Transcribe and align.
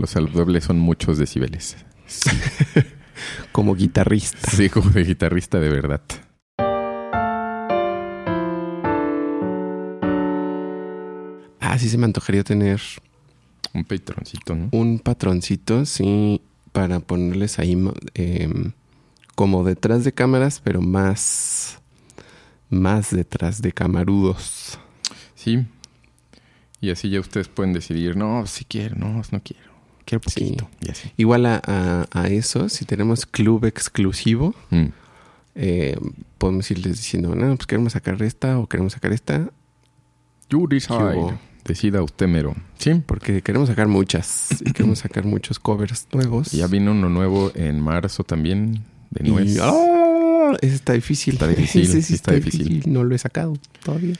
Los 0.00 0.10
saludables 0.10 0.64
son 0.64 0.78
muchos 0.78 1.18
decibeles. 1.18 1.76
Como 3.52 3.74
guitarrista. 3.74 4.50
Sí, 4.50 4.70
como 4.70 4.88
de 4.88 5.04
guitarrista 5.04 5.60
de 5.60 5.68
verdad. 5.68 6.00
Ah, 11.60 11.78
sí 11.78 11.90
se 11.90 11.98
me 11.98 12.06
antojaría 12.06 12.42
tener 12.44 12.80
Un 13.74 13.84
patroncito, 13.84 14.56
¿no? 14.56 14.70
un 14.72 15.00
patroncito, 15.00 15.84
sí, 15.84 16.40
para 16.72 17.00
ponerles 17.00 17.58
ahí 17.58 17.76
em, 18.14 18.72
como 19.34 19.64
detrás 19.64 20.02
de 20.04 20.12
cámaras, 20.12 20.62
pero 20.64 20.80
más, 20.80 21.78
más 22.70 23.10
detrás 23.10 23.60
de 23.60 23.72
camarudos. 23.72 24.78
Sí. 25.34 25.66
Y 26.80 26.88
así 26.88 27.10
ya 27.10 27.20
ustedes 27.20 27.48
pueden 27.48 27.74
decidir, 27.74 28.16
no, 28.16 28.46
si 28.46 28.64
quiero, 28.64 28.96
no, 28.96 29.20
no 29.30 29.42
quiero. 29.42 29.69
Poquito. 30.18 30.68
Igual 31.16 31.46
a, 31.46 31.62
a- 31.64 32.06
a 32.12 32.26
eso, 32.28 32.68
si 32.68 32.84
tenemos 32.84 33.26
club 33.26 33.64
exclusivo, 33.66 34.54
Mm. 34.70 34.86
eh, 35.54 35.96
podemos 36.38 36.70
irles 36.70 36.96
diciendo, 36.96 37.34
no, 37.34 37.54
pues 37.56 37.66
queremos 37.66 37.92
sacar 37.92 38.20
esta 38.22 38.58
o 38.58 38.66
queremos 38.66 38.94
sacar 38.94 39.12
esta, 39.12 39.50
You 40.48 40.66
¿Qué 40.68 40.76
decide. 40.76 41.38
Decida 41.64 42.02
usted 42.02 42.26
mero. 42.26 42.56
Sí. 42.78 42.94
porque 43.06 43.42
queremos 43.42 43.68
sacar 43.68 43.86
muchas 43.86 44.48
y 44.64 44.72
queremos 44.72 44.98
sacar 45.00 45.24
muchos 45.24 45.58
covers 45.60 46.08
nuevos. 46.12 46.50
Ya 46.52 46.66
vino 46.66 46.90
uno 46.92 47.08
nuevo 47.08 47.52
en 47.54 47.78
marzo 47.80 48.24
también, 48.24 48.82
de 49.10 49.28
Y- 49.28 49.30
nuez. 49.30 49.58
¡Ah! 49.60 50.56
ese 50.62 50.74
está 50.74 50.94
difícil. 50.94 51.34
Está 51.34 51.46
difícil, 51.54 51.82
Ese 51.82 52.02
sí 52.02 52.14
está 52.14 52.32
difícil. 52.32 52.82
No 52.86 53.04
lo 53.04 53.14
he 53.14 53.18
sacado 53.18 53.56
todavía. 53.84 54.14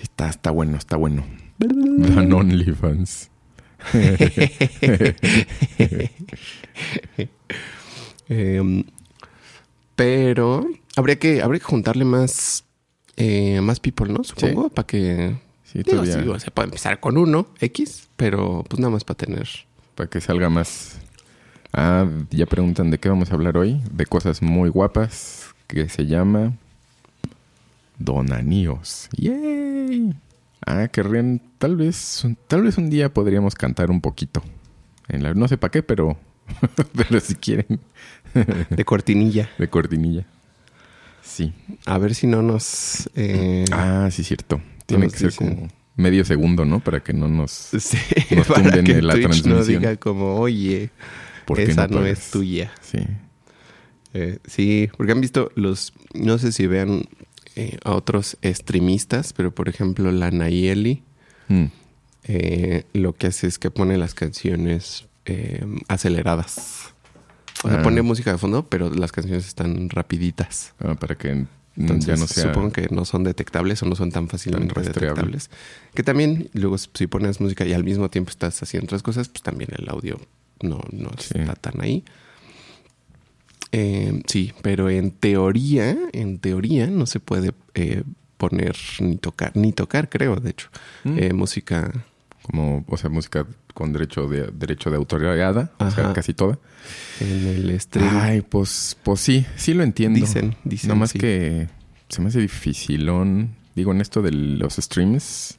Está, 0.00 0.30
está 0.30 0.50
bueno, 0.50 0.78
está 0.78 0.96
bueno. 0.96 1.24
Dan 1.58 2.32
OnlyFans. 2.32 3.29
Em, 8.28 8.84
pero 9.96 10.64
habría 10.94 11.18
que, 11.18 11.42
habría 11.42 11.58
que 11.58 11.64
juntarle 11.64 12.04
más, 12.04 12.64
eh, 13.16 13.60
más 13.60 13.80
people, 13.80 14.12
¿no? 14.12 14.22
Supongo, 14.22 14.68
para 14.68 14.86
que... 14.86 15.36
Sí, 15.64 15.82
Digo, 15.82 16.38
se 16.38 16.50
puede 16.50 16.66
empezar 16.66 17.00
con 17.00 17.16
uno, 17.16 17.48
X, 17.60 18.08
pero 18.16 18.64
pues 18.68 18.80
nada 18.80 18.92
más 18.92 19.04
para 19.04 19.18
tener... 19.18 19.48
Para 19.94 20.08
que 20.08 20.20
salga 20.20 20.48
más. 20.48 20.98
Ah, 21.72 22.06
ya 22.30 22.46
preguntan 22.46 22.90
de 22.90 22.98
qué 22.98 23.08
vamos 23.08 23.30
a 23.30 23.34
hablar 23.34 23.56
hoy. 23.56 23.80
De 23.92 24.06
cosas 24.06 24.42
muy 24.42 24.68
guapas 24.68 25.54
que 25.66 25.88
se 25.88 26.06
llama 26.06 26.52
Donaníos. 27.98 29.08
¡Yay! 29.16 30.14
Ah, 30.66 30.88
querrían, 30.88 31.40
tal 31.58 31.76
vez, 31.76 32.24
tal 32.48 32.62
vez 32.62 32.76
un 32.78 32.90
día 32.90 33.12
podríamos 33.12 33.54
cantar 33.54 33.90
un 33.90 34.00
poquito. 34.00 34.42
En 35.08 35.22
la, 35.22 35.34
no 35.34 35.48
sé 35.48 35.56
para 35.58 35.70
qué, 35.70 35.82
pero, 35.82 36.18
pero 36.96 37.20
si 37.20 37.34
quieren, 37.34 37.80
De 38.70 38.84
cortinilla. 38.84 39.48
de 39.58 39.68
cortinilla. 39.68 40.26
Sí. 41.22 41.52
A 41.86 41.98
ver 41.98 42.14
si 42.14 42.26
no 42.26 42.42
nos... 42.42 43.08
eh, 43.14 43.64
Ah, 43.72 44.08
sí, 44.10 44.22
cierto. 44.24 44.60
Tiene 44.86 45.08
que 45.08 45.16
ser 45.18 45.34
como 45.34 45.68
medio 45.96 46.24
segundo, 46.24 46.64
¿no? 46.64 46.80
Para 46.80 47.00
que 47.00 47.12
no 47.12 47.28
nos... 47.28 47.50
sí, 47.78 47.98
nos 48.34 48.46
para 48.46 48.82
que 48.82 49.00
la 49.02 49.14
Twitch 49.14 49.26
no 49.26 49.54
transmisión. 49.54 49.64
diga 49.82 49.96
como, 49.96 50.36
oye, 50.40 50.90
¿por 51.46 51.56
qué 51.56 51.64
esa 51.64 51.86
no 51.88 52.04
es 52.04 52.30
tuya. 52.30 52.72
Sí. 52.80 52.98
Eh, 54.14 54.38
sí, 54.44 54.88
porque 54.96 55.12
han 55.12 55.20
visto 55.20 55.52
los, 55.54 55.92
no 56.14 56.38
sé 56.38 56.50
si 56.52 56.66
vean 56.66 57.04
eh, 57.56 57.78
a 57.84 57.92
otros 57.94 58.36
streamistas, 58.44 59.32
pero 59.32 59.54
por 59.54 59.68
ejemplo 59.68 60.10
la 60.12 60.30
Nayeli 60.30 61.02
Mm. 61.48 61.64
eh, 62.24 62.84
lo 62.92 63.12
que 63.14 63.26
hace 63.28 63.46
es 63.48 63.58
que 63.58 63.70
pone 63.70 63.96
las 63.98 64.14
canciones 64.14 65.06
eh, 65.26 65.64
aceleradas. 65.88 66.92
O 67.64 67.68
sea, 67.68 67.80
Ah. 67.80 67.82
pone 67.82 68.02
música 68.02 68.32
de 68.32 68.38
fondo, 68.38 68.66
pero 68.68 68.90
las 68.94 69.12
canciones 69.12 69.46
están 69.46 69.90
rapiditas. 69.90 70.72
Ah, 70.80 70.94
para 70.94 71.14
que 71.16 71.46
Entonces, 71.76 72.06
ya 72.06 72.16
no 72.16 72.26
sea... 72.26 72.44
supongo 72.44 72.72
que 72.72 72.88
no 72.90 73.04
son 73.04 73.22
detectables 73.24 73.82
o 73.82 73.86
no 73.86 73.94
son 73.96 74.10
tan 74.10 74.28
fácilmente 74.28 74.72
Tan 74.74 74.84
detectables. 74.84 75.50
Que 75.94 76.02
también, 76.02 76.48
luego, 76.52 76.76
si 76.78 77.06
pones 77.06 77.40
música 77.40 77.64
y 77.66 77.72
al 77.72 77.84
mismo 77.84 78.08
tiempo 78.10 78.30
estás 78.30 78.62
haciendo 78.62 78.86
otras 78.86 79.02
cosas, 79.02 79.28
pues 79.28 79.42
también 79.42 79.70
el 79.76 79.88
audio 79.88 80.18
no, 80.62 80.80
no 80.92 81.10
Sí. 81.18 81.38
está 81.38 81.54
tan 81.54 81.80
ahí. 81.80 82.04
Eh, 83.72 84.22
sí, 84.26 84.52
pero 84.62 84.90
en 84.90 85.10
teoría, 85.12 85.96
en 86.12 86.38
teoría 86.38 86.86
no 86.88 87.06
se 87.06 87.20
puede 87.20 87.52
eh, 87.74 88.02
poner 88.36 88.76
ni 89.00 89.16
tocar, 89.16 89.52
ni 89.56 89.72
tocar, 89.72 90.08
creo, 90.08 90.36
de 90.36 90.50
hecho, 90.50 90.68
Mm. 91.04 91.18
eh, 91.18 91.32
música 91.32 91.92
como, 92.42 92.84
o 92.88 92.96
sea, 92.96 93.10
música 93.10 93.46
con 93.74 93.92
derecho 93.92 94.26
de 94.28 94.48
derecho 94.52 94.90
de 94.90 94.96
autoriada, 94.96 95.70
o 95.78 95.90
sea, 95.90 96.12
casi 96.12 96.34
toda. 96.34 96.58
en 97.20 97.46
el 97.46 97.80
stream. 97.80 98.08
Ay, 98.18 98.40
pues, 98.40 98.96
pues 99.04 99.20
sí, 99.20 99.46
sí 99.56 99.74
lo 99.74 99.82
entiendo. 99.84 100.18
dicen, 100.18 100.56
dicen. 100.64 100.88
Nada 100.88 100.98
más 101.00 101.10
sí. 101.10 101.18
que 101.18 101.68
se 102.08 102.20
me 102.22 102.28
hace 102.28 102.40
dificilón. 102.40 103.50
Digo, 103.76 103.92
en 103.92 104.00
esto 104.00 104.20
de 104.22 104.32
los 104.32 104.74
streams, 104.76 105.58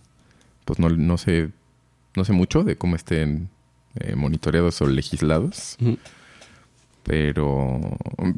pues 0.65 0.79
no, 0.79 0.89
no 0.89 1.17
sé, 1.17 1.49
no 2.15 2.25
sé 2.25 2.33
mucho 2.33 2.63
de 2.63 2.75
cómo 2.77 2.95
estén 2.97 3.47
eh, 3.95 4.15
monitoreados 4.15 4.81
o 4.81 4.87
legislados. 4.87 5.77
Pero, 7.03 7.79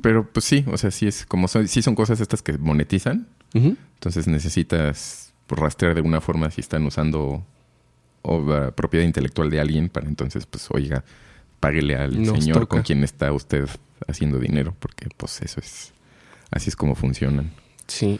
pero 0.01 0.29
pues 0.31 0.46
sí, 0.46 0.63
o 0.72 0.78
sea, 0.78 0.90
sí 0.91 1.07
es 1.07 1.25
como 1.25 1.47
son, 1.47 1.68
sí 1.68 1.81
son 1.81 1.96
cosas 1.96 2.22
estas 2.22 2.41
que 2.41 2.57
monetizan. 2.57 3.28
Entonces 3.53 4.28
necesitas 4.28 5.34
rastrear 5.47 5.94
de 5.94 6.00
alguna 6.00 6.22
forma 6.22 6.50
si 6.50 6.62
están 6.62 6.85
usando 6.85 7.46
obra, 8.24 8.72
propiedad 8.72 9.06
intelectual 9.06 9.50
de 9.50 9.59
alguien 9.59 9.90
para 9.90 10.07
entonces, 10.07 10.46
pues, 10.47 10.68
oiga, 10.72 11.03
páguele 11.59 11.96
al 11.96 12.24
Nos 12.24 12.40
señor 12.40 12.62
toca. 12.62 12.68
con 12.68 12.81
quien 12.81 13.03
está 13.03 13.31
usted 13.31 13.68
haciendo 14.07 14.40
dinero, 14.40 14.75
porque 14.80 15.07
pues 15.16 15.41
eso 15.41 15.59
es, 15.59 15.94
así 16.51 16.69
es 16.69 16.75
como 16.75 16.95
funcionan 16.95 17.51
Sí. 17.88 18.19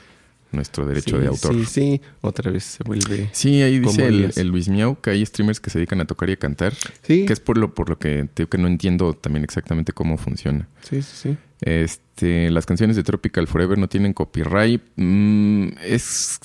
Nuestro 0.54 0.86
derecho 0.86 1.18
Sí, 1.18 1.22
de 1.22 1.28
autor. 1.28 1.54
Sí, 1.54 1.66
sí. 1.66 2.02
Otra 2.22 2.52
vez 2.52 2.64
se 2.64 2.84
vuelve. 2.84 3.30
Sí, 3.32 3.62
ahí 3.62 3.80
dice 3.80 4.08
el, 4.08 4.48
Luis 4.48 4.70
Miau 4.70 5.00
que 5.02 5.10
hay 5.10 5.26
streamers 5.26 5.60
que 5.60 5.70
se 5.70 5.80
dedican 5.80 6.02
a 6.02 6.06
tocar 6.06 6.30
y 6.30 6.34
a 6.34 6.38
cantar, 6.38 6.74
Sí, 7.02 7.26
que 7.26 7.34
es 7.34 7.40
por 7.40 7.58
lo, 7.58 7.74
por 7.74 7.90
lo 7.90 7.98
que 8.00 8.30
te 8.34 8.44
digo 8.44 8.50
que 8.50 8.58
no 8.58 8.68
entiendo 8.68 9.14
también 9.14 9.44
exactamente 9.44 9.94
cómo 9.94 10.18
funciona. 10.18 10.68
sí, 10.82 11.02
sí, 11.02 11.16
sí. 11.30 11.38
Este, 11.66 12.52
las 12.52 12.66
canciones 12.66 12.98
de 12.98 13.04
Tropical 13.04 13.48
Forever 13.48 13.78
no 13.78 13.88
tienen 13.88 14.12
copyright. 14.12 14.82
Mm, 14.98 15.70
es, 15.82 16.40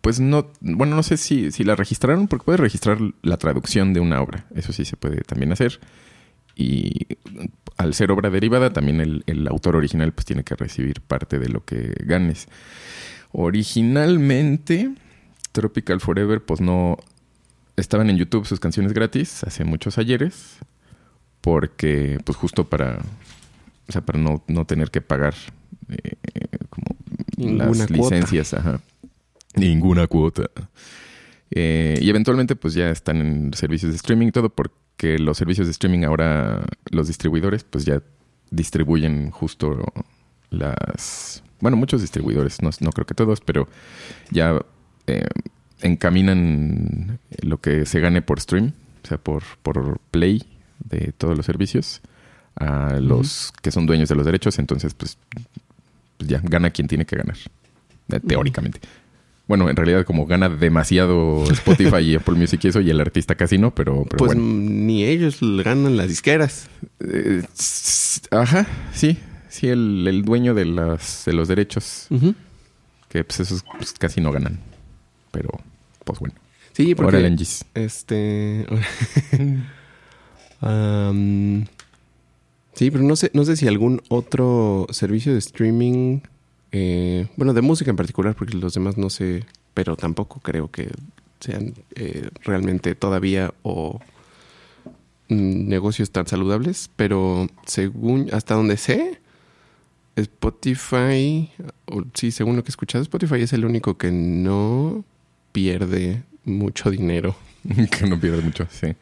pues 0.00 0.18
no, 0.18 0.50
bueno, 0.60 0.96
no 0.96 1.04
sé 1.04 1.16
si, 1.18 1.52
si 1.52 1.62
la 1.62 1.76
registraron, 1.76 2.26
porque 2.26 2.44
puedes 2.46 2.58
registrar 2.58 2.98
la 3.22 3.36
traducción 3.36 3.92
de 3.92 4.00
una 4.00 4.20
obra. 4.20 4.46
Eso 4.56 4.72
sí 4.72 4.84
se 4.84 4.96
puede 4.96 5.18
también 5.22 5.52
hacer. 5.52 5.78
Y 6.56 7.06
al 7.76 7.94
ser 7.94 8.10
obra 8.10 8.28
derivada, 8.30 8.72
también 8.72 9.00
el, 9.00 9.22
el 9.26 9.46
autor 9.46 9.76
original 9.76 10.12
pues 10.12 10.24
tiene 10.24 10.42
que 10.42 10.56
recibir 10.56 11.00
parte 11.00 11.38
de 11.38 11.48
lo 11.48 11.64
que 11.64 11.94
ganes. 12.00 12.48
Originalmente, 13.32 14.92
Tropical 15.52 16.00
Forever, 16.00 16.42
pues 16.42 16.60
no 16.60 16.96
estaban 17.76 18.10
en 18.10 18.16
YouTube 18.16 18.46
sus 18.46 18.60
canciones 18.60 18.92
gratis 18.92 19.44
hace 19.44 19.64
muchos 19.64 19.98
ayeres. 19.98 20.58
Porque, 21.40 22.18
pues 22.24 22.36
justo 22.36 22.68
para 22.68 23.00
o 23.88 23.92
sea, 23.92 24.00
para 24.00 24.18
no, 24.18 24.42
no 24.48 24.64
tener 24.64 24.90
que 24.90 25.00
pagar 25.00 25.34
eh, 25.88 26.16
como 26.70 26.86
Ninguna 27.36 27.64
las 27.66 27.86
cuota. 27.86 27.92
licencias, 27.92 28.54
ajá. 28.54 28.80
Ninguna 29.54 30.06
cuota. 30.06 30.50
Eh, 31.50 31.98
y 32.00 32.10
eventualmente, 32.10 32.56
pues 32.56 32.74
ya 32.74 32.90
están 32.90 33.20
en 33.20 33.54
servicios 33.54 33.92
de 33.92 33.96
streaming 33.96 34.28
y 34.28 34.32
todo, 34.32 34.48
porque 34.48 35.18
los 35.18 35.38
servicios 35.38 35.66
de 35.68 35.70
streaming 35.70 36.04
ahora, 36.04 36.64
los 36.90 37.06
distribuidores, 37.06 37.62
pues 37.64 37.84
ya 37.84 38.02
distribuyen 38.50 39.30
justo 39.30 39.84
las. 40.50 41.42
Bueno, 41.60 41.76
muchos 41.76 42.00
distribuidores, 42.00 42.62
no, 42.62 42.70
no 42.80 42.92
creo 42.92 43.06
que 43.06 43.14
todos, 43.14 43.40
pero 43.40 43.68
ya 44.30 44.60
eh, 45.06 45.26
encaminan 45.80 47.18
lo 47.42 47.60
que 47.60 47.86
se 47.86 48.00
gane 48.00 48.22
por 48.22 48.40
stream, 48.40 48.72
o 49.04 49.06
sea, 49.06 49.18
por, 49.18 49.42
por 49.62 49.98
play 50.10 50.42
de 50.84 51.12
todos 51.16 51.36
los 51.36 51.46
servicios 51.46 52.00
a 52.56 52.98
los 53.00 53.52
que 53.62 53.70
son 53.70 53.86
dueños 53.86 54.08
de 54.08 54.14
los 54.14 54.24
derechos, 54.24 54.58
entonces 54.58 54.94
pues, 54.94 55.18
pues 56.16 56.28
ya 56.28 56.40
gana 56.42 56.70
quien 56.70 56.88
tiene 56.88 57.04
que 57.04 57.16
ganar, 57.16 57.36
eh, 58.08 58.20
teóricamente. 58.20 58.80
Bueno, 59.46 59.70
en 59.70 59.76
realidad 59.76 60.04
como 60.04 60.26
gana 60.26 60.48
demasiado 60.48 61.44
Spotify 61.52 61.98
y 61.98 62.14
Apple 62.16 62.34
Music 62.34 62.64
y 62.64 62.68
eso, 62.68 62.80
y 62.80 62.90
el 62.90 63.00
artista 63.00 63.36
casi 63.36 63.58
no, 63.58 63.74
pero, 63.74 64.04
pero 64.04 64.16
pues 64.16 64.34
bueno. 64.34 64.42
ni 64.42 65.04
ellos 65.04 65.38
ganan 65.40 65.96
las 65.96 66.08
disqueras. 66.08 66.68
Eh, 67.00 67.44
ajá, 68.30 68.66
sí, 68.92 69.18
sí, 69.48 69.68
el, 69.68 70.06
el 70.06 70.22
dueño 70.22 70.54
de, 70.54 70.64
las, 70.64 71.24
de 71.24 71.32
los 71.32 71.48
derechos, 71.48 72.08
que 73.08 73.24
pues 73.24 73.40
esos 73.40 73.64
pues, 73.76 73.92
casi 73.92 74.20
no 74.20 74.32
ganan, 74.32 74.58
pero 75.30 75.50
pues 76.04 76.18
bueno. 76.18 76.34
Sí, 76.72 76.94
porque 76.94 77.24
Angis. 77.24 77.64
este 77.74 78.66
sí, 82.74 82.90
pero 82.90 83.02
no 83.02 83.16
sé, 83.16 83.30
no 83.32 83.44
sé 83.44 83.56
si 83.56 83.66
algún 83.66 84.02
otro 84.08 84.86
servicio 84.90 85.32
de 85.32 85.38
streaming, 85.38 86.20
eh, 86.72 87.28
bueno, 87.36 87.54
de 87.54 87.62
música 87.62 87.90
en 87.90 87.96
particular, 87.96 88.34
porque 88.34 88.54
los 88.54 88.74
demás 88.74 88.98
no 88.98 89.08
sé, 89.08 89.44
pero 89.72 89.96
tampoco 89.96 90.40
creo 90.40 90.70
que 90.70 90.90
sean 91.40 91.74
eh, 91.94 92.28
realmente 92.44 92.94
todavía 92.94 93.54
o 93.62 94.00
mm, 95.28 95.68
negocios 95.68 96.10
tan 96.10 96.26
saludables, 96.26 96.90
pero 96.96 97.46
según 97.66 98.28
hasta 98.32 98.54
donde 98.54 98.76
sé, 98.76 99.20
Spotify, 100.16 101.50
o, 101.86 102.04
sí, 102.14 102.30
según 102.30 102.56
lo 102.56 102.64
que 102.64 102.68
he 102.68 102.72
escuchado, 102.72 103.02
Spotify 103.02 103.42
es 103.42 103.52
el 103.52 103.64
único 103.64 103.98
que 103.98 104.10
no 104.10 105.04
pierde 105.52 106.22
mucho 106.44 106.90
dinero. 106.90 107.36
que 107.90 108.06
no 108.06 108.18
pierde 108.18 108.42
mucho, 108.42 108.66
sí. 108.70 108.94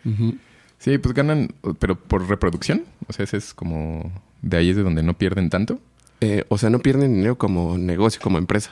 Sí, 0.79 0.99
pues 0.99 1.15
ganan, 1.15 1.55
pero 1.79 1.97
por 1.97 2.29
reproducción. 2.29 2.85
O 3.07 3.13
sea, 3.13 3.25
ese 3.25 3.37
es 3.37 3.55
como. 3.55 4.13
De 4.43 4.57
ahí 4.57 4.71
es 4.71 4.77
de 4.77 4.83
donde 4.83 5.03
no 5.03 5.15
pierden 5.15 5.49
tanto. 5.49 5.81
Eh, 6.21 6.45
o 6.49 6.59
sea, 6.59 6.69
no 6.71 6.81
pierden 6.81 7.15
dinero 7.15 7.39
como 7.39 7.79
negocio, 7.79 8.21
como 8.21 8.39
empresa. 8.39 8.71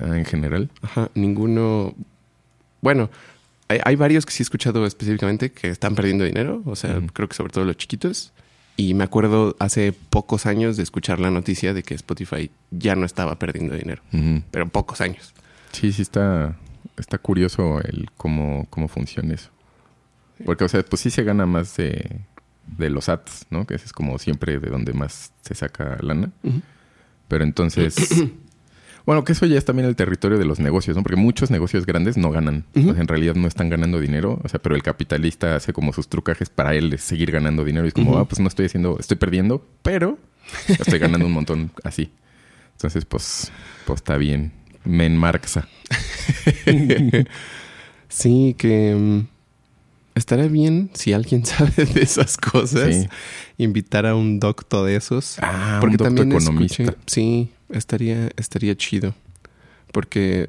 Ah, 0.00 0.18
en 0.18 0.24
general. 0.24 0.70
Ajá, 0.82 1.10
ninguno. 1.14 1.94
Bueno, 2.82 3.10
hay, 3.68 3.78
hay 3.84 3.96
varios 3.96 4.26
que 4.26 4.32
sí 4.32 4.42
he 4.42 4.44
escuchado 4.44 4.84
específicamente 4.86 5.50
que 5.52 5.68
están 5.68 5.94
perdiendo 5.94 6.24
dinero. 6.24 6.62
O 6.66 6.76
sea, 6.76 7.00
creo 7.12 7.28
que 7.28 7.34
sobre 7.34 7.52
todo 7.52 7.64
los 7.64 7.76
chiquitos. 7.76 8.32
Y 8.76 8.94
me 8.94 9.04
acuerdo 9.04 9.56
hace 9.58 9.92
pocos 9.92 10.44
años 10.46 10.76
de 10.76 10.82
escuchar 10.82 11.18
la 11.18 11.30
noticia 11.30 11.72
de 11.72 11.82
que 11.82 11.94
Spotify 11.94 12.50
ya 12.70 12.94
no 12.94 13.06
estaba 13.06 13.38
perdiendo 13.38 13.74
dinero. 13.74 14.02
Ujú. 14.12 14.42
Pero 14.50 14.68
pocos 14.68 15.00
años. 15.00 15.32
Sí, 15.72 15.92
sí 15.92 16.02
está, 16.02 16.56
está 16.96 17.18
curioso 17.18 17.80
el 17.80 18.10
cómo, 18.16 18.66
cómo 18.68 18.88
funciona 18.88 19.34
eso. 19.34 19.50
Porque, 20.44 20.64
o 20.64 20.68
sea, 20.68 20.82
pues 20.82 21.00
sí 21.00 21.10
se 21.10 21.24
gana 21.24 21.46
más 21.46 21.76
de, 21.76 22.20
de 22.66 22.90
los 22.90 23.08
ads, 23.08 23.46
¿no? 23.48 23.66
Que 23.66 23.74
ese 23.74 23.86
es 23.86 23.92
como 23.92 24.18
siempre 24.18 24.58
de 24.58 24.68
donde 24.68 24.92
más 24.92 25.32
se 25.40 25.54
saca 25.54 25.96
lana. 26.00 26.30
Pero 27.28 27.44
entonces... 27.44 27.96
bueno, 29.06 29.24
que 29.24 29.32
eso 29.32 29.46
ya 29.46 29.56
es 29.56 29.64
también 29.64 29.88
el 29.88 29.96
territorio 29.96 30.36
de 30.36 30.44
los 30.44 30.58
negocios, 30.58 30.96
¿no? 30.96 31.02
Porque 31.02 31.16
muchos 31.16 31.50
negocios 31.50 31.86
grandes 31.86 32.16
no 32.16 32.30
ganan. 32.30 32.64
O 32.76 32.92
sea, 32.92 33.00
en 33.00 33.08
realidad 33.08 33.34
no 33.36 33.46
están 33.48 33.70
ganando 33.70 34.00
dinero. 34.00 34.40
O 34.44 34.48
sea, 34.48 34.60
pero 34.60 34.74
el 34.74 34.82
capitalista 34.82 35.54
hace 35.56 35.72
como 35.72 35.92
sus 35.92 36.08
trucajes 36.08 36.50
para 36.50 36.74
él 36.74 36.90
de 36.90 36.98
seguir 36.98 37.30
ganando 37.30 37.64
dinero. 37.64 37.86
Y 37.86 37.88
es 37.88 37.94
como, 37.94 38.18
ah, 38.18 38.26
pues 38.28 38.40
no 38.40 38.48
estoy 38.48 38.66
haciendo... 38.66 38.98
Estoy 38.98 39.16
perdiendo, 39.16 39.64
pero 39.82 40.18
estoy 40.68 40.98
ganando 40.98 41.24
un 41.26 41.32
montón 41.32 41.70
así. 41.84 42.10
Entonces, 42.72 43.04
pues, 43.04 43.50
pues 43.86 43.98
está 43.98 44.16
bien. 44.16 44.52
Me 44.84 45.06
enmarxa. 45.06 45.66
Sí, 48.08 48.54
que 48.56 48.94
mm, 48.94 49.26
estaría 50.14 50.46
bien 50.48 50.90
si 50.94 51.12
alguien 51.12 51.44
sabe 51.46 51.84
de 51.84 52.02
esas 52.02 52.36
cosas, 52.36 52.94
Sí. 52.94 53.08
invitar 53.58 54.06
a 54.06 54.14
un 54.14 54.40
docto 54.40 54.84
de 54.84 54.96
esos. 54.96 55.38
Ah, 55.42 55.78
porque 55.80 55.94
un 55.94 55.96
doctor 55.98 56.16
también 56.16 56.32
economista. 56.40 56.82
escuché, 56.84 56.98
sí, 57.06 57.50
estaría, 57.70 58.30
estaría 58.36 58.76
chido. 58.76 59.14
Porque 59.92 60.48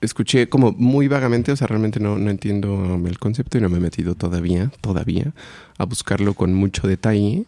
escuché 0.00 0.48
como 0.48 0.72
muy 0.72 1.08
vagamente, 1.08 1.52
o 1.52 1.56
sea, 1.56 1.66
realmente 1.68 2.00
no, 2.00 2.18
no 2.18 2.30
entiendo 2.30 3.00
el 3.06 3.18
concepto 3.18 3.58
y 3.58 3.60
no 3.60 3.68
me 3.68 3.78
he 3.78 3.80
metido 3.80 4.14
todavía, 4.14 4.70
todavía, 4.80 5.32
a 5.78 5.84
buscarlo 5.84 6.34
con 6.34 6.54
mucho 6.54 6.86
detalle. 6.88 7.44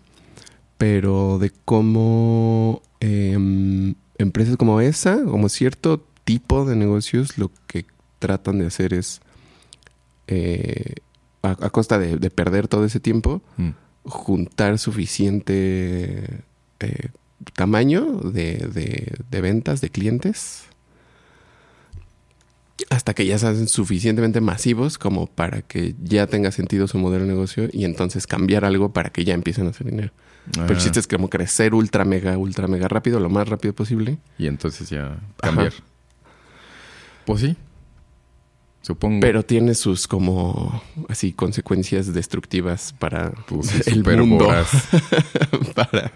Pero 0.78 1.38
de 1.38 1.50
cómo 1.64 2.82
em, 3.00 3.94
empresas 4.19 4.56
como 4.56 4.81
esa, 4.81 5.22
como 5.25 5.49
cierto 5.49 6.05
tipo 6.25 6.64
de 6.64 6.75
negocios, 6.76 7.38
lo 7.38 7.50
que 7.67 7.84
tratan 8.19 8.58
de 8.58 8.67
hacer 8.67 8.94
es, 8.94 9.20
eh, 10.26 10.94
a, 11.43 11.50
a 11.50 11.70
costa 11.70 11.99
de, 11.99 12.17
de 12.17 12.31
perder 12.31 12.69
todo 12.69 12.84
ese 12.84 13.00
tiempo, 13.00 13.43
Mm. 13.56 13.70
juntar 14.05 14.78
suficiente 14.78 16.40
eh, 16.81 17.08
tamaño 17.55 18.05
de, 18.23 18.56
de- 18.73 19.12
de 19.31 19.41
ventas, 19.41 19.81
de 19.81 19.91
clientes, 19.91 20.64
hasta 22.91 23.14
que 23.14 23.25
ya 23.26 23.38
se 23.38 23.46
hacen 23.46 23.69
suficientemente 23.69 24.41
masivos 24.41 24.99
como 24.99 25.26
para 25.26 25.62
que 25.62 25.94
ya 26.02 26.26
tenga 26.26 26.50
sentido 26.50 26.88
su 26.88 26.99
modelo 26.99 27.25
de 27.25 27.31
negocio 27.31 27.69
y 27.73 27.85
entonces 27.85 28.26
cambiar 28.26 28.64
algo 28.64 28.93
para 28.93 29.11
que 29.11 29.25
ya 29.25 29.35
empiecen 29.35 29.67
a 29.67 29.70
hacer 29.70 29.87
dinero. 29.88 30.12
Pero 30.52 30.67
el 30.67 30.76
Ah, 30.76 30.79
chiste 30.79 31.00
es 31.00 31.06
como 31.06 31.31
crecer 31.31 31.73
ultra 31.73 32.05
mega, 32.05 32.37
ultra 32.37 32.67
mega 32.67 32.88
rápido, 32.88 33.20
lo 33.20 33.31
más 33.31 33.49
rápido 33.49 33.75
posible. 33.75 34.19
Y 34.38 34.46
entonces 34.46 34.91
ya 34.91 35.19
cambiar. 35.41 35.73
Pues 37.25 37.41
sí. 37.41 37.56
Supongo. 38.82 39.20
Pero 39.20 39.43
tiene 39.44 39.75
sus 39.75 40.06
como 40.06 40.82
así 41.08 41.32
consecuencias 41.32 42.12
destructivas 42.12 42.93
para 42.99 43.31
Pues 43.31 43.87
el 43.88 44.05
mundo. 44.05 44.46
para, 45.75 46.12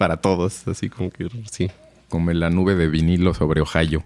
para 0.00 0.16
todos, 0.16 0.66
así 0.66 0.88
como 0.88 1.10
que 1.10 1.28
sí. 1.52 1.70
Como 2.08 2.32
la 2.32 2.48
nube 2.48 2.74
de 2.74 2.88
vinilo 2.88 3.34
sobre 3.34 3.60
Ohio. 3.60 4.02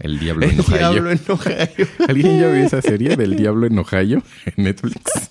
El 0.00 0.18
diablo 0.18 0.46
en 0.46 0.54
El 0.54 0.60
Ohio. 0.62 0.90
diablo 0.90 1.10
en 1.12 1.20
Ohio. 1.28 1.86
¿Alguien 2.08 2.40
ya 2.40 2.48
vio 2.48 2.66
esa 2.66 2.82
serie 2.82 3.14
del 3.16 3.36
diablo 3.36 3.68
en 3.68 3.78
Ohio 3.78 4.20
en 4.46 4.64
Netflix? 4.64 5.30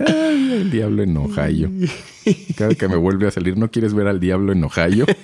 Ay, 0.00 0.52
el 0.54 0.70
diablo 0.72 1.04
en 1.04 1.16
Ohio. 1.16 1.70
Cada 2.56 2.74
que 2.74 2.88
me 2.88 2.96
vuelve 2.96 3.28
a 3.28 3.30
salir, 3.30 3.56
¿no 3.56 3.70
quieres 3.70 3.94
ver 3.94 4.08
al 4.08 4.18
diablo 4.18 4.50
en 4.52 4.64
Ohio? 4.64 5.06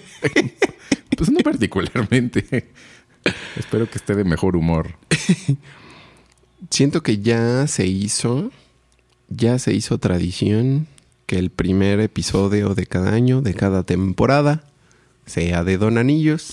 Pues 1.16 1.30
no 1.30 1.40
particularmente. 1.40 2.70
Espero 3.56 3.88
que 3.88 3.98
esté 3.98 4.14
de 4.14 4.24
mejor 4.24 4.56
humor. 4.56 4.96
Siento 6.70 7.02
que 7.02 7.18
ya 7.18 7.66
se 7.66 7.86
hizo, 7.86 8.50
ya 9.28 9.58
se 9.58 9.74
hizo 9.74 9.98
tradición 9.98 10.88
que 11.32 11.38
el 11.38 11.48
primer 11.48 11.98
episodio 12.00 12.74
de 12.74 12.84
cada 12.84 13.12
año, 13.14 13.40
de 13.40 13.54
cada 13.54 13.84
temporada, 13.84 14.64
sea 15.24 15.64
de 15.64 15.78
Don 15.78 15.96
Anillos. 15.96 16.52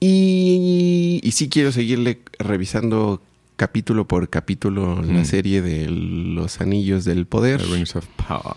Y, 0.00 1.20
y 1.22 1.32
sí 1.32 1.50
quiero 1.50 1.70
seguirle 1.70 2.20
revisando 2.38 3.20
capítulo 3.56 4.08
por 4.08 4.30
capítulo 4.30 5.02
la 5.02 5.20
Mm. 5.20 5.24
serie 5.26 5.60
de 5.60 5.90
Los 5.90 6.62
Anillos 6.62 7.04
del 7.04 7.26
Poder. 7.26 7.60
The 7.60 7.66
Rings 7.74 7.94
of 7.96 8.06
Power. 8.26 8.56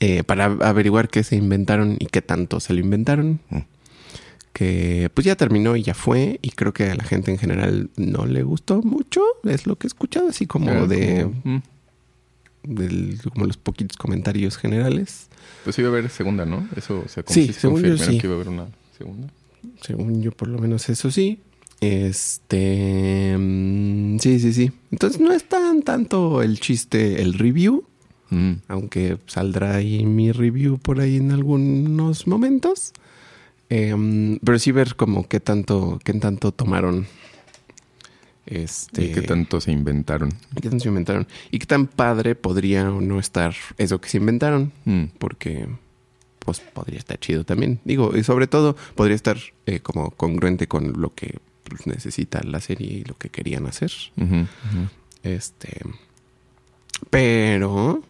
eh, 0.00 0.22
para 0.24 0.44
averiguar 0.46 1.10
qué 1.10 1.22
se 1.22 1.36
inventaron 1.36 1.96
y 1.98 2.06
qué 2.06 2.22
tanto 2.22 2.60
se 2.60 2.72
lo 2.72 2.80
inventaron. 2.80 3.40
Mm. 3.50 3.58
Que 4.54 5.10
pues 5.12 5.26
ya 5.26 5.36
terminó 5.36 5.76
y 5.76 5.82
ya 5.82 5.92
fue. 5.92 6.38
Y 6.40 6.52
creo 6.52 6.72
que 6.72 6.84
a 6.90 6.94
la 6.94 7.04
gente 7.04 7.32
en 7.32 7.36
general 7.38 7.90
no 7.96 8.24
le 8.24 8.44
gustó 8.44 8.80
mucho. 8.80 9.20
Es 9.44 9.66
lo 9.66 9.76
que 9.76 9.86
he 9.86 9.88
escuchado, 9.88 10.28
así 10.28 10.46
como 10.46 10.86
de 10.86 11.24
como, 11.24 11.56
mm, 11.56 11.62
del- 12.62 13.18
como 13.32 13.46
los 13.46 13.56
poquitos 13.56 13.96
comentarios 13.96 14.56
generales. 14.56 15.28
Pues 15.64 15.78
iba 15.78 15.88
a 15.88 15.92
haber 15.92 16.08
segunda, 16.10 16.44
¿no? 16.44 16.68
Eso 16.76 17.04
Sí, 17.26 17.48
se 17.48 17.52
según 17.54 17.82
yo 17.82 17.96
sí. 17.98 18.18
que 18.18 18.26
iba 18.26 18.34
a 18.34 18.36
haber 18.36 18.48
una 18.48 18.68
segunda. 18.96 19.28
Según 19.82 20.22
yo, 20.22 20.32
por 20.32 20.48
lo 20.48 20.58
menos 20.58 20.88
eso 20.88 21.10
sí. 21.10 21.40
Este. 21.80 23.36
mm, 23.38 24.18
Sí, 24.18 24.40
sí, 24.40 24.52
sí. 24.52 24.72
Entonces 24.90 25.20
no 25.20 25.32
es 25.32 25.44
tan 25.44 25.82
tanto 25.82 26.42
el 26.42 26.58
chiste, 26.60 27.22
el 27.22 27.34
review. 27.34 27.84
Mm. 28.30 28.56
aunque 28.68 29.16
saldrá 29.26 29.76
ahí 29.76 30.04
mi 30.04 30.32
review 30.32 30.76
por 30.76 31.00
ahí 31.00 31.16
en 31.16 31.30
algunos 31.30 32.26
momentos. 32.26 32.92
Em, 33.70 34.38
pero 34.44 34.58
sí 34.58 34.70
ver 34.70 34.96
como 34.96 35.26
qué 35.26 35.40
tanto, 35.40 35.98
qué 36.04 36.12
tanto 36.12 36.52
tomaron. 36.52 37.06
Este. 38.50 39.04
¿Y 39.04 39.12
qué 39.12 39.22
tanto 39.22 39.60
se 39.60 39.72
inventaron? 39.72 40.30
qué 40.54 40.68
tanto 40.68 40.80
se 40.80 40.88
inventaron. 40.88 41.26
Y 41.50 41.58
qué 41.58 41.66
tan 41.66 41.86
padre 41.86 42.34
podría 42.34 42.90
o 42.90 43.00
no 43.00 43.20
estar 43.20 43.54
eso 43.76 44.00
que 44.00 44.08
se 44.08 44.16
inventaron. 44.16 44.72
Mm. 44.86 45.04
Porque 45.18 45.68
pues 46.38 46.60
podría 46.60 46.98
estar 46.98 47.18
chido 47.20 47.44
también. 47.44 47.78
Digo, 47.84 48.16
y 48.16 48.24
sobre 48.24 48.46
todo 48.46 48.74
podría 48.94 49.16
estar 49.16 49.36
eh, 49.66 49.80
como 49.80 50.12
congruente 50.12 50.66
con 50.66 50.98
lo 50.98 51.14
que 51.14 51.38
pues, 51.64 51.86
necesita 51.86 52.40
la 52.42 52.60
serie 52.60 52.90
y 52.90 53.04
lo 53.04 53.18
que 53.18 53.28
querían 53.28 53.66
hacer. 53.66 53.92
Este. 55.22 55.82
Pero 57.10 58.02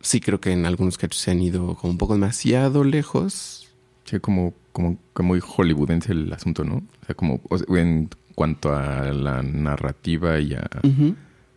sí 0.00 0.20
creo 0.20 0.40
que 0.40 0.52
en 0.52 0.64
algunos 0.64 0.96
casos 0.96 1.18
se 1.18 1.30
han 1.30 1.42
ido 1.42 1.74
como 1.74 1.90
un 1.90 1.98
poco 1.98 2.14
demasiado 2.14 2.84
lejos. 2.84 3.68
Sí, 4.04 4.18
como, 4.18 4.54
como, 4.72 4.96
como 5.12 5.28
muy 5.28 5.40
hollywoodense 5.40 6.12
el 6.12 6.32
asunto, 6.32 6.64
¿no? 6.64 6.76
O 6.76 7.06
sea, 7.06 7.14
como 7.14 7.42
o 7.50 7.58
sea, 7.58 7.66
en 7.78 8.08
cuanto 8.34 8.74
a 8.74 9.12
la 9.12 9.42
narrativa 9.42 10.38
y 10.40 10.54
a, 10.54 10.68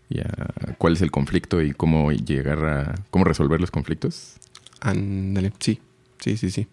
y 0.10 0.19
a 0.19 0.75
cuál 0.77 0.93
es 0.93 1.01
el 1.01 1.12
conflicto 1.12 1.62
y 1.62 1.74
cómo 1.74 2.12
llegar 2.12 2.65
a... 2.65 2.96
cómo 3.10 3.25
resolver 3.25 3.60
los 3.60 3.72
conflictos. 3.72 4.36
Ándale, 4.81 5.51
sí, 5.60 5.79
sí, 6.19 6.38
sí, 6.38 6.51
sí. 6.51 6.67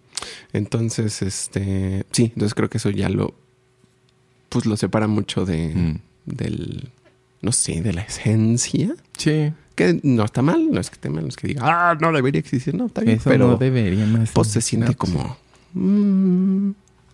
Entonces, 0.53 1.23
este. 1.23 2.05
Sí, 2.13 2.25
entonces 2.35 2.55
creo 2.55 2.69
que 2.71 2.79
eso 2.79 2.91
ya 2.91 3.09
lo. 3.09 3.35
Pues 4.49 4.67
lo 4.67 4.77
separa 4.77 5.07
mucho 5.07 5.45
de. 5.45 5.75
Mm. 5.75 6.01
del. 6.27 6.91
No 7.41 7.53
sé, 7.53 7.83
de 7.83 7.93
la 7.93 8.03
esencia. 8.03 8.95
Sí. 9.19 9.53
Que 9.75 10.01
no 10.03 10.25
está 10.25 10.41
mal, 10.41 10.71
no 10.71 10.81
es 10.81 10.89
que 10.89 10.95
esté 10.95 11.11
mal, 11.11 11.25
no 11.25 11.29
es 11.29 11.37
que 11.37 11.49
diga, 11.49 11.63
ah, 11.65 11.99
no 12.01 12.13
debería 12.13 12.39
existir, 12.39 12.75
no, 12.75 12.87
está 12.87 13.01
bien. 13.01 13.19
Eso 13.19 13.29
pero 13.29 13.49
no 13.49 13.57
debería 13.57 14.07
más. 14.07 14.31
pues 14.31 14.49
se 14.49 14.61
siente 14.61 14.95
como. 14.95 15.37
mm, 15.73 16.71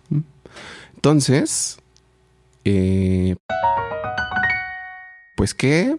mm. 0.09 0.23
Entonces, 0.95 1.79
eh, 2.65 3.35
pues 5.35 5.53
qué 5.53 5.97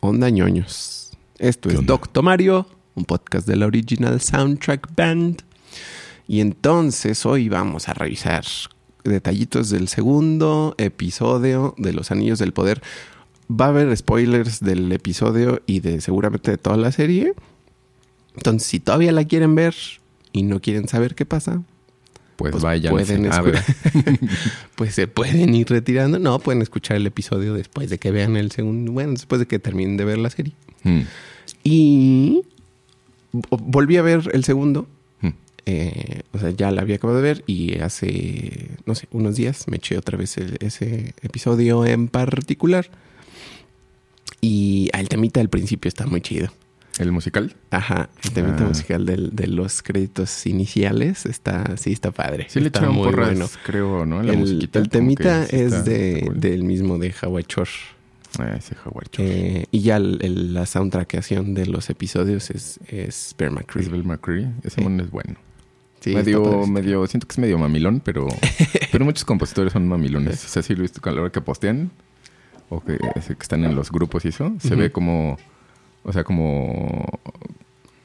onda 0.00 0.30
ñoños. 0.30 1.12
Esto 1.38 1.68
¿Qué 1.68 1.74
es 1.74 1.80
onda? 1.80 1.92
Doctor 1.94 2.22
Mario, 2.22 2.66
un 2.94 3.04
podcast 3.04 3.46
de 3.46 3.56
la 3.56 3.66
Original 3.66 4.20
Soundtrack 4.20 4.94
Band. 4.94 5.42
Y 6.26 6.40
entonces 6.40 7.26
hoy 7.26 7.48
vamos 7.48 7.88
a 7.88 7.94
revisar 7.94 8.44
detallitos 9.04 9.70
del 9.70 9.88
segundo 9.88 10.74
episodio 10.78 11.74
de 11.76 11.92
Los 11.92 12.10
Anillos 12.10 12.38
del 12.38 12.52
Poder. 12.52 12.82
va 13.50 13.66
a 13.66 13.68
haber 13.68 13.94
spoilers 13.96 14.60
del 14.60 14.90
episodio 14.92 15.62
y 15.66 15.80
de 15.80 16.00
seguramente 16.00 16.52
de 16.52 16.58
toda 16.58 16.76
la 16.76 16.92
serie. 16.92 17.34
Entonces, 18.36 18.68
si 18.68 18.80
todavía 18.80 19.12
la 19.12 19.24
quieren 19.24 19.54
ver 19.54 19.74
y 20.32 20.42
no 20.42 20.60
quieren 20.60 20.88
saber 20.88 21.14
qué 21.14 21.26
pasa, 21.26 21.62
Pues, 22.36 22.50
pues 22.52 22.62
vayan 22.64 22.92
pueden 22.92 23.32
a 23.32 23.40
ver. 23.42 23.60
pues 24.76 24.94
se 24.94 25.06
pueden 25.06 25.54
ir 25.54 25.68
retirando. 25.68 26.18
No, 26.18 26.38
pueden 26.40 26.62
escuchar 26.62 26.96
el 26.96 27.06
episodio 27.06 27.54
después 27.54 27.90
de 27.90 27.98
que 27.98 28.10
vean 28.10 28.36
el 28.36 28.50
segundo, 28.50 28.90
bueno, 28.92 29.12
después 29.12 29.38
de 29.38 29.46
que 29.46 29.58
terminen 29.58 29.96
de 29.96 30.04
ver 30.04 30.18
la 30.18 30.30
serie. 30.30 30.52
Mm, 30.82 31.00
Y 31.62 32.42
vo- 33.32 33.60
volví 33.62 33.96
a 33.98 34.02
ver 34.02 34.28
el 34.32 34.44
segundo. 34.44 34.88
mm. 35.20 35.28
eh, 35.66 36.22
o 36.32 36.38
sea, 36.38 36.50
ya 36.50 36.70
la 36.72 36.82
había 36.82 36.96
acabado 36.96 37.18
de 37.18 37.22
ver 37.22 37.44
y 37.46 37.78
hace, 37.78 38.68
no 38.84 38.94
sé, 38.96 39.06
unos 39.12 39.36
días 39.36 39.66
me 39.68 39.76
eché 39.76 39.96
otra 39.96 40.18
vez 40.18 40.36
el- 40.36 40.56
ese 40.60 41.14
episodio 41.22 41.86
en 41.86 42.08
particular. 42.08 42.90
Y 44.40 44.90
el 44.92 45.08
temita 45.08 45.40
del 45.40 45.48
principio 45.48 45.88
está 45.88 46.06
muy 46.06 46.20
chido. 46.20 46.48
¿El 46.98 47.10
musical? 47.12 47.54
Ajá, 47.70 48.08
el 48.22 48.30
temita 48.32 48.64
Ah. 48.64 48.68
musical 48.68 49.04
del- 49.06 49.34
de 49.34 49.46
los 49.48 49.82
créditos 49.82 50.46
iniciales 50.46 51.26
está, 51.26 51.76
sí, 51.76 51.92
está 51.92 52.10
padre. 52.12 52.46
Sí 52.48 52.60
le 52.60 52.66
está 52.66 52.80
echaron 52.80 52.94
muy 52.96 53.04
porras, 53.06 53.30
bueno. 53.30 53.46
creo, 53.64 54.06
¿no? 54.06 54.22
La 54.22 54.32
el, 54.32 54.38
musiquita. 54.38 54.78
el 54.78 54.84
como 54.88 54.92
temita 54.92 55.46
sí 55.46 55.56
es 55.56 55.84
de, 55.84 56.22
cool. 56.26 56.40
del 56.40 56.62
mismo 56.64 56.98
de 56.98 57.12
Howard 57.22 57.46
Shore. 57.48 57.70
Ah, 58.38 58.54
ese 58.56 58.76
Howard 58.84 59.08
Shore. 59.12 59.28
Eh, 59.60 59.66
y 59.70 59.80
ya 59.80 59.96
el- 59.96 60.18
el- 60.22 60.54
la 60.54 60.66
soundtrackación 60.66 61.54
de 61.54 61.66
los 61.66 61.90
episodios 61.90 62.50
es, 62.50 62.78
es 62.88 63.34
Bear 63.38 63.50
McCreary. 63.50 63.86
Es 63.86 63.92
Bill 63.92 64.04
McCreary. 64.04 64.46
Ese 64.62 64.76
Sí. 64.76 64.80
mono 64.82 65.02
es 65.02 65.10
bueno. 65.10 65.34
Sí, 66.00 66.14
medio, 66.14 66.66
medio, 66.66 67.06
siento 67.06 67.26
que 67.26 67.32
es 67.32 67.38
medio 67.38 67.56
mamilón, 67.58 68.00
pero, 68.04 68.26
pero 68.92 69.04
muchos 69.04 69.24
compositores 69.24 69.72
son 69.72 69.88
mamilones. 69.88 70.44
O 70.44 70.48
sea, 70.48 70.62
sí 70.62 70.74
lo 70.74 70.80
he 70.80 70.82
visto 70.82 71.00
a 71.08 71.12
la 71.12 71.22
hora 71.22 71.32
que 71.32 71.40
postean 71.40 71.90
o 72.68 72.80
que, 72.84 72.98
que 72.98 73.32
están 73.40 73.64
en 73.64 73.74
los 73.74 73.90
grupos 73.90 74.24
y 74.24 74.28
eso, 74.28 74.52
se 74.58 74.74
ve 74.74 74.92
como, 74.92 75.38
o 76.04 76.12
sea, 76.12 76.22
como, 76.24 77.18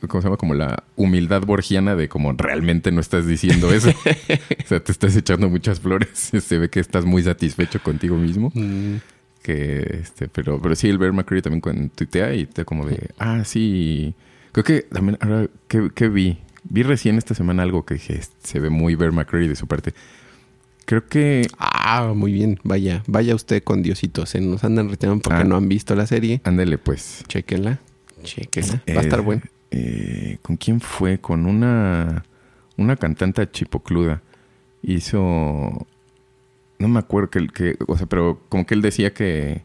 ¿cómo 0.07 0.21
se 0.21 0.27
llama? 0.27 0.37
Como 0.37 0.53
la 0.55 0.83
humildad 0.95 1.41
borgiana 1.43 1.95
de 1.95 2.09
como 2.09 2.31
realmente 2.33 2.91
no 2.91 2.99
estás 3.01 3.27
diciendo 3.27 3.71
eso. 3.71 3.89
o 4.63 4.67
sea, 4.67 4.79
te 4.79 4.91
estás 4.91 5.15
echando 5.15 5.49
muchas 5.49 5.79
flores. 5.79 6.09
Se 6.41 6.57
ve 6.57 6.69
que 6.69 6.79
estás 6.79 7.05
muy 7.05 7.21
satisfecho 7.23 7.81
contigo 7.83 8.15
mismo. 8.17 8.51
Mm, 8.55 8.95
Que, 9.43 9.99
este, 10.01 10.27
pero, 10.27 10.61
pero 10.61 10.75
sí, 10.75 10.89
el 10.89 10.97
Bear 10.97 11.13
McCreary 11.13 11.41
también 11.41 11.61
cuando 11.61 11.89
tuitea 11.95 12.33
y 12.35 12.45
te 12.45 12.65
como 12.65 12.85
de, 12.85 13.09
ah, 13.19 13.43
sí. 13.45 14.13
Creo 14.51 14.63
que 14.63 14.81
también, 14.91 15.17
ahora, 15.21 15.47
¿qué, 15.67 15.89
qué 15.93 16.09
vi? 16.09 16.39
Vi 16.63 16.83
recién 16.83 17.17
esta 17.17 17.33
semana 17.35 17.63
algo 17.63 17.85
que 17.85 17.93
dije, 17.95 18.19
se 18.43 18.59
ve 18.59 18.69
muy 18.69 18.95
Bear 18.95 19.11
McCreary 19.11 19.47
de 19.47 19.55
su 19.55 19.65
parte. 19.67 19.93
Creo 20.85 21.07
que, 21.07 21.47
Ah, 21.57 22.13
muy 22.15 22.31
bien. 22.33 22.59
Vaya, 22.63 23.03
vaya 23.07 23.33
usted 23.35 23.63
con 23.63 23.81
Diosito. 23.83 24.25
Se 24.25 24.41
nos 24.41 24.63
andan 24.63 24.89
retirando 24.89 25.21
porque 25.21 25.41
Ah. 25.41 25.43
no 25.43 25.55
han 25.55 25.69
visto 25.69 25.95
la 25.95 26.05
serie. 26.07 26.41
ándale 26.43 26.77
pues. 26.77 27.23
Chéquenla. 27.27 27.79
Chéquenla. 28.23 28.73
Va 28.89 28.93
a 28.93 29.03
Eh, 29.03 29.05
estar 29.05 29.21
bueno. 29.21 29.41
eh, 29.71 30.37
¿Con 30.41 30.57
quién 30.57 30.79
fue? 30.81 31.19
Con 31.19 31.45
una, 31.45 32.23
una 32.77 32.95
cantante 32.95 33.49
chipocluda. 33.49 34.21
Hizo, 34.81 35.87
no 36.79 36.87
me 36.87 36.99
acuerdo 36.99 37.29
que, 37.29 37.47
que, 37.47 37.77
o 37.87 37.97
sea, 37.97 38.07
pero 38.07 38.41
como 38.49 38.65
que 38.65 38.73
él 38.75 38.81
decía 38.81 39.13
que 39.13 39.61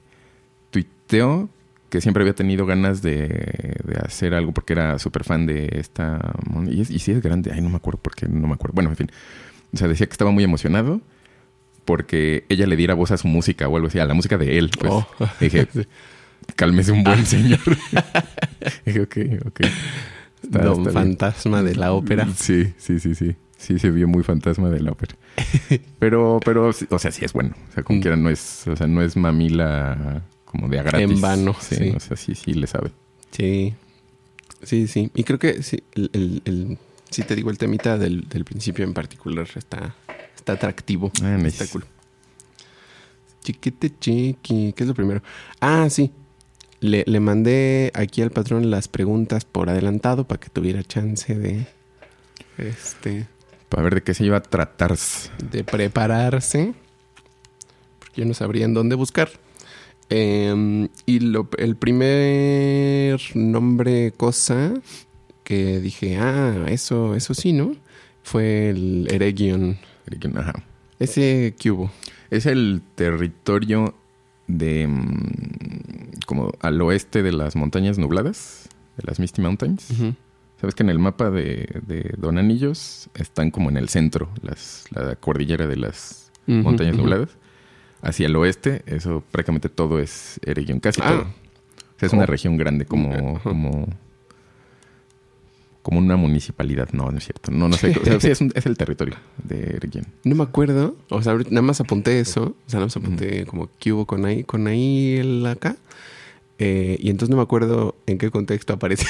tuiteó 0.71 1.49
que 1.89 2.01
siempre 2.01 2.23
había 2.23 2.35
tenido 2.35 2.67
ganas 2.67 3.03
de, 3.03 3.29
de 3.29 3.97
hacer 4.05 4.35
algo 4.35 4.51
porque 4.53 4.73
era 4.73 4.99
súper 4.99 5.23
fan 5.23 5.47
de 5.47 5.69
esta... 5.75 6.35
Y, 6.69 6.81
es, 6.81 6.91
y 6.91 6.99
sí 6.99 7.13
es 7.13 7.23
grande, 7.23 7.53
ay, 7.55 7.61
no 7.61 7.69
me 7.71 7.77
acuerdo 7.77 8.01
por 8.01 8.17
qué, 8.17 8.27
no 8.27 8.49
me 8.49 8.55
acuerdo. 8.55 8.75
Bueno, 8.75 8.91
en 8.91 8.97
fin. 8.97 9.11
O 9.73 9.77
sea, 9.77 9.87
decía 9.87 10.07
que 10.07 10.13
estaba 10.13 10.33
muy 10.33 10.43
emocionado 10.43 11.01
porque 11.85 12.45
ella 12.49 12.67
le 12.67 12.75
diera 12.77 12.95
voz 12.95 13.13
a 13.13 13.17
su 13.17 13.29
música 13.29 13.69
o 13.69 13.77
algo 13.77 13.87
así, 13.89 14.01
a 14.01 14.07
la 14.07 14.15
música 14.15 14.37
de 14.39 14.59
él. 14.59 14.71
Pues. 14.77 14.93
Oh. 14.93 15.07
Dije, 15.41 15.69
cálmese 16.57 16.93
un 16.93 17.03
buen 17.05 17.25
señor. 17.27 17.61
dije, 18.85 19.01
ok, 19.03 19.17
ok. 19.47 19.61
Está- 20.43 20.63
Don 20.65 20.79
está 20.87 20.91
bien. 20.91 20.93
Fantasma 20.93 21.63
de 21.63 21.75
la 21.75 21.93
ópera. 21.93 22.29
Sí, 22.37 22.73
sí, 22.79 23.01
sí, 23.01 23.15
sí. 23.15 23.35
Sí, 23.57 23.79
se 23.79 23.91
vio 23.91 24.07
muy 24.07 24.23
fantasma 24.23 24.69
de 24.69 24.81
la 24.81 24.93
ópera. 24.93 25.17
Pero, 25.99 26.39
pero, 26.45 26.69
o 26.91 26.99
sea, 26.99 27.11
sí 27.11 27.25
es 27.25 27.33
bueno. 27.33 27.55
O 27.71 27.73
sea, 27.73 27.83
como 27.83 27.99
Mm. 27.99 28.03
quiera, 28.03 28.17
no 28.17 28.29
es, 28.29 28.67
o 28.69 28.77
sea, 28.77 28.87
no 28.87 29.01
es 29.01 29.17
mamila 29.17 30.23
como 30.45 30.69
de 30.69 30.79
a 30.79 30.83
gratis. 30.83 31.11
En 31.11 31.21
vano, 31.21 31.57
Sí, 31.61 31.77
sí. 31.77 31.93
O 31.97 32.01
sea, 32.01 32.17
sí, 32.17 32.35
sí 32.35 32.53
le 32.53 32.67
sabe. 32.67 32.91
Sí. 33.31 33.73
Sí, 34.63 34.87
sí. 34.87 35.11
Y 35.15 35.25
creo 35.25 35.39
que 35.39 35.63
sí, 35.63 35.83
el, 35.95 36.11
el- 36.13 36.43
el- 36.45 36.79
sí 37.11 37.23
te 37.23 37.35
digo, 37.35 37.51
el 37.51 37.57
temita 37.59 37.97
del, 37.97 38.29
del 38.29 38.45
principio 38.45 38.85
en 38.85 38.93
particular 38.93 39.47
está, 39.57 39.95
está 40.37 40.53
atractivo. 40.53 41.11
Ah, 41.23 41.37
nice. 41.39 41.65
Está 41.65 41.67
cool. 41.73 41.85
Chiquete 43.43 43.93
chiqui. 43.99 44.73
¿Qué 44.77 44.85
es 44.85 44.89
lo 44.89 44.95
primero? 44.95 45.23
Ah, 45.61 45.89
sí. 45.91 46.11
Le, 46.85 47.03
le 47.07 47.19
mandé 47.21 47.91
aquí 47.95 48.21
al 48.21 48.31
patrón 48.31 48.71
las 48.71 48.89
preguntas 48.89 49.47
por 49.47 49.71
adelantado 49.71 50.27
para 50.27 50.39
que 50.39 50.51
tuviera 50.51 50.83
chance 50.83 51.35
de. 51.35 51.67
Este. 52.59 53.27
Para 53.71 53.85
ver 53.85 53.95
de 53.95 54.03
qué 54.03 54.13
se 54.13 54.25
iba 54.27 54.37
a 54.37 54.43
tratar. 54.43 54.95
de 55.51 55.65
prepararse. 55.65 56.75
Porque 57.99 58.21
yo 58.21 58.27
no 58.27 58.35
sabría 58.35 58.67
en 58.67 58.75
dónde 58.75 58.97
buscar. 58.97 59.31
Eh, 60.11 60.89
y 61.07 61.21
lo- 61.21 61.49
el 61.57 61.77
primer 61.77 63.19
nombre, 63.35 64.13
cosa 64.15 64.75
que 65.43 65.81
dije, 65.81 66.19
ah, 66.19 66.67
eso, 66.69 67.15
eso 67.15 67.33
sí, 67.33 67.55
¿no? 67.55 67.75
Fue 68.23 68.69
el 68.69 69.09
Eregion. 69.11 69.79
Ajá. 70.37 70.53
Ese 70.99 71.55
cubo. 71.63 71.91
Es 72.31 72.45
el 72.45 72.83
territorio 72.95 73.95
de 74.47 74.87
mm, 74.87 76.21
como 76.27 76.53
al 76.61 76.81
oeste 76.83 77.23
de 77.23 77.33
las 77.33 77.57
montañas 77.57 77.99
nubladas, 77.99 78.69
de 78.97 79.05
las 79.07 79.19
Misty 79.21 79.43
Mountains. 79.43 79.89
Sabes 80.61 80.75
que 80.75 80.83
en 80.83 80.91
el 80.91 80.99
mapa 80.99 81.31
de, 81.31 81.81
de 81.87 82.15
Don 82.17 82.39
Anillos 82.39 83.11
están 83.15 83.51
como 83.51 83.69
en 83.71 83.77
el 83.77 83.89
centro, 83.89 84.31
las, 84.43 84.85
la 84.91 85.17
cordillera 85.17 85.67
de 85.67 85.77
las 85.77 86.31
montañas 86.47 86.97
nubladas. 86.97 87.31
Hacia 88.03 88.27
el 88.27 88.37
oeste, 88.37 88.83
eso 88.87 89.23
prácticamente 89.31 89.69
todo 89.71 89.99
es 89.99 90.39
Eregion, 90.45 90.79
casi 90.81 91.01
Ah. 91.03 91.09
todo. 91.09 91.21
O 91.23 91.99
sea, 91.99 92.07
es 92.07 92.13
una 92.13 92.25
Oh. 92.25 92.27
región 92.27 92.57
grande 92.59 92.85
como, 92.87 93.41
como 95.85 96.01
una 96.01 96.17
municipalidad. 96.17 96.89
No, 96.93 97.09
no 97.13 97.19
es 97.19 97.25
cierto. 97.25 97.53
No, 97.53 97.69
no 97.69 97.77
sé. 97.77 97.97
O 98.01 98.05
sea, 98.05 98.19
sí, 98.21 98.31
es, 98.31 98.41
un- 98.41 98.51
es 98.57 98.67
el 98.67 98.77
territorio 98.77 99.15
de 99.45 99.77
Eregion. 99.77 100.07
No 100.25 100.35
me 100.35 100.43
acuerdo. 100.43 100.97
O 101.11 101.23
sea, 101.23 101.35
nada 101.35 101.63
más 101.63 101.81
apunté 101.81 102.19
eso. 102.19 102.57
O 102.67 102.69
sea, 102.71 102.79
nada 102.81 102.87
más 102.87 102.97
apunté 102.97 103.47
como 103.47 103.69
cubo 103.81 104.05
con 104.07 104.25
ahí, 104.25 104.43
con 104.43 104.67
ahí 104.67 105.15
el 105.19 105.47
acá. 105.47 105.77
Eh, 106.59 106.97
y 107.01 107.11
entonces 107.11 107.31
no 107.31 107.37
me 107.37 107.43
acuerdo 107.43 107.95
en 108.07 108.19
qué 108.19 108.31
contexto 108.33 108.73
aparece. 108.73 109.07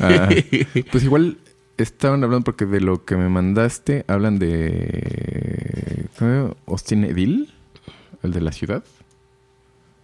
Ah, 0.00 0.28
pues 0.92 1.02
igual 1.02 1.38
estaban 1.78 2.22
hablando 2.24 2.44
porque 2.44 2.66
de 2.66 2.80
lo 2.80 3.04
que 3.04 3.16
me 3.16 3.28
mandaste 3.28 4.04
hablan 4.06 4.38
de. 4.38 6.06
Austin 6.66 7.04
Edil, 7.04 7.52
el 8.22 8.32
de 8.32 8.40
la 8.40 8.52
ciudad. 8.52 8.84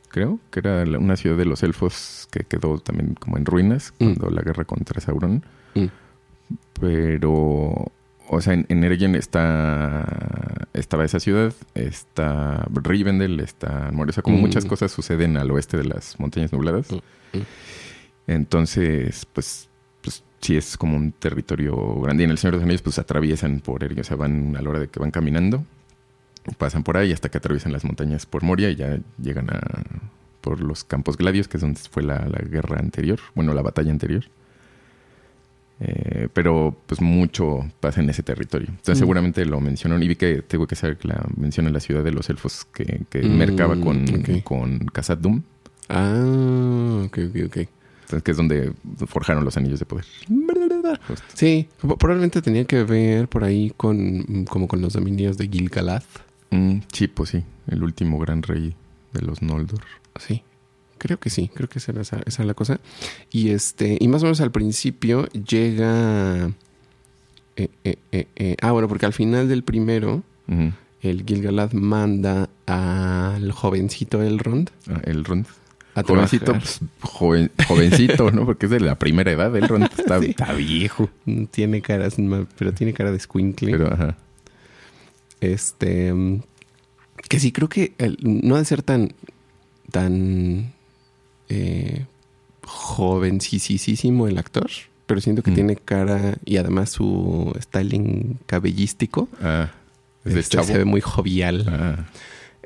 Creo 0.09 0.39
que 0.53 0.61
era 0.61 0.85
una 0.99 1.17
ciudad 1.17 1.37
de 1.37 1.45
los 1.45 1.63
elfos 1.65 2.29
que 2.31 2.45
quedó 2.45 2.79
también 2.79 3.15
como 3.15 3.37
en 3.37 3.45
ruinas 3.45 3.93
Mm. 3.99 4.15
cuando 4.15 4.31
la 4.31 4.43
guerra 4.43 4.65
contra 4.65 5.01
Sauron. 5.01 5.45
Mm. 5.75 5.87
Pero, 6.81 7.93
o 8.29 8.41
sea, 8.41 8.55
en, 8.55 8.67
en 8.69 8.85
Eregion 8.85 9.15
está 9.15 10.67
estaba 10.73 11.05
esa 11.05 11.21
ciudad, 11.21 11.53
está 11.75 12.67
Rivendell, 12.73 13.41
está 13.41 13.91
Moria. 13.93 14.11
O 14.11 14.13
sea, 14.15 14.23
como 14.23 14.39
Mm. 14.39 14.41
muchas 14.41 14.65
cosas 14.65 14.91
suceden 14.93 15.37
al 15.37 15.51
oeste 15.51 15.77
de 15.77 15.85
las 15.85 16.19
montañas 16.19 16.53
nubladas. 16.53 16.91
Mm, 16.91 17.39
mm. 17.39 17.43
Entonces, 18.27 19.27
pues, 19.33 19.69
pues 20.03 20.23
sí 20.41 20.57
es 20.57 20.77
como 20.77 20.97
un 20.97 21.13
territorio 21.13 21.77
grande. 22.01 22.23
Y 22.23 22.25
en 22.25 22.31
el 22.31 22.39
Señor 22.39 22.55
de 22.55 22.59
los 22.59 22.65
Anillos, 22.65 22.83
pues 22.83 22.99
atraviesan 22.99 23.61
por 23.61 23.85
Eregion. 23.85 24.01
O 24.01 24.05
sea, 24.05 24.17
van 24.17 24.57
a 24.57 24.63
la 24.63 24.71
hora 24.71 24.81
de 24.81 24.89
que 24.89 24.99
van 24.99 25.11
caminando, 25.11 25.65
pasan 26.59 26.83
por 26.83 26.97
ahí 26.97 27.13
hasta 27.13 27.29
que 27.31 27.39
atraviesan 27.39 27.73
las 27.73 27.85
montañas 27.85 28.27
por 28.27 28.43
Moria 28.43 28.71
y 28.71 28.77
ya 28.77 28.99
llegan 29.21 29.49
a 29.51 29.61
por 30.41 30.61
los 30.61 30.85
campos 30.85 31.17
gladios, 31.17 31.49
que 31.49 31.57
es 31.57 31.63
donde 31.63 31.81
fue 31.91 32.03
la, 32.03 32.19
la 32.29 32.39
guerra 32.47 32.79
anterior, 32.79 33.19
bueno, 33.35 33.55
la 33.55 33.63
batalla 33.63 33.91
anterior. 33.91 34.25
Eh, 35.81 36.29
pero 36.33 36.77
pues 36.87 37.01
mucho 37.01 37.69
pasa 37.81 38.01
en 38.01 38.09
ese 38.09 38.23
territorio. 38.23 38.69
Entonces 38.69 38.97
Mm. 38.97 39.01
seguramente 39.01 39.45
lo 39.45 39.61
mencionaron 39.61 40.03
y 40.03 40.09
vi 40.09 40.17
que 40.17 40.43
tengo 40.43 40.67
que 40.67 40.77
saber 40.77 40.97
que 40.97 41.09
la 41.09 41.27
menciona 41.37 41.69
la 41.71 41.81
ciudad 41.81 42.05
de 42.05 42.13
los 42.13 42.31
elfos 42.31 42.65
que, 42.73 43.03
que 43.11 43.23
Mm, 43.23 43.37
mercaba 43.37 43.75
con, 43.81 44.05
ok. 44.09 44.43
con 44.45 44.79
Khazad 44.87 45.19
Dûm. 45.19 45.43
Ah, 45.89 47.03
ok, 47.07 47.19
ok, 47.29 47.37
ok. 47.47 47.57
Entonces, 48.05 48.23
que 48.23 48.31
es 48.31 48.37
donde 48.37 48.73
forjaron 49.07 49.45
los 49.45 49.57
anillos 49.57 49.81
de 49.81 49.87
poder. 49.87 50.05
Justo. 51.09 51.25
Sí, 51.35 51.69
probablemente 51.81 52.41
tenía 52.43 52.65
que 52.67 52.85
ver 52.85 53.29
por 53.29 53.45
ahí 53.45 53.73
con 53.77 54.45
como 54.45 54.69
con 54.69 54.81
los 54.81 54.93
dominios 54.93 55.37
de 55.39 55.49
Gil-galad. 55.49 56.03
Mm, 56.51 56.79
sí, 56.93 57.09
pues 57.09 57.31
sí, 57.31 57.43
el 57.67 57.83
último 57.83 58.19
gran 58.19 58.43
rey 58.43 58.75
de 59.13 59.23
los 59.23 59.43
Noldor. 59.43 59.81
Sí, 60.21 60.43
creo 61.05 61.19
que 61.21 61.29
sí, 61.29 61.51
creo 61.53 61.69
que 61.69 61.79
esa 61.81 61.93
era, 61.93 62.01
esa, 62.01 62.17
era 62.27 62.45
la 62.45 62.55
cosa. 62.55 62.81
Y 63.31 63.51
este, 63.51 63.99
y 64.01 64.09
más 64.09 64.23
o 64.23 64.25
menos 64.25 64.41
al 64.41 64.51
principio 64.53 65.27
llega. 65.29 66.47
eh, 67.57 67.69
eh, 67.85 68.27
eh, 68.37 68.57
ah, 68.63 68.73
bueno, 68.73 68.89
porque 68.89 69.05
al 69.05 69.13
final 69.13 69.47
del 69.49 69.63
primero, 69.65 70.23
Ujú. 70.49 70.73
el 71.03 71.25
Gil-galad 71.27 71.73
manda 71.73 72.49
al 72.67 73.53
jovencito 73.53 74.23
Elrond 74.23 74.71
Ah, 74.89 75.03
el 75.05 75.25
Rond. 75.27 75.47
a 75.95 76.03
Jovencito, 76.03 76.53
pues, 76.55 76.81
joven- 77.03 77.51
jovencito, 77.69 78.31
¿no? 78.33 78.47
Porque 78.47 78.65
es 78.67 78.71
de 78.71 78.81
la 78.81 78.99
primera 78.99 79.31
edad. 79.31 79.55
Él 79.55 79.69
Ron, 79.69 79.83
está, 79.99 80.19
Sí. 80.21 80.31
está 80.31 80.53
viejo. 80.55 81.11
Mm, 81.27 81.45
Tiene 81.45 81.83
caras, 81.83 82.17
pero 82.59 82.73
tiene 82.73 82.95
cara 82.95 83.13
de 83.13 83.21
squinkly. 83.21 83.73
Pero, 83.73 83.93
ajá. 83.93 84.17
Este. 85.41 86.13
Que 87.29 87.39
sí, 87.39 87.53
creo 87.53 87.69
que 87.69 87.93
el- 87.99 88.19
no 88.23 88.57
ha 88.57 88.59
de 88.59 88.65
ser 88.65 88.83
tan. 88.83 89.13
tan. 89.93 90.73
Eh, 91.49 92.07
jovencísimo 92.65 94.27
el 94.29 94.39
actor. 94.39 94.71
Pero 95.07 95.21
siento 95.21 95.43
que 95.43 95.51
Mm. 95.51 95.55
tiene 95.55 95.77
cara 95.77 96.39
y 96.47 96.57
además 96.57 96.91
su 96.91 97.53
styling 97.61 98.39
cabellístico. 98.47 99.29
Ah, 99.43 99.71
es 100.25 100.35
de 100.35 100.41
este, 100.41 100.57
chavo. 100.57 100.67
se 100.67 100.79
ve 100.79 100.85
muy 100.85 101.01
jovial. 101.01 101.67
Ah, 101.69 102.07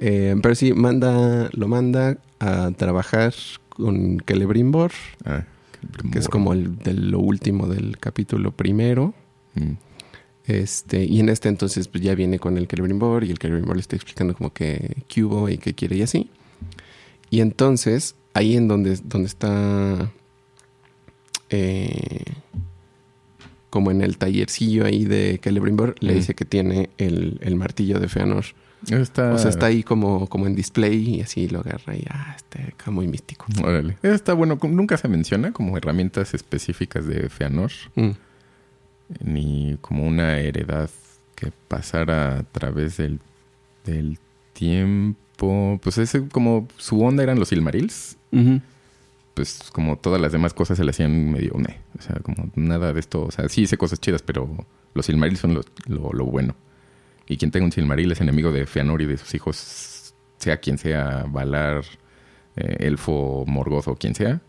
Eh, 0.01 0.37
pero 0.41 0.55
sí, 0.55 0.73
manda, 0.75 1.51
lo 1.53 1.67
manda 1.67 2.19
a 2.39 2.71
trabajar 2.77 3.35
con 3.69 4.23
Celebrimbor, 4.25 4.93
ah, 5.25 5.43
que 6.13 6.21
es 6.21 6.29
como 6.29 6.53
el 6.53 6.79
de 6.79 6.93
lo 6.95 7.19
último 7.19 7.67
del 7.67 7.99
capítulo 7.99 8.53
primero. 8.53 9.13
Mm. 9.57 9.73
Este, 10.47 11.05
y 11.05 11.19
en 11.19 11.29
este 11.31 11.49
entonces 11.49 11.89
pues 11.89 12.03
ya 12.05 12.15
viene 12.15 12.39
con 12.39 12.57
el 12.59 12.69
Celebrimbor 12.69 13.25
y 13.25 13.33
el 13.33 13.39
Celebrimbor 13.39 13.75
le 13.75 13.81
está 13.81 13.97
explicando 13.97 14.35
como 14.37 14.53
que 14.53 15.03
hubo 15.17 15.49
y 15.49 15.59
qué 15.59 15.75
quiere 15.75 15.97
y 15.97 16.03
así. 16.03 16.31
Y 17.31 17.41
entonces, 17.41 18.15
ahí 18.35 18.57
en 18.57 18.69
donde, 18.69 18.99
donde 19.05 19.27
está 19.27 20.11
eh, 21.51 22.25
como 23.71 23.91
en 23.91 24.03
el 24.03 24.19
tallercillo 24.19 24.87
ahí 24.87 25.05
de 25.05 25.41
Celebrimbor, 25.43 25.95
le 26.01 26.15
dice 26.15 26.35
que 26.35 26.45
tiene 26.45 26.91
el, 26.99 27.39
el 27.43 27.57
martillo 27.57 28.01
de 28.01 28.09
Feanor. 28.09 28.45
Está, 28.89 29.35
O 29.35 29.39
sea, 29.39 29.51
está 29.51 29.67
ahí 29.67 29.83
como, 29.83 30.29
como 30.29 30.47
en 30.47 30.55
display 30.55 31.17
y 31.17 31.21
así 31.21 31.49
lo 31.49 31.61
agarra 31.61 31.97
y 31.97 32.05
ah, 32.11 32.35
está 32.37 32.63
acá 32.63 32.91
muy 32.91 33.09
místico. 33.09 33.47
Órale. 33.63 33.99
Está 34.03 34.35
bueno. 34.35 34.59
Nunca 34.63 34.97
se 34.97 35.09
menciona 35.09 35.53
como 35.53 35.77
herramientas 35.77 36.33
específicas 36.33 37.07
de 37.07 37.29
Feanor. 37.29 37.73
Mm. 37.97 38.11
Ni 39.25 39.79
como 39.81 40.07
una 40.07 40.39
heredad 40.39 40.91
que 41.35 41.53
pasara 41.67 42.39
a 42.39 42.43
través 42.45 42.97
del, 42.99 43.21
del 43.85 44.19
tiempo. 44.53 45.19
Pues 45.83 45.99
ese 45.99 46.29
como 46.29 46.67
su 46.77 47.01
onda 47.03 47.23
eran 47.23 47.39
los 47.39 47.49
Silmarils. 47.49 48.17
Pues 49.35 49.71
como 49.73 49.97
todas 49.97 50.21
las 50.21 50.33
demás 50.33 50.53
cosas 50.53 50.77
se 50.79 50.85
le 50.85 50.91
hacían 50.91 51.31
medio 51.31 51.55
meh. 51.55 51.79
O 51.99 52.03
sea, 52.03 52.17
como 52.23 52.51
nada 52.57 52.93
de 52.93 52.99
esto. 53.01 53.25
O 53.25 53.31
sea, 53.31 53.49
sí 53.49 53.63
hice 53.63 53.77
cosas 53.79 54.01
chidas, 54.01 54.23
pero 54.23 54.49
los 54.95 55.07
Silmarils 55.07 55.39
son 55.41 55.55
lo, 55.55 55.61
lo, 55.87 56.13
lo 56.13 56.25
bueno. 56.27 56.55
Y 57.29 57.37
quien 57.37 57.51
tenga 57.51 57.65
un 57.67 57.73
Silmaril 57.73 58.11
es 58.11 58.21
enemigo 58.21 58.51
de 58.51 58.67
Feanor 58.67 59.01
y 59.03 59.07
de 59.07 59.17
sus 59.17 59.35
hijos, 59.35 60.15
sea 60.39 60.57
quien 60.57 60.79
sea, 60.79 61.25
Valar, 61.29 61.85
eh, 62.57 62.77
Elfo, 62.81 63.45
Morgoth 63.47 63.87
o 63.89 63.95
quien 63.97 64.15
sea, 64.15 64.41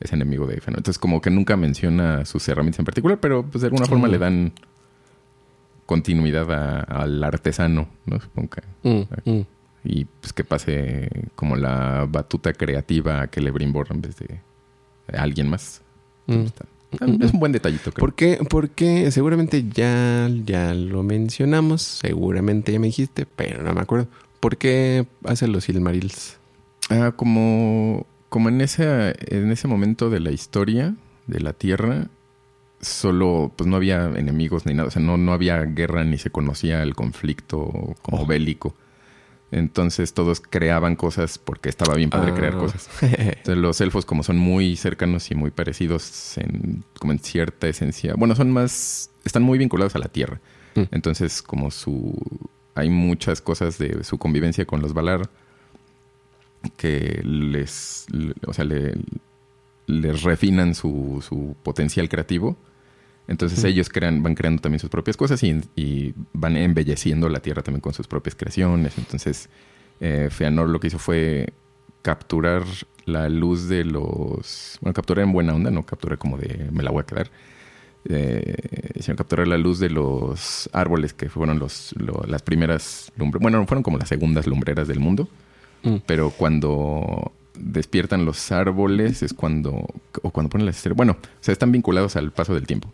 es 0.00 0.12
enemigo 0.12 0.46
de 0.46 0.60
Feanor. 0.60 0.78
Entonces, 0.78 0.98
como 0.98 1.20
que 1.20 1.30
nunca 1.30 1.56
menciona 1.56 2.24
sus 2.24 2.48
herramientas 2.48 2.78
en 2.78 2.84
particular, 2.86 3.18
pero 3.20 3.44
pues 3.44 3.60
de 3.62 3.66
alguna 3.66 3.84
forma 3.90 4.06
le 4.12 4.18
dan 4.18 4.52
continuidad 5.86 6.50
a- 6.52 6.80
al 6.82 7.22
artesano, 7.24 7.88
¿no? 8.06 8.20
Supongo 8.20 8.50
que. 8.50 8.62
Mm, 8.88 9.30
mm. 9.30 9.46
Y 9.90 10.04
pues 10.04 10.34
que 10.34 10.44
pase 10.44 11.08
como 11.34 11.56
la 11.56 12.06
batuta 12.06 12.52
creativa 12.52 13.22
a 13.22 13.26
que 13.28 13.40
le 13.40 13.50
Brimbor 13.50 13.86
en 13.90 14.02
vez 14.02 14.16
de 14.18 14.38
alguien 15.16 15.48
más. 15.48 15.80
Mm. 16.26 16.40
Está- 16.42 16.66
es 17.20 17.32
un 17.32 17.40
buen 17.40 17.52
detallito, 17.52 17.90
creo. 17.92 18.00
¿Por 18.00 18.14
qué? 18.14 18.38
Porque 18.50 19.10
seguramente 19.10 19.64
ya, 19.70 20.28
ya 20.44 20.74
lo 20.74 21.02
mencionamos, 21.02 21.80
seguramente 21.80 22.70
ya 22.72 22.78
me 22.78 22.88
dijiste, 22.88 23.24
pero 23.26 23.62
no 23.62 23.72
me 23.72 23.80
acuerdo. 23.80 24.08
¿Por 24.40 24.58
qué 24.58 25.06
hace 25.24 25.48
los 25.48 25.64
Silmarils? 25.64 26.36
Ah, 26.90 27.12
como, 27.16 28.06
como 28.28 28.50
en, 28.50 28.60
ese, 28.60 29.14
en 29.34 29.50
ese 29.50 29.68
momento 29.68 30.10
de 30.10 30.20
la 30.20 30.30
historia 30.32 30.94
de 31.26 31.40
la 31.40 31.52
Tierra, 31.54 32.08
solo 32.80 33.52
pues 33.56 33.68
no 33.68 33.76
había 33.76 34.04
enemigos 34.16 34.64
ni 34.66 34.74
nada. 34.74 34.88
O 34.88 34.90
sea, 34.90 35.02
no, 35.02 35.16
no 35.16 35.32
había 35.32 35.62
guerra 35.64 36.04
ni 36.04 36.18
se 36.18 36.30
conocía 36.30 36.82
el 36.82 36.94
conflicto 36.94 37.96
como 38.02 38.22
Oh. 38.22 38.26
bélico. 38.26 38.74
Entonces 39.50 40.12
todos 40.12 40.40
creaban 40.40 40.94
cosas 40.94 41.38
porque 41.38 41.68
estaba 41.70 41.94
bien 41.94 42.10
padre 42.10 42.32
Ah. 42.32 42.34
crear 42.34 42.56
cosas. 42.58 42.88
Entonces, 43.02 43.56
los 43.56 43.80
elfos, 43.80 44.04
como 44.04 44.22
son 44.22 44.36
muy 44.36 44.76
cercanos 44.76 45.30
y 45.30 45.34
muy 45.34 45.50
parecidos 45.50 46.36
en, 46.36 46.84
como 46.98 47.12
en 47.12 47.18
cierta 47.18 47.66
esencia, 47.66 48.14
bueno, 48.16 48.34
son 48.34 48.50
más, 48.52 49.10
están 49.24 49.42
muy 49.42 49.58
vinculados 49.58 49.94
a 49.96 49.98
la 50.00 50.08
tierra. 50.08 50.40
Mm. 50.74 50.82
Entonces, 50.90 51.40
como 51.40 51.70
su, 51.70 52.14
hay 52.74 52.90
muchas 52.90 53.40
cosas 53.40 53.78
de 53.78 54.04
su 54.04 54.18
convivencia 54.18 54.66
con 54.66 54.82
los 54.82 54.92
Valar 54.92 55.30
que 56.76 57.20
les, 57.24 58.06
le- 58.10 58.34
o 58.46 58.52
sea, 58.52 58.64
le- 58.64 58.96
les 59.86 60.22
refinan 60.22 60.74
su, 60.74 61.24
su 61.26 61.56
potencial 61.62 62.08
creativo. 62.10 62.56
Entonces 63.28 63.62
Mm. 63.62 63.66
ellos 63.66 63.88
crean, 63.90 64.22
van 64.22 64.34
creando 64.34 64.60
también 64.62 64.80
sus 64.80 64.90
propias 64.90 65.16
cosas 65.16 65.42
y, 65.44 65.60
y 65.76 66.14
van 66.32 66.56
embelleciendo 66.56 67.28
la 67.28 67.40
tierra 67.40 67.62
también 67.62 67.80
con 67.82 67.92
sus 67.94 68.06
propias 68.08 68.34
creaciones. 68.34 68.96
Entonces, 68.98 69.48
eh, 70.00 70.28
Feanor 70.30 70.68
lo 70.68 70.80
que 70.80 70.86
hizo 70.88 70.98
fue 70.98 71.52
capturar 72.02 72.64
la 73.04 73.28
luz 73.28 73.68
de 73.68 73.84
los... 73.84 74.78
Bueno, 74.80 74.94
capturar 74.94 75.24
en 75.24 75.32
buena 75.32 75.54
onda, 75.54 75.70
no 75.70 75.84
capturar 75.84 76.18
como 76.18 76.38
de 76.38 76.68
me 76.72 76.82
la 76.82 76.90
voy 76.90 77.02
a 77.02 77.06
quedar. 77.06 77.30
Eh, 78.10 78.54
sino 79.00 79.16
capturar 79.16 79.46
la 79.48 79.58
luz 79.58 79.78
de 79.78 79.90
los 79.90 80.70
árboles 80.72 81.12
que 81.12 81.28
fueron 81.28 81.58
los, 81.58 81.94
lo- 81.98 82.24
las 82.26 82.42
primeras 82.42 83.12
lumbreras. 83.16 83.42
Bueno, 83.42 83.66
fueron 83.66 83.82
como 83.82 83.98
las 83.98 84.08
segundas 84.08 84.46
lumbreras 84.46 84.88
del 84.88 85.00
mundo. 85.00 85.28
Mm. 85.82 85.96
Pero 86.06 86.30
cuando 86.30 87.32
despiertan 87.54 88.24
los 88.24 88.50
árboles 88.52 89.22
es 89.22 89.34
cuando... 89.34 89.86
O 90.22 90.30
cuando 90.30 90.48
ponen 90.48 90.66
las 90.66 90.76
estrellas. 90.76 90.96
Bueno, 90.96 91.12
o 91.20 91.26
sea, 91.40 91.52
están 91.52 91.72
vinculados 91.72 92.16
al 92.16 92.30
paso 92.32 92.54
del 92.54 92.66
tiempo. 92.66 92.92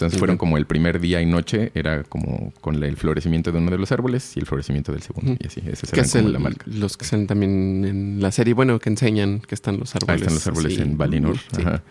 Entonces 0.00 0.18
fueron 0.18 0.38
como 0.38 0.56
el 0.56 0.64
primer 0.66 0.98
día 0.98 1.20
y 1.20 1.26
noche, 1.26 1.72
era 1.74 2.04
como 2.04 2.52
con 2.62 2.82
el 2.82 2.96
florecimiento 2.96 3.52
de 3.52 3.58
uno 3.58 3.70
de 3.70 3.76
los 3.76 3.92
árboles 3.92 4.34
y 4.34 4.40
el 4.40 4.46
florecimiento 4.46 4.92
del 4.92 5.02
segundo. 5.02 5.32
Ujú. 5.32 5.40
Y 5.42 5.46
así, 5.46 5.60
esa 5.66 5.86
¿Qué 5.88 6.00
era 6.00 6.02
es 6.06 6.14
el- 6.14 6.32
la 6.32 6.38
marca. 6.38 6.64
los 6.66 6.96
que 6.96 7.04
salen 7.04 7.26
también 7.26 7.84
en 7.84 8.20
la 8.22 8.32
serie? 8.32 8.54
Bueno, 8.54 8.78
que 8.78 8.88
enseñan 8.88 9.40
que 9.40 9.54
están 9.54 9.78
los 9.78 9.94
árboles. 9.94 10.22
están 10.22 10.34
los 10.34 10.46
árboles 10.46 10.72
así. 10.72 10.82
en 10.82 10.96
Valinor, 10.96 11.36
Sí. 11.36 11.60
ajá, 11.60 11.82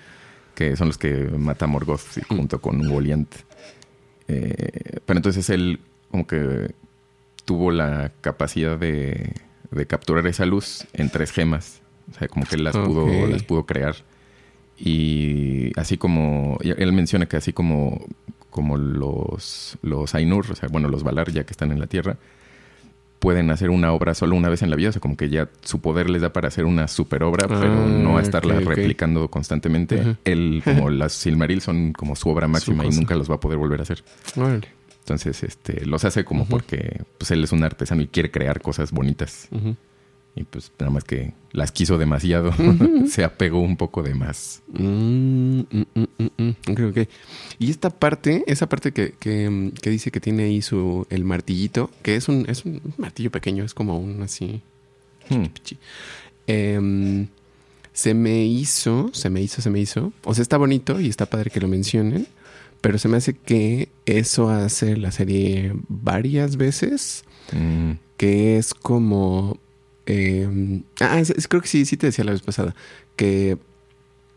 que 0.56 0.76
son 0.76 0.88
los 0.88 0.98
que 0.98 1.14
mata 1.38 1.68
Morgoth 1.68 2.02
sí, 2.12 2.22
junto 2.28 2.60
con 2.60 2.82
Ungoliant. 2.82 3.32
Eh, 4.28 5.00
pero 5.06 5.18
entonces 5.20 5.50
él 5.50 5.80
como 6.12 6.26
que 6.28 6.72
tuvo 7.46 7.72
la 7.72 8.12
capacidad 8.22 8.78
de, 8.78 9.34
de 9.72 9.86
capturar 9.88 10.26
esa 10.28 10.46
luz 10.46 10.86
en 10.94 11.10
tres 11.10 11.32
gemas. 11.32 11.82
O 12.12 12.18
sea, 12.18 12.28
como 12.28 12.46
que 12.46 12.56
él 12.56 12.64
las, 12.64 12.76
pudo, 12.76 13.28
las 13.28 13.44
pudo 13.44 13.66
crear. 13.66 13.96
Y 14.80 15.72
así 15.80 15.98
como, 15.98 16.58
él 16.62 16.92
menciona 16.94 17.26
que 17.26 17.38
así 17.38 17.54
como, 17.54 18.06
como 18.50 18.78
los, 18.78 19.78
los 19.82 20.16
Ainur, 20.16 20.50
o 20.52 20.56
sea, 20.56 20.70
bueno, 20.70 20.88
los 20.88 21.04
Valar 21.04 21.32
ya 21.32 21.44
que 21.44 21.52
están 21.52 21.72
en 21.72 21.80
la 21.80 21.88
Tierra, 21.88 22.18
pueden 23.20 23.52
hacer 23.52 23.70
una 23.70 23.92
obra 23.92 24.14
solo 24.14 24.36
una 24.36 24.48
vez 24.50 24.62
en 24.62 24.70
la 24.70 24.78
vida, 24.78 24.90
o 24.90 24.92
sea, 24.94 25.02
como 25.02 25.18
que 25.18 25.30
ya 25.30 25.50
su 25.62 25.82
poder 25.82 26.10
les 26.10 26.22
da 26.22 26.32
para 26.32 26.48
hacer 26.48 26.64
una 26.66 26.88
super 26.88 27.24
obra, 27.24 27.48
pero 27.48 27.84
Ah, 27.84 27.86
no 27.88 28.18
a 28.18 28.22
estarla 28.22 28.60
replicando 28.62 29.30
constantemente. 29.30 30.00
Ajá. 30.00 30.18
Él, 30.24 30.62
como 30.64 30.90
las 30.90 31.14
Silmaril 31.14 31.62
son 31.62 31.92
como 31.92 32.16
su 32.16 32.30
obra 32.30 32.48
máxima 32.48 32.86
y 32.86 32.90
nunca 32.90 33.16
los 33.16 33.30
va 33.30 33.36
a 33.36 33.40
poder 33.40 33.58
volver 33.58 33.82
a 33.82 33.84
hacer. 33.84 34.04
Entonces, 35.00 35.44
este, 35.44 35.86
los 35.86 36.06
hace 36.06 36.24
como 36.24 36.46
porque 36.46 37.02
pues 37.18 37.32
él 37.32 37.44
es 37.44 37.52
un 37.52 37.64
artesano 37.64 38.02
y 38.02 38.08
quiere 38.08 38.32
crear 38.32 38.62
cosas 38.62 38.92
bonitas. 38.92 39.48
Ujú. 39.52 39.76
Y 40.40 40.46
pues 40.46 40.72
nada 40.80 40.90
más 40.90 41.04
que 41.04 41.34
las 41.52 41.74
quiso 41.74 41.98
demasiado. 41.98 42.54
Se 43.10 43.26
apegó 43.26 43.60
un 43.60 43.76
poco 43.76 44.04
de 44.04 44.16
más. 44.16 44.62
Mm, 44.72 45.60
mm, 45.60 45.86
mm, 45.96 46.34
mm, 46.38 46.88
ok. 46.88 47.10
Y 47.60 47.70
esta 47.70 47.90
parte, 47.90 48.46
esa 48.48 48.70
parte 48.70 48.94
que, 48.94 49.16
que, 49.20 49.74
que 49.82 49.90
dice 49.90 50.12
que 50.12 50.22
tiene 50.22 50.44
ahí 50.44 50.62
su 50.62 51.06
el 51.10 51.26
martillito, 51.26 51.92
que 52.04 52.16
es 52.16 52.30
un, 52.30 52.46
es 52.48 52.64
un 52.64 52.82
martillo 52.98 53.32
pequeño, 53.32 53.66
es 53.66 53.74
como 53.74 54.00
un 54.00 54.22
así. 54.22 54.62
Hmm. 55.30 55.48
Em, 56.48 57.28
se 57.92 58.14
me 58.14 58.46
hizo, 58.46 59.10
se 59.12 59.30
me 59.30 59.42
hizo, 59.42 59.62
se 59.62 59.70
me 59.70 59.82
hizo. 59.82 60.14
O 60.24 60.34
sea, 60.34 60.42
está 60.42 60.56
bonito 60.56 61.02
y 61.02 61.10
está 61.10 61.26
padre 61.26 61.50
que 61.52 61.60
lo 61.60 61.68
mencionen. 61.68 62.28
Pero 62.80 62.98
se 62.98 63.10
me 63.10 63.18
hace 63.18 63.34
que 63.34 63.90
eso 64.06 64.50
hace 64.50 64.96
la 64.96 65.12
serie 65.12 65.74
varias 65.90 66.56
veces. 66.56 67.26
Mm, 67.52 67.92
Que 68.16 68.58
es 68.58 68.74
como. 68.74 69.60
Eh, 70.12 70.82
ah, 71.02 71.20
es- 71.20 71.48
creo 71.48 71.62
que 71.62 71.68
sí, 71.68 71.86
sí 71.86 71.96
te 71.98 72.08
decía 72.08 72.26
la 72.26 72.32
vez 72.32 72.42
pasada. 72.42 72.76
Que 73.16 73.58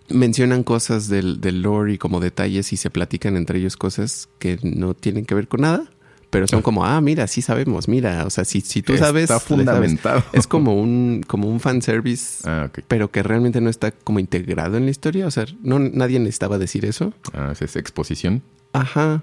mencionan 0.09 0.63
cosas 0.65 1.09
del, 1.09 1.41
del 1.41 1.63
lore 1.63 1.95
y 1.95 1.99
como 1.99 2.21
detalles 2.21 2.73
y 2.73 2.77
se 2.77 2.91
platican 2.91 3.37
entre 3.37 3.59
ellos 3.59 3.77
cosas 3.77 4.29
que 4.39 4.59
no 4.63 4.95
tienen 4.95 5.25
que 5.25 5.35
ver 5.35 5.49
con 5.49 5.63
nada. 5.63 5.85
Pero 6.31 6.47
son 6.49 6.61
Ah. 6.61 6.63
como, 6.63 6.85
ah, 6.87 7.01
mira, 7.03 7.27
sí 7.27 7.43
sabemos, 7.43 7.89
mira. 7.89 8.25
O 8.27 8.31
sea, 8.31 8.45
si, 8.47 8.61
si 8.63 8.81
tú 8.83 8.97
sabes. 8.97 9.25
Está 9.25 9.39
sabes. 9.39 9.49
fundamentado. 9.49 10.25
Es 10.33 10.47
como 10.47 10.75
un, 10.81 11.23
como 11.27 11.47
un 11.49 11.61
fanservice, 11.61 12.43
Ah, 12.49 12.71
pero 12.89 13.11
que 13.11 13.23
realmente 13.23 13.61
no 13.61 13.69
está 13.69 13.91
como 13.93 14.19
integrado 14.19 14.77
en 14.79 14.85
la 14.87 14.91
historia. 14.91 15.27
O 15.27 15.31
sea, 15.31 15.45
no, 15.63 15.79
nadie 15.79 16.19
necesitaba 16.21 16.57
decir 16.59 16.85
eso. 16.87 17.13
Ah, 17.35 17.53
es 17.59 17.77
exposición. 17.77 18.43
Ajá. 18.73 19.23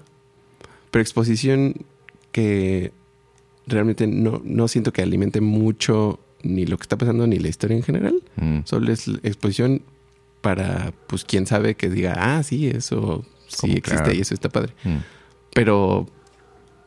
Pero 0.92 1.00
exposición 1.02 1.74
que 2.32 2.92
realmente 3.66 4.06
no, 4.06 4.40
no 4.44 4.68
siento 4.68 4.92
que 4.92 5.02
alimente 5.02 5.40
mucho 5.40 6.20
ni 6.42 6.66
lo 6.66 6.76
que 6.78 6.82
está 6.82 6.96
pasando 6.96 7.26
ni 7.26 7.38
la 7.38 7.48
historia 7.48 7.76
en 7.76 7.82
general. 7.82 8.22
Mm. 8.36 8.60
Solo 8.64 8.92
es 8.92 9.08
exposición 9.22 9.82
para, 10.40 10.92
pues, 11.06 11.24
quien 11.24 11.46
sabe 11.46 11.74
que 11.74 11.90
diga, 11.90 12.14
ah, 12.16 12.42
sí, 12.42 12.68
eso 12.68 13.24
sí 13.46 13.56
Como 13.60 13.72
existe 13.74 14.02
claro. 14.02 14.12
y 14.14 14.20
eso 14.20 14.34
está 14.34 14.48
padre. 14.48 14.74
Mm. 14.84 14.96
Pero, 15.54 16.06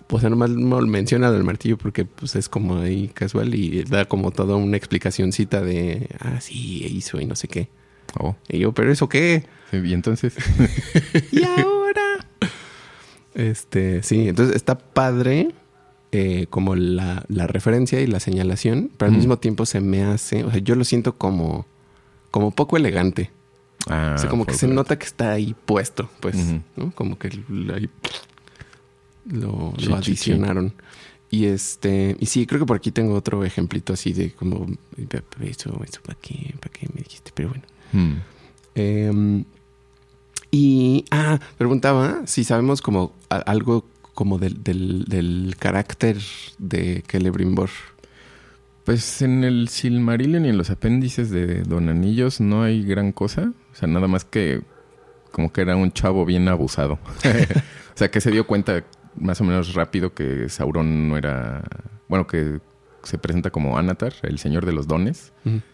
o 0.09 0.19
sea, 0.19 0.29
nomás 0.29 0.49
no 0.49 0.81
menciona 0.81 1.27
al 1.27 1.43
martillo 1.43 1.77
porque, 1.77 2.05
pues, 2.05 2.35
es 2.35 2.49
como 2.49 2.79
ahí 2.79 3.09
casual 3.09 3.53
y 3.55 3.83
da 3.83 4.05
como 4.05 4.31
toda 4.31 4.55
una 4.55 4.77
explicacioncita 4.77 5.61
de, 5.61 6.09
ah, 6.19 6.41
sí, 6.41 6.85
hizo 6.85 7.19
y 7.19 7.25
no 7.25 7.35
sé 7.35 7.47
qué. 7.47 7.69
Oh. 8.19 8.35
Y 8.47 8.59
yo, 8.59 8.73
¿pero 8.73 8.91
eso 8.91 9.09
qué? 9.09 9.43
Sí, 9.71 9.77
y 9.83 9.93
entonces. 9.93 10.35
¿Y 11.31 11.43
ahora? 11.43 12.27
Este, 13.33 14.03
sí, 14.03 14.27
entonces 14.27 14.55
está 14.55 14.77
padre 14.77 15.49
eh, 16.15 16.45
como 16.49 16.76
la, 16.76 17.26
la 17.28 17.47
referencia 17.47 17.99
y 17.99 18.08
la 18.08 18.19
señalación, 18.19 18.91
pero 18.97 19.08
al 19.10 19.13
Mm. 19.15 19.17
mismo 19.19 19.38
tiempo 19.39 19.65
se 19.65 19.80
me 19.82 20.04
hace, 20.04 20.43
o 20.43 20.52
sea, 20.52 20.60
yo 20.60 20.76
lo 20.76 20.84
siento 20.86 21.17
como, 21.17 21.65
como 22.32 22.52
poco 22.52 22.78
elegante. 22.78 23.32
Ah, 23.89 24.13
o 24.15 24.17
sea, 24.19 24.30
como 24.30 24.45
que 24.45 24.54
se 24.54 24.67
nota 24.67 24.97
que 24.97 25.06
está 25.06 25.32
ahí 25.32 25.56
puesto, 25.65 26.10
pues. 26.21 26.36
¿no? 26.78 26.91
Como 26.95 27.17
que 27.17 27.30
lo, 27.49 27.73
ahí 27.76 27.89
lo, 29.26 29.73
Sí, 29.78 29.86
lo 29.88 29.97
sí, 29.97 30.15
sí. 30.15 30.32
adicionaron. 30.32 30.73
Y 31.30 31.45
este, 31.45 32.15
y 32.19 32.28
sí, 32.28 32.45
creo 32.45 32.60
que 32.60 32.65
por 32.67 32.78
aquí 32.78 32.91
tengo 32.91 33.15
otro 33.15 33.43
ejemplito 33.43 33.91
así 33.93 34.13
de 34.13 34.32
como, 34.34 34.67
eso, 35.41 35.82
eso, 35.84 36.02
¿para 36.06 36.17
qué? 36.21 36.54
¿Para 36.60 36.71
qué 36.71 36.88
me 36.93 37.02
dijiste? 37.02 37.32
Pero 37.34 37.49
bueno. 37.49 37.63
Mm. 37.91 38.13
Eh, 38.76 39.43
y, 40.52 41.06
ah, 41.10 41.39
preguntaba 41.58 42.21
si 42.28 42.43
sabemos 42.43 42.82
como 42.84 43.13
algo 43.30 43.86
como 44.13 44.38
del, 44.38 44.63
del, 44.63 45.06
del 45.06 45.56
carácter 45.60 46.17
de 46.58 47.04
Celebrimbor. 47.08 47.69
Pues 48.84 49.21
en 49.21 49.43
el 49.43 49.69
Silmarillion 49.69 50.45
y 50.45 50.49
en 50.49 50.58
los 50.58 50.69
apéndices 50.69 51.30
de 51.30 51.63
Don 51.63 51.89
Anillos 51.89 52.41
no 52.41 52.63
hay 52.63 52.84
gran 52.84 53.12
cosa. 53.12 53.54
O 53.71 53.76
sea, 53.76 53.88
nada 53.88 54.08
más 54.08 54.26
que 54.26 54.62
como 55.32 55.52
que 55.52 55.62
era 55.62 55.76
un 55.76 55.91
chavo 55.91 56.26
bien 56.26 56.47
abusado. 56.47 56.93
o 57.93 57.97
sea, 57.97 58.12
que 58.12 58.21
se 58.21 58.30
dio 58.30 58.45
cuenta 58.45 58.84
más 59.15 59.41
o 59.41 59.43
menos 59.43 59.73
rápido 59.73 60.13
que 60.13 60.47
Sauron 60.49 61.10
no 61.10 61.17
era... 61.17 61.63
Bueno, 62.08 62.28
que 62.28 62.60
se 63.03 63.17
presenta 63.17 63.49
como 63.49 63.77
Anatar, 63.77 64.13
el 64.23 64.39
señor 64.39 64.65
de 64.65 64.73
los 64.73 64.87
dones. 64.87 65.33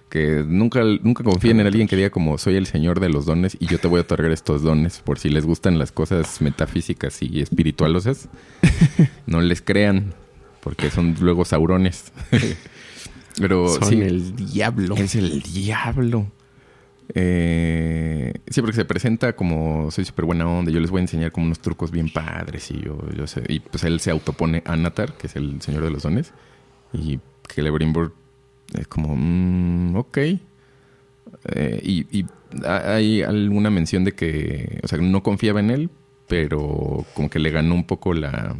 Que 0.09 0.43
nunca, 0.45 0.81
nunca 0.83 1.23
confíen 1.23 1.59
en 1.59 1.67
alguien 1.67 1.87
que 1.87 1.95
diga 1.95 2.09
como 2.09 2.37
soy 2.39 2.55
el 2.55 2.65
señor 2.65 2.99
de 2.99 3.09
los 3.09 3.25
dones 3.25 3.55
y 3.59 3.67
yo 3.67 3.77
te 3.77 3.87
voy 3.87 3.99
a 3.99 4.01
otorgar 4.01 4.31
estos 4.31 4.63
dones 4.63 4.99
por 4.99 5.19
si 5.19 5.29
les 5.29 5.45
gustan 5.45 5.77
las 5.77 5.91
cosas 5.91 6.41
metafísicas 6.41 7.21
y 7.21 7.41
espiritualosas. 7.41 8.27
no 9.27 9.41
les 9.41 9.61
crean 9.61 10.13
porque 10.61 10.89
son 10.89 11.15
luego 11.19 11.45
saurones. 11.45 12.11
Pero 13.39 13.69
Son 13.69 13.87
sí, 13.87 14.01
el 14.01 14.35
diablo. 14.35 14.95
es 14.95 15.15
el 15.15 15.41
diablo. 15.41 16.31
Eh, 17.15 18.33
sí, 18.47 18.61
porque 18.61 18.75
se 18.75 18.85
presenta 18.85 19.33
como 19.33 19.89
soy 19.91 20.05
súper 20.05 20.25
buena 20.25 20.47
onda. 20.47 20.71
Yo 20.71 20.79
les 20.79 20.91
voy 20.91 20.99
a 20.99 21.01
enseñar 21.01 21.31
como 21.31 21.45
unos 21.45 21.59
trucos 21.59 21.91
bien 21.91 22.09
padres. 22.09 22.69
Y 22.71 22.81
yo, 22.81 22.99
yo 23.15 23.27
sé. 23.27 23.43
Y 23.47 23.59
pues 23.59 23.83
él 23.83 23.99
se 23.99 24.11
autopone 24.11 24.61
Anatar, 24.65 25.13
que 25.13 25.27
es 25.27 25.35
el 25.35 25.61
señor 25.61 25.83
de 25.83 25.91
los 25.91 26.03
dones. 26.03 26.33
Y 26.93 27.19
Celebrimbor 27.54 28.13
es 28.78 28.88
como, 28.88 29.15
mm, 29.15 29.95
ok. 29.95 30.17
Eh, 31.45 31.80
y, 31.84 32.19
y 32.19 32.25
ha- 32.65 32.95
hay 32.95 33.21
alguna 33.21 33.69
mención 33.69 34.04
de 34.04 34.13
que, 34.13 34.80
o 34.84 34.88
sea, 34.88 34.97
no 34.99 35.21
confiaba 35.23 35.60
en 35.60 35.69
él, 35.71 35.89
pero 36.28 37.06
como 37.13 37.30
que 37.30 37.39
le 37.39 37.52
ganó 37.52 37.75
un 37.75 37.86
poco 37.86 38.13
la, 38.13 38.56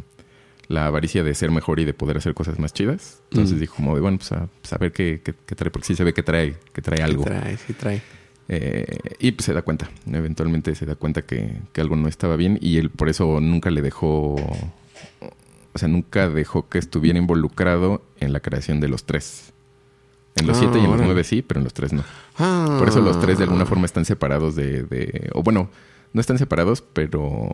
la 0.68 0.86
avaricia 0.86 1.22
de 1.22 1.34
ser 1.34 1.50
mejor 1.50 1.80
y 1.80 1.84
de 1.84 1.94
poder 1.94 2.16
hacer 2.16 2.34
cosas 2.34 2.58
más 2.58 2.72
chidas. 2.72 3.22
Entonces 3.30 3.56
Mm. 3.56 3.60
dijo 3.60 3.76
como 3.76 3.94
de, 3.94 4.00
bueno, 4.00 4.18
pues 4.18 4.32
a, 4.32 4.48
pues, 4.60 4.72
a 4.72 4.78
ver 4.78 4.92
qué, 4.92 5.20
qué- 5.24 5.34
qué 5.46 5.54
trae, 5.54 5.70
porque 5.70 5.86
sí 5.86 5.94
se 5.94 6.04
ve 6.04 6.12
que 6.14 6.22
trae, 6.22 6.54
que 6.72 6.82
trae 6.82 7.02
algo. 7.02 7.24
Trae, 7.24 7.56
sí 7.56 7.72
trae. 7.74 8.00
Eh, 8.52 8.98
y 9.20 9.30
pues 9.32 9.44
se 9.46 9.52
da 9.52 9.62
cuenta, 9.62 9.88
eventualmente 10.12 10.74
se 10.74 10.84
da 10.84 10.96
cuenta 10.96 11.22
que, 11.22 11.52
que 11.72 11.80
algo 11.80 11.94
no 11.94 12.08
estaba 12.08 12.34
bien 12.34 12.58
y 12.60 12.78
él 12.78 12.90
por 12.90 13.08
eso 13.08 13.38
nunca 13.40 13.70
le 13.70 13.80
dejó, 13.80 14.34
o 15.72 15.78
sea, 15.78 15.88
nunca 15.88 16.28
dejó 16.28 16.68
que 16.68 16.78
estuviera 16.78 17.18
involucrado 17.18 18.02
en 18.18 18.32
la 18.32 18.40
creación 18.40 18.80
de 18.80 18.88
los 18.88 19.04
tres. 19.04 19.52
En 20.36 20.46
los 20.46 20.56
Ah, 20.56 20.60
siete 20.60 20.76
y 20.78 20.80
en 20.80 20.84
los 20.86 20.92
órale. 20.94 21.06
nueve 21.06 21.24
sí, 21.24 21.42
pero 21.42 21.58
en 21.60 21.64
los 21.64 21.74
tres 21.74 21.92
no. 21.92 22.04
Ah. 22.38 22.76
Por 22.78 22.88
eso 22.88 23.00
los 23.00 23.20
tres 23.20 23.38
de 23.38 23.44
alguna 23.44 23.66
forma 23.66 23.86
están 23.86 24.04
separados 24.04 24.54
de, 24.56 24.84
de- 24.84 25.30
o 25.34 25.42
bueno, 25.42 25.70
no 26.12 26.20
están 26.20 26.38
separados, 26.38 26.82
pero, 26.82 27.50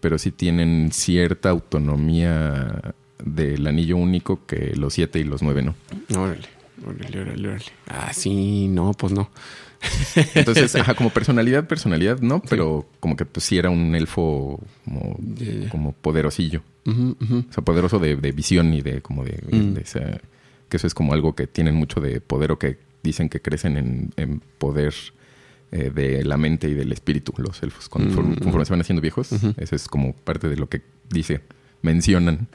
pero 0.00 0.18
sí 0.18 0.30
tienen 0.30 0.90
cierta 0.92 1.50
autonomía 1.50 2.94
del 3.24 3.66
anillo 3.66 3.96
único 3.96 4.44
que 4.46 4.74
los 4.76 4.94
siete 4.94 5.18
y 5.18 5.24
los 5.24 5.42
nueve 5.42 5.62
no. 5.62 5.74
Órale, 6.16 6.48
órale, 6.86 7.20
órale, 7.20 7.48
órale. 7.48 7.64
Ah, 7.88 8.12
sí, 8.12 8.68
no, 8.68 8.92
pues 8.92 9.12
no. 9.12 9.30
Entonces, 10.34 10.74
ajá, 10.76 10.94
como 10.94 11.10
personalidad, 11.10 11.66
personalidad, 11.68 12.20
no, 12.20 12.42
pero 12.42 12.88
como 13.00 13.16
que 13.16 13.24
pues 13.24 13.44
sí 13.44 13.58
era 13.58 13.70
un 13.70 13.94
elfo 13.94 14.60
como, 14.84 15.18
como 15.70 15.92
poderosillo. 15.92 16.62
O 16.86 17.52
sea, 17.52 17.62
poderoso 17.64 17.98
de, 17.98 18.16
de 18.16 18.32
visión 18.32 18.72
y 18.74 18.80
de 18.80 19.02
como 19.02 19.24
de, 19.24 19.42
Mm. 19.50 19.74
de 19.74 19.80
esa- 19.82 20.20
que 20.68 20.76
eso 20.78 20.86
es 20.86 20.94
como 20.94 21.12
algo 21.12 21.34
que 21.34 21.46
tienen 21.46 21.74
mucho 21.74 22.00
de 22.00 22.20
poder 22.20 22.50
o 22.52 22.58
que 22.58 22.78
dicen 23.02 23.28
que 23.28 23.40
crecen 23.40 23.76
en, 23.76 24.10
en 24.16 24.40
poder 24.58 24.94
eh, 25.70 25.90
de 25.94 26.24
la 26.24 26.36
mente 26.38 26.68
y 26.68 26.74
del 26.74 26.92
espíritu, 26.92 27.32
los 27.36 27.62
elfos, 27.62 27.88
conforme, 27.90 28.36
Mm. 28.36 28.38
conforme 28.38 28.64
se 28.64 28.72
van 28.72 28.80
haciendo 28.80 29.02
viejos. 29.02 29.30
Eso 29.32 29.76
es 29.76 29.86
como 29.88 30.14
parte 30.14 30.48
de 30.48 30.56
lo 30.56 30.68
que 30.68 30.80
dice, 31.10 31.42
mencionan. 31.82 32.48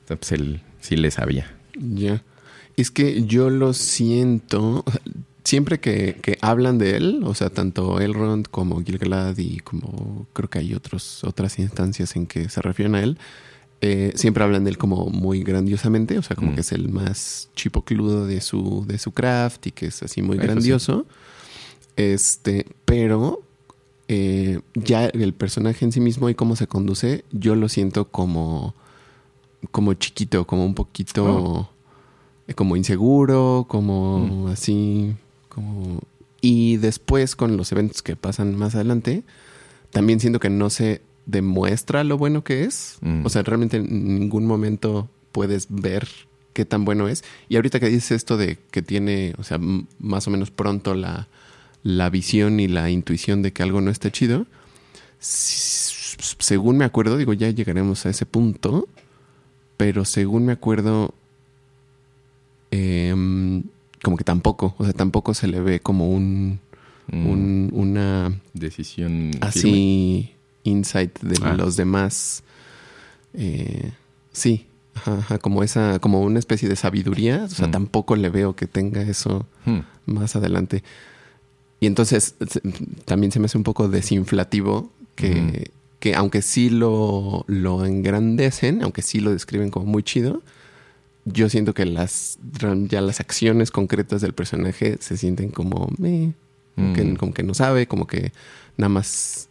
Entonces, 0.00 0.18
pues 0.18 0.32
él 0.32 0.60
sí 0.80 0.96
le 0.96 1.10
sabía. 1.10 1.54
Ya. 1.78 2.22
Es 2.76 2.90
que 2.90 3.24
yo 3.26 3.50
lo 3.50 3.74
siento. 3.74 4.82
Siempre 5.44 5.80
que, 5.80 6.18
que 6.22 6.38
hablan 6.40 6.78
de 6.78 6.96
él, 6.96 7.22
o 7.24 7.34
sea, 7.34 7.50
tanto 7.50 7.98
Elrond 8.00 8.46
como 8.48 8.80
Gilgalad 8.82 9.36
y 9.38 9.58
como 9.58 10.26
creo 10.32 10.48
que 10.48 10.60
hay 10.60 10.72
otros, 10.74 11.24
otras 11.24 11.58
instancias 11.58 12.14
en 12.16 12.26
que 12.26 12.48
se 12.48 12.62
refieren 12.62 12.94
a 12.94 13.02
él, 13.02 13.18
eh, 13.80 14.12
siempre 14.14 14.44
hablan 14.44 14.62
de 14.62 14.70
él 14.70 14.78
como 14.78 15.06
muy 15.06 15.42
grandiosamente, 15.42 16.16
o 16.16 16.22
sea, 16.22 16.36
como 16.36 16.52
Mm. 16.52 16.54
que 16.54 16.60
es 16.60 16.70
el 16.70 16.88
más 16.88 17.48
chipocludo 17.56 18.26
de 18.26 18.40
su, 18.40 18.84
de 18.86 18.98
su 18.98 19.10
craft 19.10 19.66
y 19.66 19.72
que 19.72 19.86
es 19.86 20.02
así 20.04 20.22
muy 20.22 20.36
Eso 20.36 20.42
sí. 20.42 20.46
grandioso. 20.46 21.06
Este, 21.96 22.66
pero 22.84 23.42
eh, 24.08 24.60
ya 24.74 25.06
el 25.06 25.34
personaje 25.34 25.84
en 25.84 25.90
sí 25.92 26.00
mismo 26.00 26.28
y 26.30 26.34
cómo 26.34 26.54
se 26.54 26.66
conduce, 26.68 27.24
yo 27.32 27.54
lo 27.56 27.68
siento 27.68 28.08
como, 28.08 28.74
como 29.72 29.94
chiquito, 29.94 30.46
como 30.46 30.64
un 30.64 30.74
poquito 30.74 31.24
Oh. 32.48 32.54
como 32.54 32.76
inseguro, 32.76 33.66
como 33.68 34.48
así, 34.52 35.14
como... 35.52 36.00
Y 36.40 36.76
después 36.78 37.36
con 37.36 37.56
los 37.56 37.70
eventos 37.70 38.02
que 38.02 38.16
pasan 38.16 38.56
más 38.56 38.74
adelante, 38.74 39.22
también 39.90 40.18
siento 40.18 40.40
que 40.40 40.50
no 40.50 40.70
se 40.70 41.02
demuestra 41.26 42.02
lo 42.02 42.18
bueno 42.18 42.42
que 42.42 42.64
es. 42.64 42.98
Mm. 43.00 43.24
O 43.24 43.28
sea, 43.28 43.42
realmente 43.42 43.76
en 43.76 44.18
ningún 44.18 44.46
momento 44.46 45.08
puedes 45.30 45.68
ver 45.70 46.08
qué 46.52 46.64
tan 46.64 46.84
bueno 46.84 47.08
es. 47.08 47.22
Y 47.48 47.56
ahorita 47.56 47.78
que 47.78 47.88
dices 47.88 48.12
esto 48.12 48.36
de 48.36 48.58
que 48.70 48.82
tiene, 48.82 49.34
o 49.38 49.44
sea, 49.44 49.58
más 50.00 50.26
o 50.26 50.30
menos 50.30 50.50
pronto 50.50 50.94
la, 50.94 51.28
la 51.82 52.10
visión 52.10 52.58
y 52.58 52.68
la 52.68 52.90
intuición 52.90 53.42
de 53.42 53.52
que 53.52 53.62
algo 53.62 53.80
no 53.80 53.90
está 53.90 54.10
chido, 54.10 54.46
según 55.18 56.78
me 56.78 56.84
acuerdo, 56.84 57.16
digo, 57.16 57.32
ya 57.32 57.50
llegaremos 57.50 58.04
a 58.06 58.10
ese 58.10 58.26
punto, 58.26 58.88
pero 59.76 60.04
según 60.04 60.46
me 60.46 60.52
acuerdo, 60.52 61.14
em, 62.70 63.64
como 64.02 64.16
que 64.16 64.24
tampoco, 64.24 64.74
o 64.78 64.84
sea, 64.84 64.92
tampoco 64.92 65.34
se 65.34 65.46
le 65.48 65.60
ve 65.60 65.80
como 65.80 66.10
un, 66.10 66.60
Mm, 67.10 67.26
un- 67.26 67.70
una 67.72 68.40
decisión 68.54 69.30
firme. 69.32 69.38
así 69.46 70.30
insight 70.64 71.18
de 71.20 71.36
Ah. 71.42 71.54
los 71.54 71.76
demás. 71.76 72.44
Eh, 73.34 73.90
sí, 74.32 74.66
ajá, 74.94 75.18
ajá, 75.18 75.38
como 75.38 75.62
esa, 75.64 75.98
como 75.98 76.20
una 76.22 76.38
especie 76.38 76.68
de 76.68 76.76
sabiduría. 76.76 77.44
O 77.44 77.48
sea, 77.48 77.66
Mm. 77.68 77.72
tampoco 77.72 78.14
le 78.16 78.28
veo 78.30 78.54
que 78.54 78.66
tenga 78.66 79.02
eso 79.02 79.46
Hmm. 79.64 79.80
más 80.06 80.36
adelante. 80.36 80.82
Y 81.80 81.86
entonces 81.86 82.36
también 83.04 83.32
se 83.32 83.40
me 83.40 83.46
hace 83.46 83.58
un 83.58 83.64
poco 83.64 83.88
desinflativo 83.88 84.90
que, 85.16 85.70
que 85.98 86.14
aunque 86.14 86.40
sí 86.42 86.70
lo, 86.70 87.44
lo 87.48 87.84
engrandecen, 87.84 88.82
aunque 88.82 89.02
sí 89.02 89.18
lo 89.20 89.32
describen 89.32 89.70
como 89.70 89.86
muy 89.86 90.02
chido, 90.04 90.42
yo 91.24 91.48
siento 91.48 91.72
que 91.74 91.86
las 91.86 92.38
ya 92.88 93.00
las 93.00 93.20
acciones 93.20 93.70
concretas 93.70 94.20
del 94.22 94.32
personaje 94.32 94.96
se 95.00 95.16
sienten 95.16 95.50
como 95.50 95.88
meh, 95.98 96.32
como, 96.74 96.92
que, 96.94 97.04
Mm. 97.04 97.16
como 97.16 97.34
que 97.34 97.42
no 97.42 97.54
sabe, 97.54 97.86
como 97.86 98.06
que 98.06 98.32
nada 98.76 98.88
más. 98.88 99.48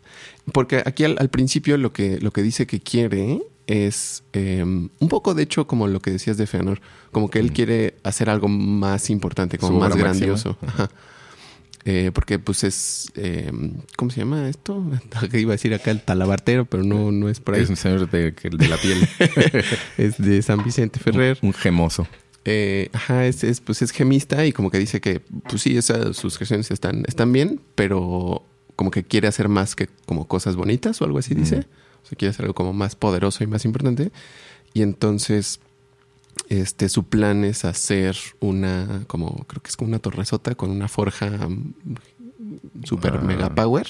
Porque 0.54 0.82
aquí 0.86 1.04
al, 1.04 1.16
al 1.20 1.30
principio 1.30 1.78
lo 1.78 1.94
que, 1.94 2.20
lo 2.20 2.32
que 2.32 2.42
dice 2.42 2.66
que 2.68 2.80
quiere 2.80 3.42
es 3.68 4.24
eh, 4.34 4.64
un 4.64 5.08
poco, 5.08 5.34
de 5.34 5.44
hecho, 5.44 5.66
como 5.68 5.88
lo 5.88 6.02
que 6.02 6.12
decías 6.12 6.36
de 6.38 6.48
Feanor, 6.48 6.82
como 7.12 7.30
que 7.30 7.40
él 7.40 7.52
Mm. 7.52 7.54
quiere 7.54 7.96
hacer 8.04 8.30
algo 8.30 8.48
más 8.50 9.10
importante, 9.10 9.58
como 9.58 9.74
Su 9.74 9.80
más 9.80 9.96
grandioso. 9.96 10.58
Ajá. 10.66 10.90
Eh, 11.84 12.12
porque 12.14 12.38
pues 12.38 12.64
es, 12.64 13.12
eh, 13.16 13.52
¿cómo 13.96 14.12
se 14.12 14.20
llama 14.20 14.48
esto? 14.50 14.84
Iba 15.34 15.52
a 15.52 15.56
decir 15.56 15.74
acá 15.74 15.92
el 15.92 16.02
talabartero, 16.02 16.66
pero 16.66 16.84
no, 16.84 17.12
no 17.12 17.30
es 17.30 17.40
por 17.40 17.56
ahí. 17.56 17.64
Es 17.64 17.70
un 17.70 17.76
señor 17.76 18.10
de, 18.10 18.32
de 18.32 18.68
la 18.68 18.78
piel. 18.78 19.08
Es 19.98 20.18
de 20.18 20.42
San 20.42 20.64
Vicente 20.64 21.00
Ferrer. 21.00 21.38
Un 21.42 21.54
gemoso. 21.54 22.08
Eh, 22.46 22.90
ajá, 22.94 23.26
es, 23.28 23.44
es, 23.44 23.62
pues 23.62 23.82
es 23.82 23.92
gemista 23.92 24.46
y 24.46 24.52
como 24.52 24.72
que 24.72 24.80
dice 24.80 25.00
que, 25.00 25.20
pues 25.20 25.62
sí, 25.62 25.78
esas, 25.78 26.18
sus 26.18 26.38
creaciones 26.38 26.72
están, 26.72 27.04
están 27.08 27.32
bien, 27.32 27.62
pero 27.76 28.44
como 28.76 28.90
que 28.90 29.04
quiere 29.04 29.28
hacer 29.28 29.48
más 29.48 29.76
que 29.76 29.90
como 30.06 30.28
cosas 30.28 30.56
bonitas 30.56 31.02
o 31.02 31.06
algo 31.06 31.20
así, 31.20 31.36
dice. 31.36 31.58
Ujú. 31.58 31.66
O 32.04 32.08
sea, 32.08 32.18
quiere 32.18 32.32
hacer 32.32 32.46
algo 32.46 32.56
como 32.56 32.74
más 32.74 32.96
poderoso 32.96 33.44
y 33.44 33.48
más 33.48 33.64
importante. 33.66 34.12
Y 34.74 34.82
entonces, 34.82 35.60
este, 36.52 36.90
su 36.90 37.06
plan 37.06 37.44
es 37.46 37.64
hacer 37.66 38.18
una, 38.42 39.04
como, 39.08 39.46
creo 39.48 39.62
que 39.62 39.70
es 39.70 39.78
como 39.78 39.88
una 39.90 40.00
torresota 40.00 40.54
con 40.56 40.70
una 40.70 40.88
forja 40.90 41.30
mm, 41.48 41.74
super 42.84 43.16
Ah. 43.16 43.22
mega 43.22 43.56
power 43.56 43.88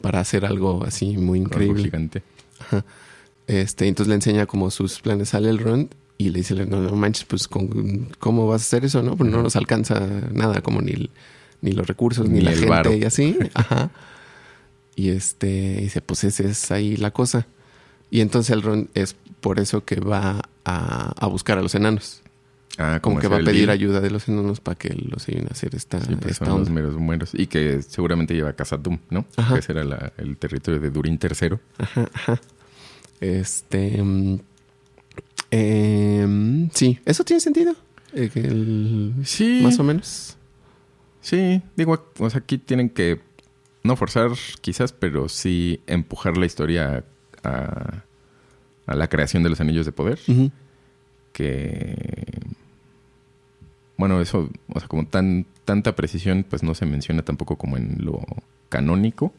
para 0.00 0.20
hacer 0.20 0.44
algo 0.44 0.84
así 0.84 1.16
muy 1.16 1.38
Algo 1.38 1.50
increíble. 1.52 1.84
gigante. 1.84 2.22
Ajá. 2.60 2.84
Este, 3.46 3.86
entonces 3.86 4.08
le 4.08 4.14
enseña 4.16 4.46
como 4.46 4.70
sus 4.70 5.00
planes 5.00 5.34
a 5.34 5.38
Elrond 5.38 5.88
y 6.18 6.30
le 6.30 6.38
dice, 6.40 6.54
no, 6.66 6.80
no 6.80 6.96
manches, 6.96 7.24
pues 7.24 7.46
¿con- 7.48 8.08
¿cómo 8.18 8.46
vas 8.48 8.62
a 8.62 8.64
hacer 8.64 8.84
eso? 8.84 9.02
No, 9.02 9.16
pues 9.16 9.30
no 9.30 9.40
nos 9.42 9.54
alcanza 9.56 10.00
nada, 10.32 10.60
como 10.62 10.80
ni, 10.82 11.08
ni 11.62 11.72
los 11.72 11.86
recursos, 11.86 12.28
ni, 12.28 12.38
Ni 12.40 12.44
la 12.44 12.50
gente 12.52 12.68
varo. 12.68 12.92
y 12.92 13.04
así. 13.04 13.38
Ajá. 13.54 13.90
Y 14.96 15.10
este, 15.10 15.76
dice, 15.82 16.00
pues 16.00 16.24
esa 16.24 16.42
es 16.42 16.70
ahí 16.72 16.96
la 16.96 17.12
cosa. 17.12 17.46
Y 18.10 18.20
entonces 18.20 18.50
Elrond 18.50 18.88
es 18.94 19.14
por 19.40 19.58
eso 19.60 19.84
que 19.84 20.00
va 20.00 20.40
a, 20.64 21.12
a 21.18 21.26
buscar 21.26 21.58
a 21.58 21.62
los 21.62 21.74
enanos. 21.74 22.22
Ah, 22.80 23.00
Como 23.02 23.18
que 23.18 23.26
va 23.26 23.38
a 23.38 23.40
pedir 23.40 23.70
ayuda 23.70 24.00
de 24.00 24.08
los 24.10 24.28
enanos 24.28 24.60
para 24.60 24.76
que 24.78 24.90
los 24.94 25.28
ayuden 25.28 25.46
a 25.48 25.50
hacer 25.50 25.74
esta, 25.74 26.00
Sí, 26.00 26.14
pues 26.14 26.32
esta 26.32 26.46
son 26.46 26.60
los 26.60 26.68
onda. 26.68 26.96
meros. 27.00 27.30
Y 27.34 27.48
que 27.48 27.82
seguramente 27.82 28.34
lleva 28.34 28.50
a 28.50 28.56
Khazad-dûm, 28.56 29.00
¿no? 29.10 29.24
Ajá. 29.36 29.54
Que 29.54 29.60
ese 29.60 29.72
era 29.72 29.82
la- 29.84 30.12
el 30.16 30.36
territorio 30.36 30.78
de 30.78 30.90
Durin 30.90 31.18
III. 31.20 31.58
Ajá, 31.78 32.08
ajá. 32.14 32.40
Este. 33.20 34.00
em, 35.50 36.70
sí, 36.72 37.00
¿eso 37.04 37.24
tiene 37.24 37.40
sentido? 37.40 37.74
Eh, 38.12 38.30
el- 38.34 39.14
Sí. 39.24 39.60
Más 39.62 39.78
o 39.78 39.82
menos. 39.84 40.36
Sí, 41.20 41.60
digo, 41.76 42.06
o 42.18 42.30
sea, 42.30 42.40
aquí 42.40 42.58
tienen 42.58 42.90
que 42.90 43.20
no 43.82 43.96
forzar 43.96 44.30
quizás, 44.60 44.92
pero 44.92 45.28
sí 45.28 45.80
empujar 45.86 46.36
la 46.36 46.46
historia 46.46 47.04
a, 47.42 47.48
a 47.48 48.04
la 48.94 49.08
creación 49.08 49.42
de 49.42 49.50
los 49.50 49.60
anillos 49.60 49.86
de 49.86 49.92
poder. 49.92 50.18
Que, 51.32 52.40
bueno, 53.96 54.20
eso, 54.20 54.50
o 54.68 54.78
sea, 54.80 54.88
como 54.88 55.06
tan 55.06 55.46
tanta 55.68 55.94
precisión, 55.94 56.46
pues 56.48 56.62
no 56.62 56.74
se 56.74 56.86
menciona 56.86 57.22
tampoco 57.22 57.56
como 57.56 57.76
en 57.76 57.96
lo 57.98 58.22
canónico. 58.70 59.34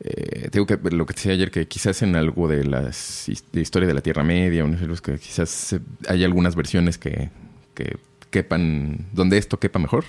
Eh, 0.00 0.50
digo 0.52 0.66
que 0.66 0.76
lo 0.90 1.06
que 1.06 1.14
te 1.14 1.20
decía 1.20 1.32
ayer, 1.32 1.50
que 1.50 1.66
quizás 1.66 2.02
en 2.02 2.14
algo 2.16 2.48
de 2.48 2.64
las 2.64 3.30
de 3.50 3.60
historia 3.62 3.88
de 3.88 3.94
la 3.94 4.02
Tierra 4.02 4.24
Media, 4.24 4.64
unos 4.64 5.00
que 5.00 5.18
quizás 5.18 5.72
eh, 5.72 5.80
hay 6.06 6.22
algunas 6.22 6.54
versiones 6.54 6.98
que, 6.98 7.30
que 7.74 7.96
quepan, 8.30 9.06
donde 9.12 9.38
esto 9.38 9.58
quepa 9.58 9.78
mejor. 9.78 10.04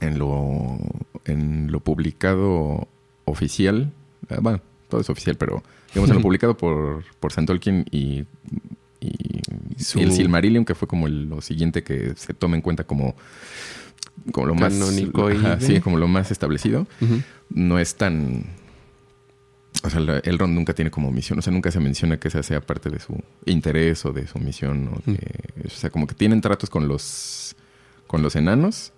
En 0.00 0.18
lo, 0.18 0.78
en 1.24 1.72
lo 1.72 1.80
publicado 1.80 2.86
oficial, 3.24 3.90
ah, 4.28 4.38
bueno, 4.40 4.60
todo 4.88 5.00
es 5.00 5.10
oficial, 5.10 5.36
pero 5.36 5.62
digamos 5.88 6.10
en 6.10 6.16
lo 6.16 6.22
publicado 6.28 6.56
por, 6.56 7.04
por 7.20 7.32
San 7.32 7.46
Tolkien 7.46 7.84
y, 7.90 8.24
y, 9.00 9.40
Su- 9.78 9.98
y 10.00 10.02
el 10.02 10.12
Silmarillion, 10.12 10.64
que 10.64 10.74
fue 10.74 10.88
como 10.88 11.06
el- 11.06 11.28
lo 11.28 11.40
siguiente 11.40 11.82
que 11.82 12.12
se 12.16 12.34
toma 12.34 12.56
en 12.56 12.62
cuenta 12.62 12.84
como, 12.84 13.14
como 14.32 14.46
lo 14.46 14.54
más 14.54 14.72
y 14.74 15.04
ajá, 15.36 15.60
sí, 15.60 15.80
como 15.80 15.98
lo 15.98 16.08
más 16.08 16.30
establecido 16.30 16.86
no 17.50 17.78
es 17.78 17.94
tan. 17.96 18.44
O 19.82 19.90
sea, 19.90 20.00
el 20.24 20.38
Ron 20.38 20.54
nunca 20.54 20.72
tiene 20.72 20.90
como 20.90 21.12
misión, 21.12 21.38
o 21.38 21.42
sea, 21.42 21.52
nunca 21.52 21.70
se 21.70 21.78
menciona 21.80 22.16
que 22.18 22.28
esa 22.28 22.42
sea 22.42 22.60
parte 22.62 22.88
de 22.88 22.98
su 22.98 23.22
interés 23.44 24.04
o 24.06 24.12
de 24.12 24.26
su 24.26 24.38
misión. 24.38 24.88
O, 24.88 25.10
de- 25.10 25.66
o 25.66 25.70
sea, 25.70 25.90
como 25.90 26.06
que 26.06 26.14
tienen 26.14 26.40
tratos 26.40 26.70
con 26.70 26.88
los, 26.88 27.54
con 28.06 28.22
los 28.22 28.34
enanos, 28.36 28.92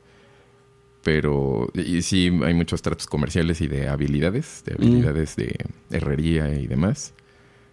pero. 1.08 1.68
Y 1.74 2.02
sí, 2.02 2.30
hay 2.44 2.52
muchos 2.52 2.82
tratos 2.82 3.06
comerciales 3.06 3.60
y 3.62 3.66
de 3.66 3.88
habilidades, 3.88 4.62
de 4.66 4.74
habilidades 4.74 5.36
de 5.36 5.56
herrería 5.90 6.52
y 6.54 6.66
demás. 6.66 7.14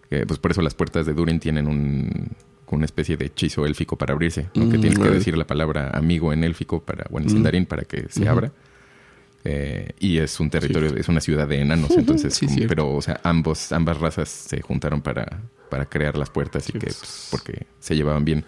Eh, 0.10 0.24
pues 0.26 0.40
por 0.40 0.52
eso 0.52 0.62
las 0.62 0.74
puertas 0.74 1.06
de 1.06 1.14
Durin 1.14 1.40
tienen 1.42 1.68
un, 1.68 2.30
una 2.68 2.86
especie 2.86 3.18
de 3.18 3.26
hechizo 3.26 3.66
élfico 3.66 3.98
para 3.98 4.14
abrirse, 4.14 4.48
¿no? 4.56 4.70
que 4.70 4.78
Mm, 4.78 4.82
tienes 4.82 5.00
que 5.00 5.10
decir 5.10 5.38
la 5.38 5.46
palabra 5.48 5.90
amigo 5.94 6.32
en 6.32 6.44
élfico 6.46 6.82
para, 6.82 7.06
bueno, 7.10 7.26
en 7.28 7.34
Mm. 7.34 7.36
Sindarin 7.36 7.66
para 7.66 7.84
que 7.84 8.06
se 8.10 8.28
abra. 8.28 8.52
Eh, 9.44 9.92
y 10.00 10.18
es 10.18 10.40
un 10.40 10.50
territorio, 10.50 10.96
es 10.96 11.08
una 11.08 11.22
ciudad 11.22 11.48
de 11.48 11.60
enanos, 11.62 11.92
entonces, 11.98 12.34
Sí, 12.34 12.46
como- 12.48 12.68
pero, 12.68 12.94
o 12.96 13.02
sea, 13.02 13.20
ambos, 13.24 13.72
ambas 13.74 14.00
razas 14.00 14.28
se 14.30 14.62
juntaron 14.62 15.02
para, 15.02 15.42
para 15.70 15.86
crear 15.86 16.18
las 16.18 16.30
puertas 16.32 16.68
y 16.70 16.74
que, 16.74 16.80
pues. 16.80 16.98
pues, 16.98 17.28
porque 17.30 17.68
se 17.80 17.96
llevaban 17.96 18.26
bien, 18.26 18.44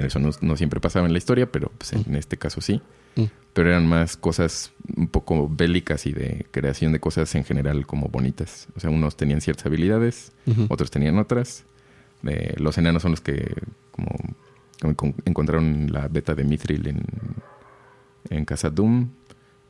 que 0.00 0.06
eso 0.06 0.18
no, 0.18 0.30
no 0.40 0.56
siempre 0.56 0.80
pasaba 0.80 1.06
en 1.06 1.12
la 1.12 1.18
historia, 1.18 1.50
pero 1.50 1.70
pues, 1.78 1.92
en 1.92 2.14
este 2.16 2.36
caso 2.36 2.60
sí. 2.60 2.80
Mm. 3.16 3.24
Pero 3.54 3.70
eran 3.70 3.86
más 3.86 4.16
cosas 4.16 4.72
un 4.96 5.08
poco 5.08 5.48
bélicas 5.48 6.04
y 6.06 6.12
de 6.12 6.46
creación 6.50 6.92
de 6.92 7.00
cosas 7.00 7.34
en 7.34 7.44
general 7.44 7.86
como 7.86 8.08
bonitas. 8.08 8.68
O 8.76 8.80
sea, 8.80 8.90
unos 8.90 9.16
tenían 9.16 9.40
ciertas 9.40 9.64
habilidades, 9.66 10.32
otros 10.68 10.90
tenían 10.90 11.18
otras. 11.18 11.64
Eh, 12.26 12.54
los 12.58 12.76
enanos 12.78 13.02
son 13.02 13.12
los 13.12 13.20
que 13.22 13.54
como, 13.92 14.10
como 14.80 14.94
con- 14.96 15.14
encontraron 15.24 15.90
la 15.90 16.08
beta 16.08 16.34
de 16.34 16.44
Mithril 16.44 16.86
en, 16.88 17.02
en 18.28 18.44
Casa 18.44 18.68
Doom. 18.70 19.08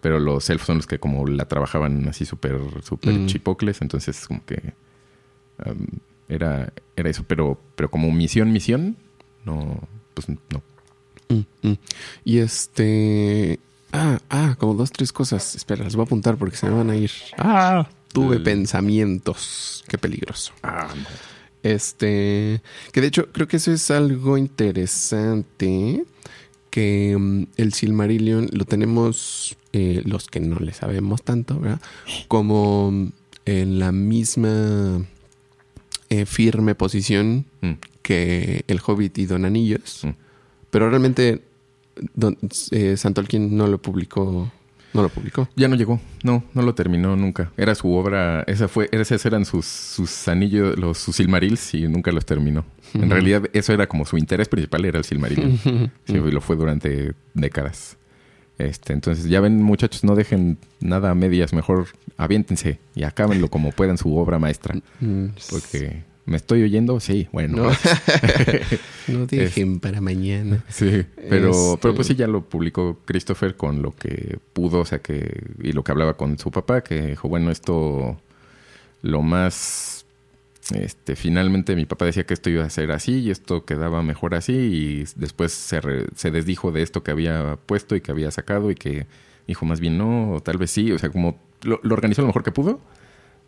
Pero 0.00 0.18
los 0.18 0.50
elfos 0.50 0.66
son 0.66 0.76
los 0.78 0.86
que 0.86 0.98
como 0.98 1.26
la 1.26 1.46
trabajaban 1.46 2.08
así 2.08 2.24
súper 2.24 2.58
súper 2.82 3.14
Mm. 3.14 3.26
chipocles. 3.26 3.80
Entonces 3.82 4.26
como 4.26 4.44
que 4.44 4.74
um, 5.64 5.86
era, 6.28 6.72
era 6.96 7.08
eso. 7.10 7.24
Pero, 7.28 7.60
pero 7.76 7.88
como 7.90 8.10
misión, 8.10 8.52
misión, 8.52 8.96
no, 9.44 9.80
pues 10.16 10.29
no. 10.29 10.62
Mm, 11.29 11.68
mm. 11.68 11.79
Y 12.24 12.38
este. 12.38 13.61
Ah, 13.92 14.18
ah, 14.31 14.57
como 14.59 14.74
dos, 14.74 14.90
tres 14.90 15.12
cosas. 15.12 15.55
Espera, 15.55 15.85
las 15.85 15.94
voy 15.94 16.02
a 16.05 16.07
apuntar 16.07 16.37
porque 16.37 16.57
se 16.57 16.66
me 16.66 16.74
van 16.74 16.90
a 16.90 16.96
ir. 16.96 17.11
Ah, 17.38 17.88
tuve 18.12 18.37
El- 18.37 18.42
pensamientos. 18.42 19.85
Qué 19.88 19.98
peligroso. 19.98 20.52
Ah, 20.62 20.88
no. 20.96 21.05
Este, 21.62 22.62
que 22.92 23.00
de 23.00 23.07
hecho 23.09 23.26
creo 23.33 23.48
que 23.48 23.57
eso 23.57 23.72
es 23.72 23.90
algo 23.90 24.38
interesante, 24.38 26.05
que 26.70 27.16
mm, 27.18 27.42
el 27.57 27.72
Silmarillion 27.72 28.48
lo 28.52 28.64
tenemos, 28.64 29.57
eh, 29.72 30.02
los 30.05 30.29
que 30.29 30.38
no 30.40 30.59
le 30.61 30.72
sabemos 30.72 31.22
tanto, 31.24 31.59
¿verdad? 31.59 31.81
Como 32.29 33.11
en 33.46 33.79
la 33.81 33.90
misma 33.92 35.05
eh, 36.09 36.24
firme 36.26 36.74
posición 36.76 37.46
Mm. 37.62 37.72
Que 38.07 38.64
el 38.69 38.81
Hobbit 38.85 39.19
y 39.19 39.27
Don 39.27 39.45
Anillos, 39.45 40.01
Mm. 40.05 40.11
pero 40.71 40.88
realmente 40.88 41.42
Don, 42.14 42.37
eh, 42.71 42.97
San 42.97 43.14
Tolkien 43.14 43.57
no 43.57 43.66
lo 43.66 43.79
publicó, 43.81 44.51
no 44.92 45.03
lo 45.03 45.09
publicó. 45.09 45.49
Ya 45.57 45.66
no 45.66 45.77
llegó, 45.77 45.99
no, 46.23 46.45
no 46.55 46.62
lo 46.62 46.75
terminó 46.75 47.16
nunca. 47.16 47.51
Era 47.57 47.75
su 47.75 47.90
obra, 47.92 48.42
esa 48.47 48.69
fue, 48.69 48.88
esos 48.92 49.25
eran 49.27 49.45
sus, 49.45 49.64
sus 49.66 50.29
anillos, 50.29 50.79
los, 50.79 50.99
sus 50.99 51.16
Silmarils 51.16 51.75
y 51.75 51.88
nunca 51.88 52.12
los 52.12 52.25
terminó. 52.27 52.64
En 52.95 53.11
realidad, 53.11 53.49
eso 53.53 53.73
era 53.73 53.87
como 53.87 54.05
su 54.07 54.16
interés 54.19 54.49
principal, 54.49 54.85
era 54.85 54.99
el. 54.99 55.05
Sí, 55.05 55.14
Mm. 55.16 55.90
y 56.07 56.31
lo 56.31 56.40
fue 56.40 56.55
durante 56.57 57.12
décadas. 57.35 57.97
Este, 58.59 58.92
entonces, 58.95 59.25
ya 59.27 59.40
ven, 59.40 59.62
muchachos, 59.62 60.03
no 60.05 60.14
dejen 60.14 60.57
nada 60.81 61.11
a 61.11 61.14
medias, 61.14 61.53
mejor 61.53 61.88
aviéntense 62.16 62.79
y 62.95 63.03
acábenlo 63.03 63.49
como 63.49 63.71
puedan 63.73 63.99
su 63.99 64.16
obra 64.16 64.38
maestra. 64.38 64.75
Mm, 65.01 65.27
Porque 65.51 66.05
me 66.26 66.36
estoy 66.36 66.62
oyendo, 66.62 66.98
sí, 67.00 67.28
bueno. 67.32 67.56
No, 67.64 67.70
no 69.08 69.26
dejen 69.26 69.80
para 69.80 70.00
mañana. 70.00 70.64
Sí, 70.68 71.04
pero, 71.28 71.50
Este- 71.50 71.78
pero 71.80 71.94
pues 71.94 72.06
sí 72.08 72.14
ya 72.14 72.26
lo 72.26 72.42
publicó 72.42 72.98
Christopher 73.04 73.56
con 73.56 73.82
lo 73.82 73.92
que 73.92 74.38
pudo, 74.52 74.80
o 74.80 74.84
sea 74.84 74.98
que, 75.00 75.42
y 75.62 75.72
lo 75.72 75.82
que 75.84 75.92
hablaba 75.92 76.16
con 76.16 76.38
su 76.38 76.50
papá, 76.50 76.82
que 76.82 77.00
dijo, 77.08 77.28
bueno, 77.28 77.50
esto 77.50 78.20
lo 79.02 79.22
más, 79.22 80.04
este, 80.74 81.14
finalmente 81.16 81.76
mi 81.76 81.86
papá 81.86 82.06
decía 82.06 82.26
que 82.26 82.34
esto 82.34 82.50
iba 82.50 82.64
a 82.64 82.70
ser 82.70 82.90
así 82.90 83.20
y 83.20 83.30
esto 83.30 83.64
quedaba 83.64 84.02
mejor 84.02 84.34
así 84.34 84.52
y 84.52 85.04
después 85.14 85.52
se, 85.52 85.80
re- 85.80 86.06
se 86.16 86.30
desdijo 86.32 86.72
de 86.72 86.82
esto 86.82 87.02
que 87.04 87.12
había 87.12 87.56
puesto 87.66 87.94
y 87.94 88.00
que 88.00 88.10
había 88.10 88.30
sacado 88.32 88.70
y 88.70 88.74
que 88.74 89.06
dijo 89.46 89.64
más 89.64 89.78
bien 89.78 89.96
no, 89.96 90.32
o 90.32 90.40
tal 90.40 90.58
vez 90.58 90.72
sí, 90.72 90.90
o 90.90 90.98
sea, 90.98 91.10
como 91.10 91.38
lo, 91.62 91.78
lo 91.84 91.94
organizó 91.94 92.22
lo 92.22 92.26
mejor 92.26 92.42
que 92.42 92.50
pudo 92.50 92.80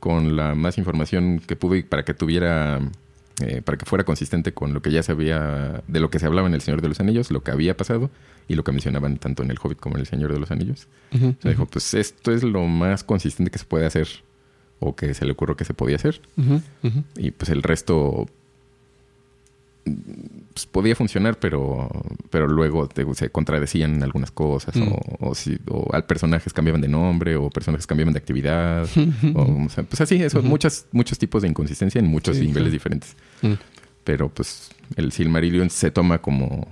con 0.00 0.36
la 0.36 0.54
más 0.54 0.78
información 0.78 1.40
que 1.46 1.56
pudo 1.56 1.76
y 1.76 1.82
para 1.82 2.04
que 2.04 2.14
tuviera 2.14 2.80
eh, 3.40 3.62
para 3.62 3.78
que 3.78 3.84
fuera 3.84 4.04
consistente 4.04 4.52
con 4.52 4.74
lo 4.74 4.82
que 4.82 4.90
ya 4.90 5.02
se 5.04 5.12
había, 5.12 5.82
de 5.86 6.00
lo 6.00 6.10
que 6.10 6.18
se 6.18 6.26
hablaba 6.26 6.48
en 6.48 6.54
El 6.54 6.60
Señor 6.60 6.82
de 6.82 6.88
los 6.88 6.98
Anillos, 6.98 7.30
lo 7.30 7.42
que 7.42 7.52
había 7.52 7.76
pasado 7.76 8.10
y 8.48 8.56
lo 8.56 8.64
que 8.64 8.72
mencionaban 8.72 9.18
tanto 9.18 9.44
en 9.44 9.50
El 9.52 9.58
Hobbit 9.62 9.78
como 9.78 9.94
en 9.94 10.00
El 10.00 10.06
Señor 10.06 10.32
de 10.32 10.40
los 10.40 10.50
Anillos. 10.50 10.88
Sea, 11.12 11.50
dijo, 11.50 11.66
pues 11.66 11.94
esto 11.94 12.32
es 12.32 12.42
lo 12.42 12.66
más 12.66 13.04
consistente 13.04 13.52
que 13.52 13.58
se 13.58 13.64
puede 13.64 13.86
hacer 13.86 14.08
o 14.80 14.96
que 14.96 15.14
se 15.14 15.24
le 15.24 15.32
ocurrió 15.32 15.56
que 15.56 15.64
se 15.64 15.72
podía 15.74 15.96
hacer. 15.96 16.20
Y 17.16 17.30
pues 17.30 17.50
el 17.50 17.62
resto 17.62 18.26
pues, 20.52 20.66
podía 20.66 20.94
funcionar, 20.96 21.38
pero, 21.38 21.88
pero 22.30 22.46
luego 22.48 22.88
te- 22.88 23.06
se 23.14 23.30
contradecían 23.30 24.02
algunas 24.02 24.30
cosas 24.30 24.76
Mm. 24.76 24.88
o, 24.88 25.00
o, 25.30 25.34
si, 25.34 25.58
o 25.68 25.88
al 25.92 26.04
personajes 26.04 26.52
cambiaban 26.52 26.80
de 26.80 26.88
nombre 26.88 27.36
o 27.36 27.50
personajes 27.50 27.86
cambiaban 27.86 28.12
de 28.14 28.18
actividad. 28.18 28.86
o, 29.34 29.64
o 29.66 29.68
sea, 29.68 29.84
pues 29.84 30.00
así, 30.00 30.22
eso, 30.22 30.38
Ujú. 30.40 30.48
muchas, 30.48 30.86
muchos 30.92 31.18
tipos 31.18 31.42
de 31.42 31.48
inconsistencia 31.48 31.98
en 31.98 32.06
muchos 32.06 32.36
Sí, 32.36 32.40
niveles 32.42 32.56
claro. 32.62 32.70
diferentes. 32.72 33.16
Mm. 33.42 33.52
Pero 34.04 34.28
pues 34.28 34.70
el 34.96 35.12
Silmarillion 35.12 35.68
se 35.70 35.90
toma 35.90 36.18
como, 36.18 36.66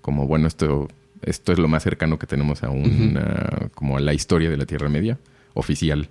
como 0.00 0.26
bueno, 0.26 0.46
esto, 0.46 0.88
esto 1.22 1.52
es 1.52 1.58
lo 1.58 1.68
más 1.68 1.82
cercano 1.82 2.18
que 2.18 2.26
tenemos 2.26 2.62
a 2.62 2.70
una, 2.70 3.68
como 3.74 3.96
a 3.98 4.00
la 4.00 4.14
historia 4.14 4.48
de 4.50 4.56
la 4.56 4.64
Tierra 4.66 4.88
Media, 4.88 5.18
oficial. 5.54 6.08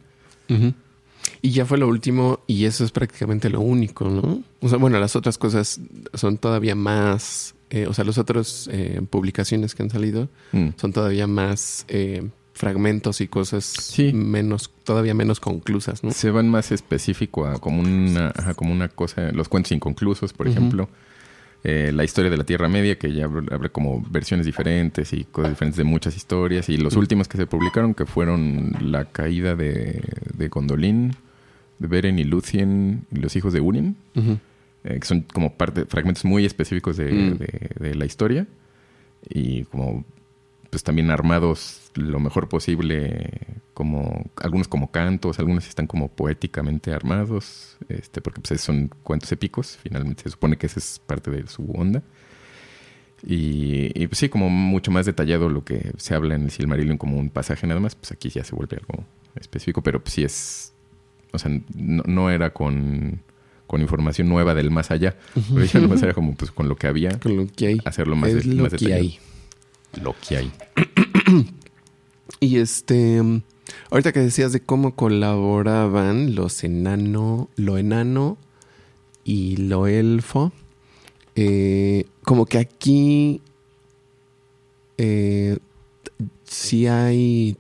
Y 1.42 1.52
ya 1.52 1.66
fue 1.66 1.78
lo 1.78 1.88
último, 1.88 2.40
y 2.48 2.66
eso 2.66 2.84
es 2.84 2.92
prácticamente 2.92 3.50
lo 3.50 3.62
único, 3.62 4.10
¿no? 4.10 4.44
O 4.62 4.70
sea, 4.70 4.78
bueno, 4.78 5.00
las 5.00 5.16
otras 5.16 5.38
cosas 5.38 5.80
son 6.14 6.38
todavía 6.38 6.76
más. 6.76 7.54
eh, 7.70 7.86
o 7.86 7.94
sea, 7.94 8.06
las 8.06 8.18
otras 8.18 8.70
eh, 8.72 9.02
publicaciones 9.10 9.76
que 9.76 9.84
han 9.84 9.90
salido 9.90 10.30
Mm. 10.54 10.70
son 10.78 10.94
todavía 10.94 11.28
más 11.28 11.84
eh, 11.90 12.30
fragmentos 12.54 13.20
y 13.20 13.28
cosas 13.28 13.66
Sí. 13.66 14.14
menos, 14.14 14.72
todavía 14.86 15.14
menos 15.14 15.40
conclusas, 15.42 16.02
¿no? 16.04 16.12
Se 16.12 16.32
van 16.32 16.48
más 16.50 16.72
específico 16.72 17.46
a 17.46 17.60
como 17.60 17.82
una, 17.82 18.30
ajá, 18.30 18.54
como 18.54 18.72
una 18.72 18.88
cosa, 18.88 19.32
los 19.34 19.50
cuentos 19.50 19.74
inconclusos, 19.74 20.32
por 20.32 20.48
ejemplo. 20.48 20.88
Eh, 21.66 21.92
la 21.94 22.06
historia 22.06 22.32
de 22.32 22.38
la 22.38 22.46
Tierra 22.46 22.70
Media, 22.70 22.98
que 22.98 23.12
ya 23.12 23.26
habrá 23.26 23.68
como 23.70 24.02
versiones 24.10 24.46
diferentes 24.46 25.12
y 25.12 25.26
cosas 25.26 25.52
diferentes 25.52 25.76
de 25.78 25.84
muchas 25.84 26.16
historias. 26.16 26.70
Y 26.70 26.78
los 26.78 26.96
últimos 26.96 27.28
que 27.28 27.36
se 27.38 27.48
publicaron, 27.48 27.94
que 27.94 28.06
fueron 28.06 28.78
la 28.80 29.06
caída 29.06 29.56
de, 29.58 30.02
de 30.38 30.48
Gondolin, 30.48 31.16
Beren 31.80 32.18
y 32.20 32.24
Luthien 32.24 33.06
y 33.12 33.18
los 33.20 33.36
hijos 33.36 33.54
de 33.54 33.62
Urin, 33.62 33.96
Ujú. 34.16 34.40
eh, 34.84 35.00
que 35.00 35.06
son 35.06 35.22
como 35.22 35.54
parte, 35.54 35.86
fragmentos 35.86 36.26
muy 36.26 36.46
específicos 36.46 36.98
de, 36.98 37.12
Mm. 37.12 37.38
de- 37.38 37.70
de 37.80 37.96
la 37.96 38.06
historia. 38.06 38.48
Y 39.30 39.64
como 39.66 40.06
pues 40.70 40.84
también 40.84 41.10
armados 41.12 41.92
lo 41.96 42.20
mejor 42.20 42.50
posible, 42.50 43.30
como 43.74 44.26
algunos 44.36 44.68
como 44.68 44.92
cantos, 44.92 45.40
algunos 45.40 45.66
están 45.66 45.88
como 45.88 46.10
poéticamente 46.10 46.92
armados, 46.92 47.78
este, 47.88 48.20
porque 48.22 48.42
pues 48.42 48.60
son 48.60 48.90
cuentos 49.02 49.32
épicos, 49.32 49.80
finalmente 49.82 50.24
se 50.24 50.30
supone 50.32 50.58
que 50.58 50.66
esa 50.68 50.80
es 50.80 51.00
parte 51.06 51.32
de 51.32 51.48
su 51.48 51.72
onda. 51.72 52.04
Y, 53.26 53.92
y, 54.00 54.08
pues 54.08 54.20
sí, 54.20 54.30
como 54.30 54.50
mucho 54.50 54.92
más 54.92 55.06
detallado 55.06 55.50
lo 55.50 55.64
que 55.64 55.92
se 55.98 56.14
habla 56.14 56.36
en 56.36 56.44
el 56.44 56.52
Silmarillion 56.52 56.98
como 56.98 57.18
un 57.18 57.30
pasaje 57.30 57.66
nada 57.66 57.80
más, 57.80 57.96
pues 57.96 58.12
aquí 58.12 58.30
ya 58.30 58.44
se 58.44 58.54
vuelve 58.56 58.78
algo 58.78 59.06
específico, 59.40 59.82
pero 59.82 60.02
pues 60.04 60.14
sí 60.14 60.24
es, 60.24 60.74
o 61.38 61.40
sea, 61.40 61.52
no, 61.76 62.04
no 62.06 62.30
era 62.30 62.52
con, 62.52 63.22
con 63.66 63.82
información 63.82 64.28
nueva 64.30 64.54
del 64.54 64.70
más 64.70 64.92
allá, 64.92 65.16
nomás 65.74 66.02
era 66.04 66.14
como 66.14 66.36
pues 66.36 66.52
con 66.52 66.68
lo 66.70 66.76
que 66.76 66.88
había, 66.88 67.18
Con 67.20 67.38
lo 67.38 67.48
que 67.48 67.68
hay. 67.68 67.82
hacerlo 67.86 68.16
más, 68.16 68.30
es 68.32 68.46
de- 68.46 68.54
lo 68.54 68.64
más 68.64 68.74
que 68.74 68.78
detallado. 68.86 69.02
hay. 69.02 69.20
Lo 70.04 70.16
que 70.28 70.38
hay. 70.38 70.52
Y 72.42 72.58
este, 72.58 73.22
ahorita 73.90 74.12
que 74.12 74.20
decías 74.20 74.52
de 74.52 74.60
cómo 74.60 74.96
colaboraban 74.96 76.36
los 76.36 76.64
enano, 76.64 77.50
lo 77.56 77.78
enano 77.78 78.38
y 79.24 79.56
lo 79.58 79.88
elfo, 79.88 80.52
eh, 81.36 82.06
como 82.24 82.46
que 82.46 82.58
aquí 82.60 83.42
eh, 84.98 85.58
sí 86.44 86.88
hay, 86.88 87.58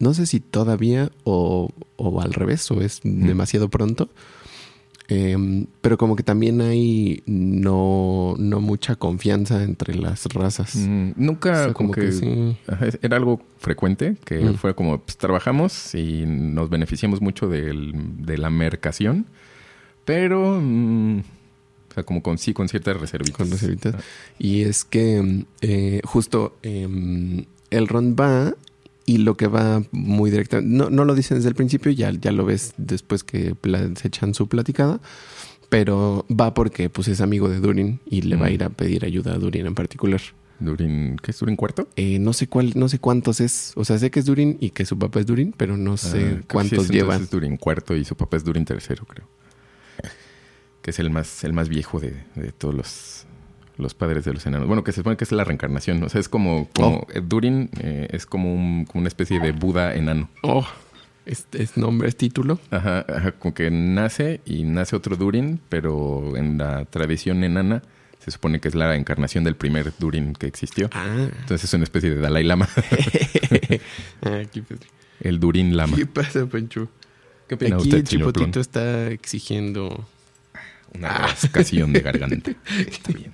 no 0.00 0.12
sé 0.14 0.26
si 0.26 0.40
todavía 0.40 1.12
o, 1.24 1.70
o 1.96 2.20
al 2.20 2.32
revés, 2.32 2.68
o 2.72 2.80
es 2.80 3.00
Mm. 3.04 3.26
demasiado 3.28 3.68
pronto. 3.68 4.08
em, 5.12 5.66
pero 5.80 5.98
como 5.98 6.14
que 6.14 6.22
también 6.22 6.60
hay 6.60 7.20
no, 7.26 8.36
no 8.38 8.60
mucha 8.60 8.94
confianza 8.94 9.64
entre 9.64 9.96
las 9.96 10.24
razas. 10.26 10.76
Mm, 10.76 11.10
nunca 11.16 11.50
O 11.50 11.64
sea, 11.64 11.72
como, 11.74 11.90
que, 11.92 12.12
sí. 12.12 12.56
era 13.02 13.16
algo 13.16 13.42
frecuente 13.58 14.14
que 14.24 14.38
Mm. 14.38 14.54
fue 14.54 14.76
como 14.76 15.00
pues, 15.00 15.16
trabajamos 15.16 15.96
y 15.96 16.24
nos 16.26 16.70
beneficiamos 16.70 17.20
mucho 17.20 17.48
del- 17.48 17.92
de 18.24 18.38
la 18.38 18.50
mercación, 18.50 19.26
pero 20.04 20.60
mm, 20.62 21.18
o 21.90 21.94
sea, 21.94 22.04
como 22.04 22.22
con 22.22 22.38
sí 22.38 22.52
con 22.52 22.68
ciertas 22.68 23.00
reservitas. 23.00 23.36
Con 23.36 23.50
reservitas. 23.50 23.96
Ah, 23.98 24.02
Y 24.38 24.60
es 24.62 24.84
que 24.84 25.20
mm, 25.20 25.44
eh, 25.62 26.00
justo 26.04 26.56
eh, 26.62 27.44
Elrond 27.70 28.20
va 28.20 28.54
y 29.14 29.18
lo 29.18 29.36
que 29.36 29.46
va 29.48 29.82
muy 29.92 30.30
directo, 30.30 30.60
no, 30.62 30.90
no 30.90 31.04
lo 31.04 31.14
dicen 31.14 31.36
desde 31.38 31.48
el 31.48 31.54
principio, 31.54 31.90
ya, 31.92 32.10
ya 32.12 32.32
lo 32.32 32.44
ves 32.44 32.74
después 32.76 33.24
que 33.24 33.54
se 33.96 34.08
echan 34.08 34.34
su 34.34 34.46
platicada, 34.48 35.00
pero 35.68 36.26
va 36.30 36.52
porque 36.54 36.88
pues 36.90 37.08
es 37.08 37.20
amigo 37.20 37.48
de 37.48 37.60
Durin 37.60 38.00
y 38.06 38.22
le 38.22 38.36
va 38.36 38.46
a 38.46 38.50
Mm. 38.50 38.52
ir 38.54 38.64
a 38.64 38.70
pedir 38.70 39.04
ayuda 39.04 39.34
a 39.34 39.38
Durin 39.38 39.66
en 39.66 39.74
particular. 39.74 40.20
Durin, 40.58 41.16
¿qué 41.22 41.30
es 41.30 41.38
Durin 41.38 41.56
cuarto? 41.56 41.88
Eh, 41.96 42.18
no 42.18 42.32
sé 42.34 42.46
cuál, 42.46 42.72
no 42.76 42.88
sé 42.88 42.98
cuántos 42.98 43.40
es, 43.40 43.72
o 43.76 43.84
sea, 43.84 43.98
sé 43.98 44.10
que 44.10 44.20
es 44.20 44.26
Durin 44.26 44.58
y 44.60 44.70
que 44.70 44.84
su 44.84 44.98
papá 44.98 45.20
es 45.20 45.26
Durin, 45.26 45.54
pero 45.56 45.76
no 45.76 45.94
Ah, 45.94 45.96
sé 45.96 46.18
que 46.18 46.34
sí 46.36 46.46
cuántos 46.52 46.84
es, 46.84 46.90
llevan. 46.90 47.22
Es 47.22 47.30
Durin 47.30 47.56
cuarto 47.56 47.96
y 47.96 48.04
su 48.04 48.14
papá 48.14 48.36
es 48.36 48.44
Durin 48.44 48.64
tercero, 48.66 49.04
creo. 49.06 49.26
Que 50.82 50.90
es 50.90 50.98
el 50.98 51.10
más, 51.10 51.44
el 51.44 51.52
más 51.52 51.68
viejo 51.68 51.98
de, 52.00 52.12
de 52.36 52.52
todos 52.52 52.74
los, 52.74 53.26
los 53.80 53.94
padres 53.94 54.24
de 54.24 54.32
los 54.34 54.46
enanos. 54.46 54.66
Bueno, 54.68 54.84
que 54.84 54.92
se 54.92 54.96
supone 55.00 55.16
que 55.16 55.24
es 55.24 55.32
la 55.32 55.44
reencarnación. 55.44 56.02
O 56.02 56.08
sea, 56.08 56.20
es 56.20 56.28
como, 56.28 56.68
como 56.74 56.98
Oh. 56.98 57.06
eh, 57.12 57.20
Durin 57.24 57.70
eh, 57.80 58.08
es 58.10 58.26
como, 58.26 58.54
un- 58.54 58.84
como 58.84 59.00
una 59.00 59.08
especie 59.08 59.40
de 59.40 59.52
Buda 59.52 59.94
enano. 59.94 60.28
Oh, 60.42 60.66
es, 61.26 61.46
es 61.52 61.76
nombre, 61.76 62.08
es 62.08 62.16
título. 62.16 62.58
Ajá, 62.70 63.04
ajá, 63.08 63.32
como 63.32 63.54
que 63.54 63.70
nace 63.70 64.40
y 64.44 64.64
nace 64.64 64.96
otro 64.96 65.16
Durin, 65.16 65.60
pero 65.68 66.36
en 66.36 66.58
la 66.58 66.84
tradición 66.86 67.42
enana 67.44 67.82
se 68.18 68.30
supone 68.30 68.60
que 68.60 68.68
es 68.68 68.74
la 68.74 68.94
encarnación 68.96 69.44
del 69.44 69.56
primer 69.56 69.92
Durin 69.98 70.34
que 70.34 70.46
existió. 70.46 70.90
Ah. 70.92 71.28
Entonces 71.40 71.64
es 71.64 71.72
una 71.74 71.84
especie 71.84 72.10
de 72.10 72.16
Dalai 72.20 72.44
Lama, 72.44 72.68
Ah, 74.22 74.42
el 75.20 75.40
Durin 75.40 75.76
Lama. 75.76 75.96
¿Qué 75.96 76.06
pasa, 76.06 76.46
Pancho? 76.46 76.88
¿Qué 77.48 77.54
Aquí 77.56 77.74
usted, 77.74 77.98
el 77.98 78.04
chipotito 78.04 78.60
está 78.60 79.08
exigiendo 79.08 80.06
Una 80.94 81.08
rascación 81.18 81.92
de 81.92 82.00
garganta. 82.00 82.52
Está 82.78 83.12
bien. 83.12 83.32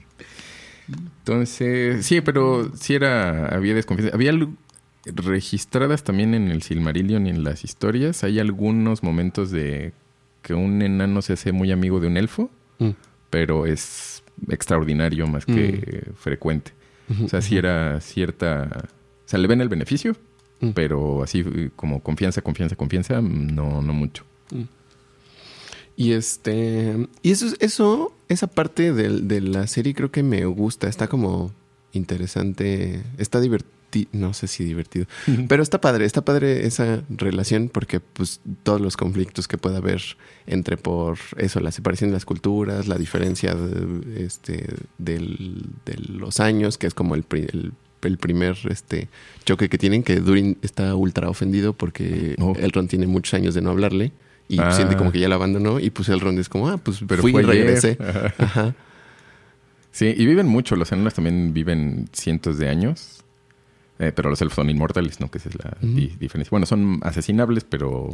Entonces, 0.89 2.07
sí, 2.07 2.21
pero 2.21 2.71
sí 2.77 2.95
era, 2.95 3.49
había 3.49 3.75
desconfianza. 3.75 4.15
Había 4.15 4.33
registradas 5.05 6.03
también 6.05 6.35
en 6.35 6.49
el 6.51 6.63
Silmarillion 6.63 7.27
y 7.27 7.31
en 7.31 7.45
las 7.45 7.65
historias. 7.65 8.25
Hay 8.25 8.39
algunos 8.39 9.03
momentos 9.03 9.51
de 9.51 9.93
que 10.43 10.55
un 10.55 10.83
enano 10.83 11.23
se 11.23 11.33
hace 11.35 11.53
muy 11.53 11.73
amigo 11.73 12.01
de 12.01 12.07
un 12.07 12.17
elfo, 12.17 12.51
Mm. 12.79 12.91
pero 13.31 13.67
es 13.67 14.23
extraordinario 14.51 15.27
más 15.27 15.47
que 15.47 16.05
frecuente. 16.19 16.73
O 17.25 17.29
sea, 17.29 17.41
sí 17.41 17.57
era 17.57 18.01
cierta... 18.01 18.85
O 19.25 19.29
sea, 19.29 19.39
le 19.39 19.49
ven 19.49 19.61
el 19.61 19.69
beneficio, 19.69 20.17
Mm. 20.61 20.71
pero 20.71 21.23
así 21.23 21.41
eh, 21.41 21.71
como 21.77 22.03
confianza, 22.03 22.43
confianza, 22.43 22.77
confianza, 22.77 23.21
no, 23.21 23.83
no 23.83 23.93
mucho. 23.93 24.25
Y 25.97 26.13
este. 26.13 27.09
Y 27.23 27.31
eso, 27.31 27.47
eso 27.61 28.13
esa 28.29 28.47
parte 28.47 28.93
del- 28.93 29.29
de, 29.29 29.41
la 29.41 29.67
serie 29.67 29.95
creo 29.95 30.11
que 30.11 30.23
me 30.23 30.45
gusta. 30.47 30.89
Está 30.89 31.07
como 31.09 31.53
interesante. 31.93 33.03
Está 33.19 33.41
divertido. 33.41 33.77
No 34.13 34.35
sé 34.35 34.47
si 34.47 34.65
divertido. 34.65 35.07
Pero 35.49 35.63
está 35.63 35.81
padre. 35.81 36.05
Está 36.05 36.23
padre 36.23 36.67
esa 36.67 37.03
relación 37.09 37.71
porque, 37.73 38.01
pues, 38.01 38.41
todos 38.63 38.79
los 38.81 38.95
conflictos 38.97 39.49
que 39.49 39.57
pueda 39.57 39.79
haber 39.79 40.03
entre 40.47 40.77
por 40.77 41.17
eso, 41.39 41.61
la 41.61 41.71
separación 41.73 42.11
de 42.11 42.15
las 42.15 42.27
culturas, 42.27 42.89
la 42.89 42.99
diferencia 42.99 43.55
de, 43.55 44.25
este, 44.27 44.67
del- 44.99 45.67
de 45.87 45.95
los 46.13 46.41
años, 46.41 46.77
que 46.77 46.87
es 46.89 46.95
como 46.95 47.15
el, 47.15 47.25
el 48.03 48.19
primer 48.19 48.59
este, 48.69 49.09
choque 49.47 49.71
que 49.71 49.79
tienen, 49.79 50.03
que 50.03 50.17
Durin 50.21 50.59
está 50.63 50.95
ultra 50.95 51.31
ofendido 51.31 51.73
porque 51.73 52.35
Oh. 52.39 52.55
Elrond 52.59 52.91
tiene 52.91 53.07
muchos 53.07 53.33
años 53.35 53.55
de 53.55 53.63
no 53.63 53.71
hablarle. 53.71 54.13
Y 54.49 54.61
Ah. 54.61 54.71
siente 54.73 54.97
como 54.97 55.11
que 55.13 55.19
ya 55.19 55.29
la 55.29 55.35
abandonó 55.35 55.81
y 55.81 55.91
pues 55.91 56.09
Elrond 56.09 56.39
es 56.39 56.49
como, 56.49 56.69
ah, 56.69 56.77
pues 56.79 57.01
Pero 57.07 57.21
fui 57.23 57.33
y 57.37 57.43
regresé. 57.43 57.99
Ajá. 58.01 58.35
Ajá. 58.39 58.75
Sí, 59.93 60.13
y 60.15 60.27
viven 60.27 60.47
mucho. 60.47 60.77
Los 60.77 60.93
enanos 60.93 61.15
también 61.15 61.55
viven 61.55 62.11
cientos 62.13 62.59
de 62.59 62.69
años. 62.69 63.25
Eh, 63.99 64.13
pero 64.15 64.29
los 64.29 64.43
elfos 64.43 64.57
son 64.57 64.69
inmortales, 64.69 65.21
¿no? 65.21 65.31
Que 65.31 65.39
esa 65.39 65.49
es 65.49 65.55
la 65.55 65.75
di- 65.81 66.15
diferencia. 66.21 66.51
Bueno, 66.51 66.67
son 66.67 67.01
asesinables, 67.03 67.65
pero... 67.65 68.11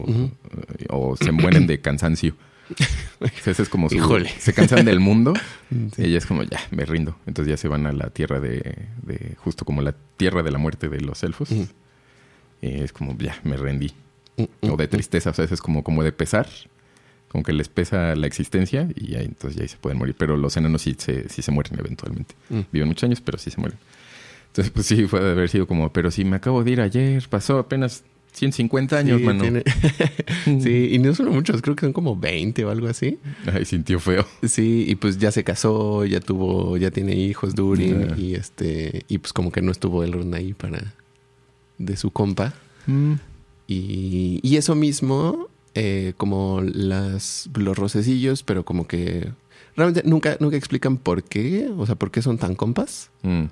O 0.90 1.16
se 1.16 1.32
mueren 1.32 1.66
de 1.66 1.80
cansancio. 1.80 2.36
Ese 3.44 3.60
es 3.62 3.68
como 3.68 3.88
su... 3.88 3.96
Híjole. 3.96 4.28
Se 4.38 4.52
cansan 4.54 4.84
del 4.84 5.00
mundo. 5.00 5.34
Sí. 5.96 6.04
Ella 6.04 6.18
es 6.18 6.26
como, 6.26 6.44
ya, 6.44 6.60
me 6.70 6.84
rindo. 6.84 7.16
Entonces 7.26 7.50
ya 7.50 7.56
se 7.56 7.66
van 7.66 7.84
a 7.86 7.92
la 7.92 8.10
tierra 8.10 8.38
de... 8.38 8.58
de- 9.02 9.34
justo 9.38 9.64
como 9.64 9.82
la 9.82 9.92
tierra 10.16 10.44
de 10.44 10.52
la 10.52 10.58
muerte 10.58 10.88
de 10.88 11.00
los 11.00 11.24
elfos. 11.24 11.50
Y 11.50 11.66
es 12.60 12.92
como, 12.92 13.18
ya, 13.18 13.40
me 13.42 13.56
rendí. 13.56 13.90
Mm, 14.36 14.70
O 14.70 14.76
de 14.76 14.86
mm, 14.86 14.90
tristeza. 14.90 15.30
O 15.30 15.34
sea, 15.34 15.44
es 15.44 15.60
como, 15.60 15.82
como 15.82 16.02
de 16.04 16.12
pesar. 16.12 16.48
Como 17.28 17.44
que 17.44 17.52
les 17.54 17.68
pesa 17.70 18.14
la 18.14 18.26
existencia 18.26 18.88
y 18.94 19.14
ahí, 19.14 19.24
entonces 19.24 19.56
ya 19.56 19.62
ahí 19.62 19.68
se 19.68 19.78
pueden 19.78 19.98
morir. 19.98 20.14
Pero 20.18 20.36
los 20.36 20.56
enanos 20.56 20.82
sí 20.82 20.94
se, 20.98 21.28
sí 21.30 21.40
se 21.42 21.50
mueren 21.50 21.78
eventualmente. 21.78 22.34
mm. 22.50 22.60
Viven 22.72 22.88
muchos 22.88 23.04
años, 23.04 23.20
pero 23.22 23.38
sí 23.38 23.50
se 23.50 23.58
mueren. 23.60 23.78
Entonces, 24.48 24.70
pues 24.70 24.84
sí, 24.86 25.06
fue 25.06 25.20
de 25.22 25.30
haber 25.30 25.48
sido 25.48 25.66
como, 25.66 25.90
pero 25.94 26.10
si 26.10 26.24
me 26.26 26.36
acabo 26.36 26.62
de 26.62 26.70
ir 26.72 26.80
ayer, 26.82 27.26
pasó 27.30 27.58
apenas 27.58 28.04
150 28.32 28.98
años, 28.98 29.18
Sí, 29.18 29.24
mano. 29.24 29.40
tiene- 29.42 29.62
sí, 30.62 30.90
y 30.92 30.98
no 30.98 31.14
son 31.14 31.30
muchos, 31.30 31.62
creo 31.62 31.74
que 31.74 31.86
son 31.86 31.94
como 31.94 32.16
20 32.16 32.64
o 32.66 32.70
algo 32.70 32.86
así. 32.88 33.18
Ay, 33.50 33.64
sintió 33.64 33.98
feo. 33.98 34.26
Sí, 34.42 34.84
y 34.86 34.94
pues 34.96 35.16
ya 35.16 35.30
se 35.32 35.42
casó, 35.42 36.04
ya 36.04 36.20
tuvo, 36.20 36.76
ya 36.76 36.90
tiene 36.90 37.14
hijos 37.14 37.54
Durin 37.54 38.08
Ah. 38.10 38.14
y 38.18 38.34
este, 38.34 39.04
y 39.08 39.16
pues 39.18 39.32
como 39.32 39.50
que 39.52 39.62
no 39.62 39.72
estuvo 39.72 40.04
Elrond 40.04 40.34
ahí 40.34 40.52
para 40.52 40.92
de 41.78 41.96
su 41.96 42.10
compa. 42.10 42.52
Mm. 42.86 43.14
Y, 43.66 44.40
y 44.42 44.56
eso 44.56 44.74
mismo, 44.74 45.48
eh, 45.74 46.14
como 46.16 46.60
las, 46.62 47.48
los 47.54 47.76
rocecillos, 47.76 48.42
pero 48.42 48.64
como 48.64 48.86
que 48.86 49.30
realmente 49.76 50.02
nunca, 50.04 50.36
nunca 50.40 50.56
explican 50.56 50.96
por 50.98 51.22
qué, 51.22 51.70
o 51.76 51.86
sea, 51.86 51.94
por 51.94 52.10
qué 52.10 52.22
son 52.22 52.38
tan 52.38 52.54
compas. 52.54 53.10
Mm. 53.22 53.44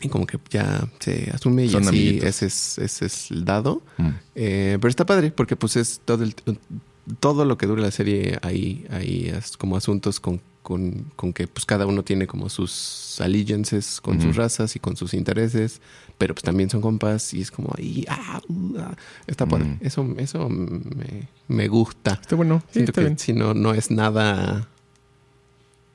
Y 0.00 0.08
como 0.08 0.26
que 0.26 0.38
ya 0.50 0.88
se 0.98 1.30
asume 1.32 1.64
y 1.64 1.68
Son 1.70 1.82
así 1.82 1.88
amiguitos. 1.88 2.28
ese 2.28 2.46
es, 2.46 2.78
ese 2.78 3.06
es 3.06 3.30
el 3.30 3.44
dado. 3.44 3.82
Mm. 3.96 4.08
Eh, 4.34 4.78
pero 4.80 4.88
está 4.88 5.06
padre 5.06 5.30
porque 5.30 5.56
pues 5.56 5.76
es 5.76 6.00
todo 6.04 6.24
el, 6.24 6.34
todo 7.20 7.44
lo 7.44 7.56
que 7.56 7.66
dura 7.66 7.82
la 7.82 7.90
serie 7.90 8.38
hay, 8.42 8.86
hay 8.90 9.32
como 9.58 9.76
asuntos 9.76 10.20
con, 10.20 10.40
con, 10.64 11.12
con 11.14 11.32
que 11.34 11.46
pues 11.46 11.66
cada 11.66 11.84
uno 11.86 12.02
tiene 12.02 12.26
como 12.26 12.48
sus 12.48 13.20
allegiances 13.20 14.00
con 14.00 14.18
sus 14.20 14.34
razas 14.34 14.74
y 14.76 14.80
con 14.80 14.96
sus 14.96 15.12
intereses, 15.12 15.82
pero 16.16 16.34
pues 16.34 16.42
también 16.42 16.70
son 16.70 16.80
compas 16.80 17.34
y 17.34 17.42
es 17.42 17.50
como 17.50 17.70
ahí, 17.76 18.04
ah, 18.08 18.40
uh, 18.48 18.78
ah. 18.78 18.96
está 19.26 19.44
padre. 19.46 19.66
Mm. 19.66 19.78
Eso, 19.82 20.14
eso 20.16 20.48
me, 20.48 21.28
me 21.48 21.68
gusta. 21.68 22.18
Está 22.20 22.34
bueno. 22.34 22.62
Sí, 22.68 22.72
Siento 22.80 22.92
está 22.92 23.02
que 23.02 23.06
bien. 23.08 23.18
si 23.18 23.34
no, 23.34 23.52
no 23.52 23.74
es 23.74 23.90
nada, 23.90 24.66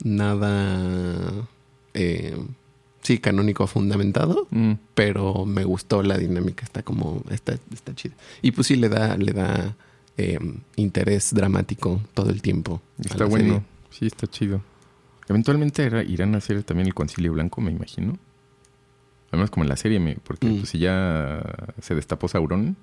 nada, 0.03 1.47
eh, 1.93 2.38
sí, 3.01 3.17
canónico 3.17 3.65
fundamentado, 3.67 4.47
Mm. 4.51 4.74
pero 4.93 5.45
me 5.45 5.63
gustó 5.63 6.03
la 6.03 6.17
dinámica, 6.17 6.63
está 6.63 6.84
como, 6.84 7.24
está, 7.32 7.57
está 7.74 7.93
chida. 7.95 8.13
Y 8.41 8.51
pues 8.51 8.67
sí 8.67 8.76
le 8.76 8.89
da, 8.89 9.17
le 9.17 9.34
da 9.34 9.76
eh, 10.17 10.39
interés 10.76 11.34
dramático 11.34 12.01
todo 12.13 12.30
el 12.30 12.41
tiempo. 12.41 12.82
Está 12.99 13.26
bueno. 13.26 13.45
serie. 13.55 13.78
Sí, 13.99 14.05
está 14.07 14.25
chido. 14.27 14.61
Eventualmente 15.27 15.83
irán 16.07 16.33
a 16.35 16.37
hacer 16.37 16.63
también 16.63 16.87
el 16.87 16.93
concilio 16.93 17.33
blanco, 17.33 17.59
me 17.61 17.71
imagino. 17.71 18.17
Al 19.31 19.37
menos 19.37 19.51
como 19.51 19.63
en 19.65 19.69
la 19.69 19.75
serie, 19.75 19.99
porque 20.23 20.47
Mm. 20.47 20.57
pues, 20.59 20.69
si 20.69 20.79
ya 20.79 21.43
se 21.81 21.93
destapó 21.93 22.27
Sauron 22.27 22.77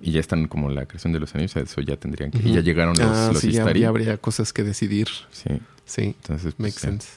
y 0.00 0.12
ya 0.12 0.20
están 0.20 0.46
como 0.46 0.68
la 0.70 0.86
creación 0.86 1.12
de 1.12 1.18
los 1.18 1.34
anillos, 1.34 1.56
eso 1.56 1.80
ya 1.80 1.96
tendrían 1.96 2.30
que... 2.30 2.46
Y 2.48 2.52
ya 2.52 2.60
llegaron 2.60 2.94
los, 2.96 3.08
Ah, 3.08 3.30
los 3.32 3.40
sí, 3.40 3.50
ya, 3.50 3.64
habría 3.88 4.18
cosas 4.18 4.52
que 4.52 4.62
decidir. 4.62 5.08
Sí, 5.32 5.48
Sí, 5.84 6.02
entonces... 6.20 6.54
pues, 6.54 6.74
makes 6.74 6.80
sense. 6.80 7.08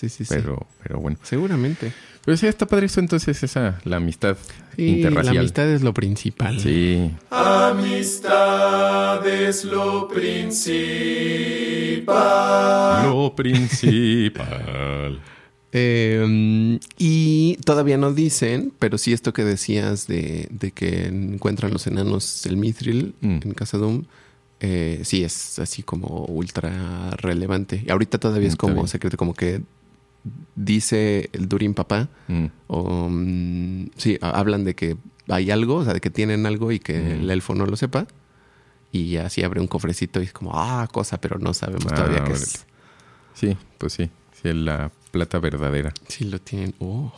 Sí, 0.00 0.08
sí, 0.08 0.24
sí. 0.24 0.34
Pero, 0.34 0.66
pero 0.82 0.98
bueno. 1.00 1.18
Seguramente. 1.22 1.92
Pero 2.24 2.36
sí, 2.36 2.46
está 2.46 2.66
padre 2.66 2.86
eso 2.86 3.00
entonces, 3.00 3.42
esa, 3.42 3.80
la 3.84 3.96
amistad 3.96 4.36
Y 4.76 4.86
la 4.86 4.96
interracial. 5.08 5.38
amistad 5.38 5.68
es 5.70 5.82
lo 5.82 5.92
principal. 5.94 6.58
Sí, 6.60 7.10
Amistad 7.30 9.26
es 9.26 9.64
lo 9.64 10.08
principal. 11.90 13.06
lo 13.10 13.34
principal. 13.34 15.20
Eh, 15.72 16.80
y 16.98 17.56
todavía 17.64 17.96
no 17.96 18.12
dicen, 18.12 18.72
pero 18.80 18.98
sí 18.98 19.12
esto 19.12 19.32
que 19.32 19.44
decías 19.44 20.08
de, 20.08 20.48
de 20.50 20.72
que 20.72 21.04
encuentran 21.06 21.72
los 21.72 21.86
enanos 21.86 22.44
el 22.46 22.56
Mithril 22.56 23.14
Mm. 23.20 23.38
en 23.44 23.52
Casa 23.54 23.78
Doom, 23.78 24.02
eh, 24.58 24.98
sí 25.04 25.22
es 25.22 25.60
así 25.60 25.84
como 25.84 26.24
ultra 26.24 27.10
relevante. 27.12 27.84
Y 27.86 27.90
ahorita 27.92 28.18
todavía 28.18 28.48
es 28.48 28.54
Está 28.54 28.66
como 28.66 28.88
secreto, 28.88 29.16
como 29.16 29.32
que 29.32 29.60
dice 30.54 31.30
el 31.32 31.48
Durin 31.48 31.74
papá, 31.74 32.08
Mm. 32.28 32.46
o 32.66 33.08
mm, 33.10 33.90
sí, 33.96 34.18
ha- 34.20 34.30
hablan 34.38 34.64
de 34.64 34.74
que 34.74 34.96
hay 35.28 35.50
algo, 35.50 35.76
o 35.76 35.84
sea, 35.84 35.94
de 35.94 36.00
que 36.00 36.10
tienen 36.10 36.46
algo 36.46 36.72
y 36.72 36.78
que 36.80 36.98
Mm. 37.00 37.06
el 37.22 37.30
elfo 37.30 37.54
no 37.54 37.66
lo 37.66 37.76
sepa. 37.76 38.06
Y 38.92 39.16
así 39.18 39.42
abre 39.44 39.60
un 39.60 39.68
cofrecito 39.68 40.20
y 40.20 40.24
es 40.24 40.32
como, 40.32 40.50
ah, 40.54 40.88
cosa, 40.92 41.20
pero 41.20 41.38
no 41.38 41.54
sabemos 41.54 41.86
Ah, 41.92 41.94
todavía 41.94 42.24
qué 42.24 42.32
es. 42.32 42.66
Sí, 43.34 43.56
pues 43.78 43.92
sí. 43.92 44.10
Sí, 44.32 44.48
es 44.48 44.54
la 44.56 44.90
plata 45.12 45.38
verdadera. 45.38 45.92
Sí, 46.08 46.24
lo 46.24 46.40
tienen. 46.40 46.74
Oh. 46.80 47.12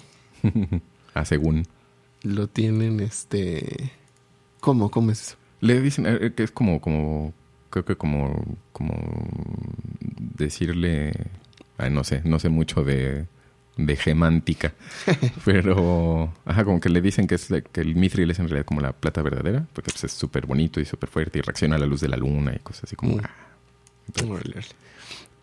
A 1.14 1.24
según. 1.24 1.66
Lo 2.22 2.46
tienen, 2.48 3.00
este. 3.00 3.90
¿Cómo? 4.60 4.90
¿Cómo 4.90 5.10
es 5.12 5.22
eso? 5.28 5.36
Le 5.60 5.80
dicen 5.80 6.06
eh, 6.06 6.32
que 6.36 6.42
es 6.42 6.50
como, 6.50 6.80
como, 6.80 7.32
creo 7.70 7.84
que 7.84 7.96
como, 7.96 8.44
como 8.72 8.94
decirle, 10.36 11.12
ay, 11.82 11.90
no 11.90 12.04
sé, 12.04 12.22
no 12.24 12.38
sé 12.38 12.48
mucho 12.48 12.82
de, 12.84 13.26
de 13.76 13.96
gemántica, 13.96 14.72
pero, 15.44 16.32
ajá, 16.44 16.64
como 16.64 16.80
que 16.80 16.88
le 16.88 17.00
dicen 17.00 17.26
que 17.26 17.34
es 17.36 17.48
que 17.72 17.80
el 17.80 17.94
mithril 17.96 18.30
es 18.30 18.38
en 18.38 18.48
realidad 18.48 18.66
como 18.66 18.80
la 18.80 18.92
plata 18.92 19.22
verdadera, 19.22 19.66
porque 19.72 19.90
pues, 19.90 20.04
es 20.04 20.12
súper 20.12 20.46
bonito 20.46 20.80
y 20.80 20.84
súper 20.84 21.08
fuerte 21.10 21.38
y 21.38 21.42
reacciona 21.42 21.76
a 21.76 21.78
la 21.78 21.86
luz 21.86 22.00
de 22.00 22.08
la 22.08 22.16
luna 22.16 22.52
y 22.54 22.58
cosas 22.60 22.84
así 22.84 22.96
como, 22.96 23.16
Mm. 23.16 23.20
ah. 23.24 23.30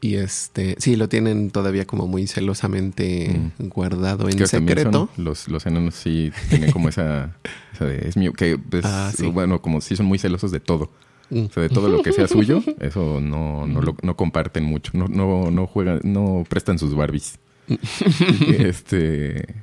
Y 0.02 0.16
este, 0.16 0.76
sí, 0.80 0.96
lo 0.96 1.10
tienen 1.10 1.52
todavía 1.52 1.86
como 1.86 2.08
muy 2.08 2.26
celosamente 2.26 3.38
guardado 3.60 4.30
en 4.30 4.48
secreto. 4.48 5.10
son- 5.16 5.24
los, 5.26 5.50
los 5.50 5.66
enanos 5.66 5.96
sí 5.96 6.32
tienen 6.50 6.72
como 6.72 6.88
esa, 6.88 7.36
esa 7.74 7.86
de, 7.86 8.08
es 8.08 8.16
mío, 8.16 8.32
que 8.32 8.58
pues, 8.58 8.86
Ah, 8.86 9.12
sí. 9.16 9.28
bueno, 9.28 9.62
como 9.62 9.82
sí 9.82 9.98
son 9.98 10.06
muy 10.06 10.18
celosos 10.18 10.52
de 10.52 10.62
todo. 10.62 10.90
Mm. 11.30 11.46
O 11.46 11.50
sea, 11.52 11.64
de 11.64 11.70
todo 11.70 11.90
lo 11.90 12.02
que 12.02 12.12
sea 12.12 12.28
suyo, 12.30 12.62
eso 12.80 13.20
no, 13.22 13.68
no, 13.68 13.82
lo, 13.82 13.96
no 14.02 14.16
comparten 14.16 14.64
mucho, 14.64 14.92
no, 14.96 15.08
no, 15.08 15.52
no 15.52 15.68
juegan, 15.68 16.00
no 16.04 16.44
prestan 16.50 16.80
sus 16.80 16.96
Barbies. 16.96 17.38
este 18.48 19.56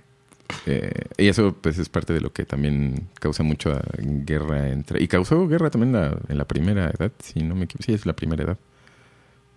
eh, 0.67 0.93
y 1.19 1.27
eso 1.29 1.57
pues 1.61 1.79
es 1.79 1.89
parte 1.89 2.13
de 2.13 2.21
lo 2.21 2.33
que 2.33 2.45
también 2.45 3.09
causa 3.19 3.43
mucha 3.43 3.83
guerra 3.99 4.69
entre. 4.71 5.03
Y 5.03 5.09
causó 5.09 5.47
guerra 5.49 5.71
también 5.71 5.93
la- 5.93 6.19
en 6.29 6.39
la 6.39 6.45
primera 6.47 6.89
edad, 6.91 7.11
si 7.19 7.41
no 7.43 7.55
me 7.57 7.65
equivoco. 7.65 7.85
Sí, 7.85 7.93
es 7.95 8.07
la 8.07 8.15
primera 8.15 8.45
edad. 8.45 8.59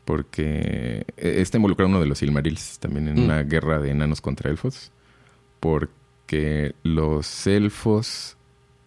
Porque 0.06 1.06
eh, 1.18 1.36
está 1.42 1.58
involucrado 1.58 1.90
uno 1.90 2.00
de 2.00 2.08
los 2.08 2.18
Silmarils 2.18 2.80
también 2.80 3.08
en 3.08 3.16
Mm. 3.20 3.24
una 3.26 3.44
guerra 3.44 3.80
de 3.80 3.92
enanos 3.92 4.22
contra 4.22 4.50
elfos. 4.50 4.92
Porque 5.60 6.74
los 6.84 7.46
elfos. 7.48 8.36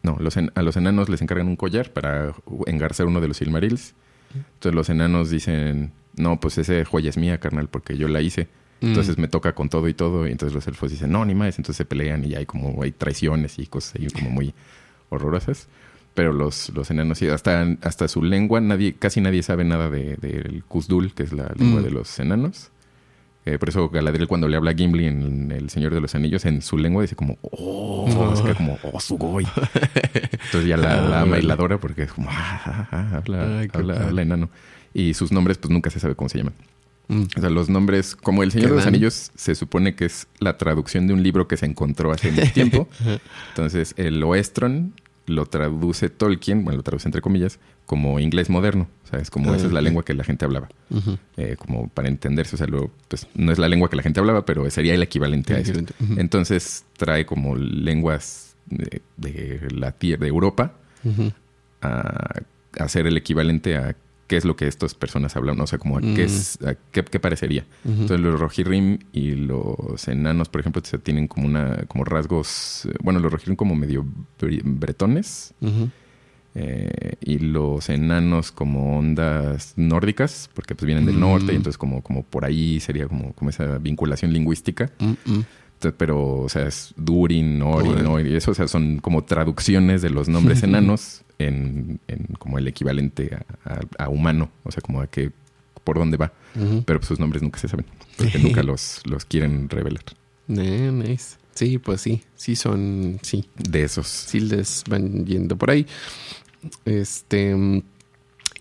No, 0.03 0.17
los 0.19 0.37
en- 0.37 0.51
a 0.55 0.63
los 0.63 0.77
enanos 0.77 1.09
les 1.09 1.23
encargan 1.23 1.47
un 1.49 1.57
collar 1.57 1.93
para 1.93 2.35
engarzar 2.67 3.07
uno 3.07 3.21
de 3.21 3.29
los 3.29 3.37
Silmarils. 3.37 3.95
Entonces 4.35 4.75
los 4.75 4.89
enanos 4.91 5.31
dicen: 5.31 5.93
No, 6.17 6.41
pues 6.41 6.59
ese 6.59 6.85
joya 6.85 7.11
es 7.11 7.17
mía, 7.17 7.39
carnal, 7.39 7.69
porque 7.69 7.97
yo 7.97 8.09
la 8.09 8.21
hice. 8.21 8.49
Mm. 8.81 8.87
Entonces 8.89 9.17
me 9.19 9.29
toca 9.29 9.55
con 9.55 9.69
todo 9.69 9.87
y 9.89 9.95
todo. 9.95 10.27
Y 10.27 10.33
entonces 10.33 10.55
los 10.55 10.67
elfos 10.67 10.91
dicen, 10.91 11.13
no, 11.13 11.25
ni 11.25 11.35
más. 11.35 11.57
Entonces 11.59 11.77
se 11.77 11.85
pelean 11.85 12.25
y 12.25 12.35
hay 12.35 12.47
como 12.47 12.83
hay 12.83 12.91
traiciones 12.93 13.59
y 13.59 13.67
cosas 13.67 13.95
ahí 14.01 14.09
como 14.09 14.31
muy 14.31 14.55
horrorosas. 15.11 15.69
Pero 16.15 16.33
los, 16.33 16.69
los 16.75 16.91
enanos 16.91 17.23
hasta, 17.23 17.63
hasta 17.83 18.09
su 18.09 18.23
lengua, 18.23 18.61
nadie, 18.61 18.95
casi 18.95 19.21
nadie 19.21 19.43
sabe 19.43 19.65
nada 19.65 19.89
de- 19.89 20.17
del 20.17 20.63
Kuzdul, 20.67 21.15
que 21.15 21.23
es 21.23 21.33
la 21.33 21.51
lengua 21.57 21.81
Mm. 21.81 21.85
de 21.85 21.91
los 21.91 22.19
enanos. 22.19 22.71
Eh, 23.45 23.59
por 23.59 23.69
eso 23.69 23.89
Galadriel 23.89 24.29
cuando 24.29 24.47
le 24.47 24.57
habla 24.57 24.71
a 24.71 24.75
Gimli 24.75 25.07
en 25.07 25.51
El 25.51 25.69
Señor 25.69 25.93
de 25.93 26.01
los 26.01 26.15
Anillos, 26.15 26.45
en 26.45 26.63
su 26.63 26.79
lengua 26.79 27.03
dice 27.03 27.17
como, 27.17 27.39
oh, 27.43 28.35
se 28.37 28.43
queda 28.43 28.55
como, 28.55 28.79
oh, 28.85 29.01
Sugoi. 29.01 29.47
Entonces 30.15 30.67
ya 30.67 30.77
la, 30.77 31.01
la 31.09 31.21
ama 31.23 31.39
y 31.39 31.43
la 31.43 31.55
adora 31.55 31.79
porque 31.79 32.05
es 32.05 32.13
como, 32.13 32.29
ah, 32.31 32.63
ah, 32.65 32.89
ah, 32.93 33.11
habla, 33.17 33.59
Ay, 33.59 33.69
habla, 33.73 34.07
habla 34.07 34.23
enano. 34.23 34.49
Y 34.95 35.15
sus 35.15 35.33
nombres 35.33 35.59
pues 35.59 35.71
nunca 35.73 35.91
se 35.91 35.99
sabe 35.99 36.15
cómo 36.15 36.29
se 36.29 36.39
llaman. 36.39 36.55
Mm. 37.09 37.23
O 37.37 37.41
sea, 37.41 37.51
los 37.51 37.69
nombres, 37.69 38.15
como 38.15 38.43
El 38.43 38.53
Señor 38.53 38.71
de 38.71 38.77
los. 38.77 38.87
Anillos, 38.87 39.33
se 39.35 39.55
supone 39.55 39.95
que 39.95 40.05
es 40.05 40.29
la 40.39 40.57
traducción 40.57 41.07
de 41.07 41.15
un 41.15 41.23
libro 41.23 41.49
que 41.49 41.57
se 41.57 41.67
encontró 41.67 42.13
hace 42.13 42.31
mucho 42.31 42.53
tiempo. 42.55 42.89
Entonces, 43.49 43.95
el 43.97 44.23
Oestron 44.23 44.95
lo 45.27 45.47
traduce 45.47 46.11
Tolkien, 46.11 46.65
bueno, 46.65 46.79
lo 46.79 46.83
traduce 46.83 47.09
entre 47.09 47.21
comillas, 47.21 47.59
como 47.93 48.19
inglés 48.19 48.49
moderno. 48.49 48.89
O 49.05 49.07
sea, 49.07 49.19
es 49.21 49.29
como 49.31 49.53
Ah, 49.53 49.57
esa 49.57 49.67
es 49.67 49.73
la 49.75 49.83
lengua 49.83 50.03
que 50.03 50.15
la 50.15 50.25
gente 50.25 50.47
hablaba. 50.47 50.69
Eh, 51.37 51.57
como 51.59 51.89
para 51.89 52.09
entenderse, 52.09 52.57
o 52.57 52.59
sea, 52.59 52.67
lo, 52.67 52.91
pues, 53.09 53.27
no 53.35 53.53
es 53.53 53.59
la 53.59 53.69
lengua 53.69 53.91
que 53.91 53.97
la 53.97 54.03
gente 54.03 54.19
hablaba, 54.19 54.47
pero 54.47 54.69
sería 54.71 54.95
el 54.95 55.03
equivalente 55.03 55.53
a 55.55 55.59
eso. 55.59 55.75
Entonces, 56.17 56.87
trae 56.97 57.27
como 57.27 57.55
lenguas 57.55 58.57
de, 58.65 59.03
de 59.19 59.69
la 59.75 59.93
tierra, 59.93 60.23
de 60.23 60.29
Europa, 60.29 60.73
a, 61.83 61.89
a 62.79 62.85
hacer 62.85 63.07
el 63.07 63.17
equivalente 63.19 63.77
a 63.77 63.95
qué 64.27 64.37
es 64.39 64.45
lo 64.47 64.57
que 64.57 64.67
estas 64.67 64.95
personas 64.95 65.37
hablan, 65.37 65.61
o 65.61 65.67
sea, 65.67 65.79
como 65.79 65.99
a 65.99 66.01
qué, 66.01 66.07
Mm. 66.23 66.27
es, 66.27 66.59
a 66.65 66.75
qué, 66.93 67.05
qué 67.05 67.21
parecería. 67.21 67.67
Entonces 67.85 68.21
los 68.21 68.41
Rohirrim 68.41 68.99
y 69.13 69.33
los 69.33 70.09
enanos, 70.09 70.49
por 70.49 70.61
ejemplo, 70.63 70.81
tienen 71.03 71.29
como 71.29 71.47
una 71.47 71.85
como 71.89 72.05
rasgos, 72.05 72.87
eh, 72.87 72.95
bueno, 73.03 73.21
los 73.21 73.31
Rohirrim 73.31 73.57
como 73.57 73.75
medio 73.75 74.07
bre- 74.41 74.63
bretones. 74.65 75.53
Eh, 76.55 77.15
y 77.21 77.39
los 77.39 77.89
enanos 77.89 78.53
como 78.53 78.99
ondas 78.99 79.73
nórdicas, 79.77 80.51
porque 80.55 80.75
pues 80.75 80.87
vienen 80.87 81.07
del 81.07 81.17
Mm. 81.17 81.21
norte 81.21 81.53
y 81.53 81.57
entonces 81.57 81.79
como 81.79 82.03
como 82.03 82.23
por 82.25 82.45
ahí 82.45 82.79
sería 82.81 83.07
como 83.09 83.33
como 83.33 83.51
esa 83.51 83.79
vinculación 83.79 84.33
lingüística. 84.33 84.91
Mm, 84.99 85.11
mm. 85.33 85.45
Entonces, 85.75 85.95
pero, 85.99 86.37
o 86.43 86.49
sea, 86.49 86.69
es 86.69 86.95
Durin, 86.97 87.61
Orin. 87.63 88.07
Orin, 88.07 88.27
y 88.33 88.37
eso, 88.37 88.53
o 88.53 88.55
sea, 88.55 88.69
son 88.69 88.99
como 89.01 89.25
traducciones 89.25 90.01
de 90.01 90.11
los 90.11 90.29
nombres 90.29 90.63
enanos 90.63 91.25
en, 91.41 91.99
en 92.07 92.27
como 92.39 92.59
el 92.59 92.69
equivalente 92.69 93.37
a, 93.65 93.73
a- 93.99 94.05
a 94.05 94.09
humano, 94.09 94.51
o 94.63 94.71
sea, 94.71 94.81
como 94.81 95.01
a 95.01 95.09
que 95.09 95.33
por 95.83 95.99
dónde 95.99 96.17
va. 96.19 96.33
Pero 96.87 97.01
pues, 97.01 97.09
sus 97.09 97.19
nombres 97.19 97.43
nunca 97.43 97.59
se 97.59 97.67
saben, 97.67 97.87
porque 98.17 98.39
nunca 98.39 98.63
los, 98.73 99.01
los 99.07 99.25
quieren 99.25 99.69
revelar. 99.69 100.05
Nice. 100.47 101.37
Sí, 101.55 101.79
pues 101.79 102.01
sí. 102.01 102.23
Sí 102.37 102.55
son... 102.57 103.19
Sí. 103.23 103.45
De 103.59 103.83
esos. 103.83 104.07
sí 104.07 104.39
les 104.41 104.85
van 104.89 105.27
yendo 105.27 105.57
por 105.57 105.71
ahí. 105.71 105.87
Este. 106.85 107.83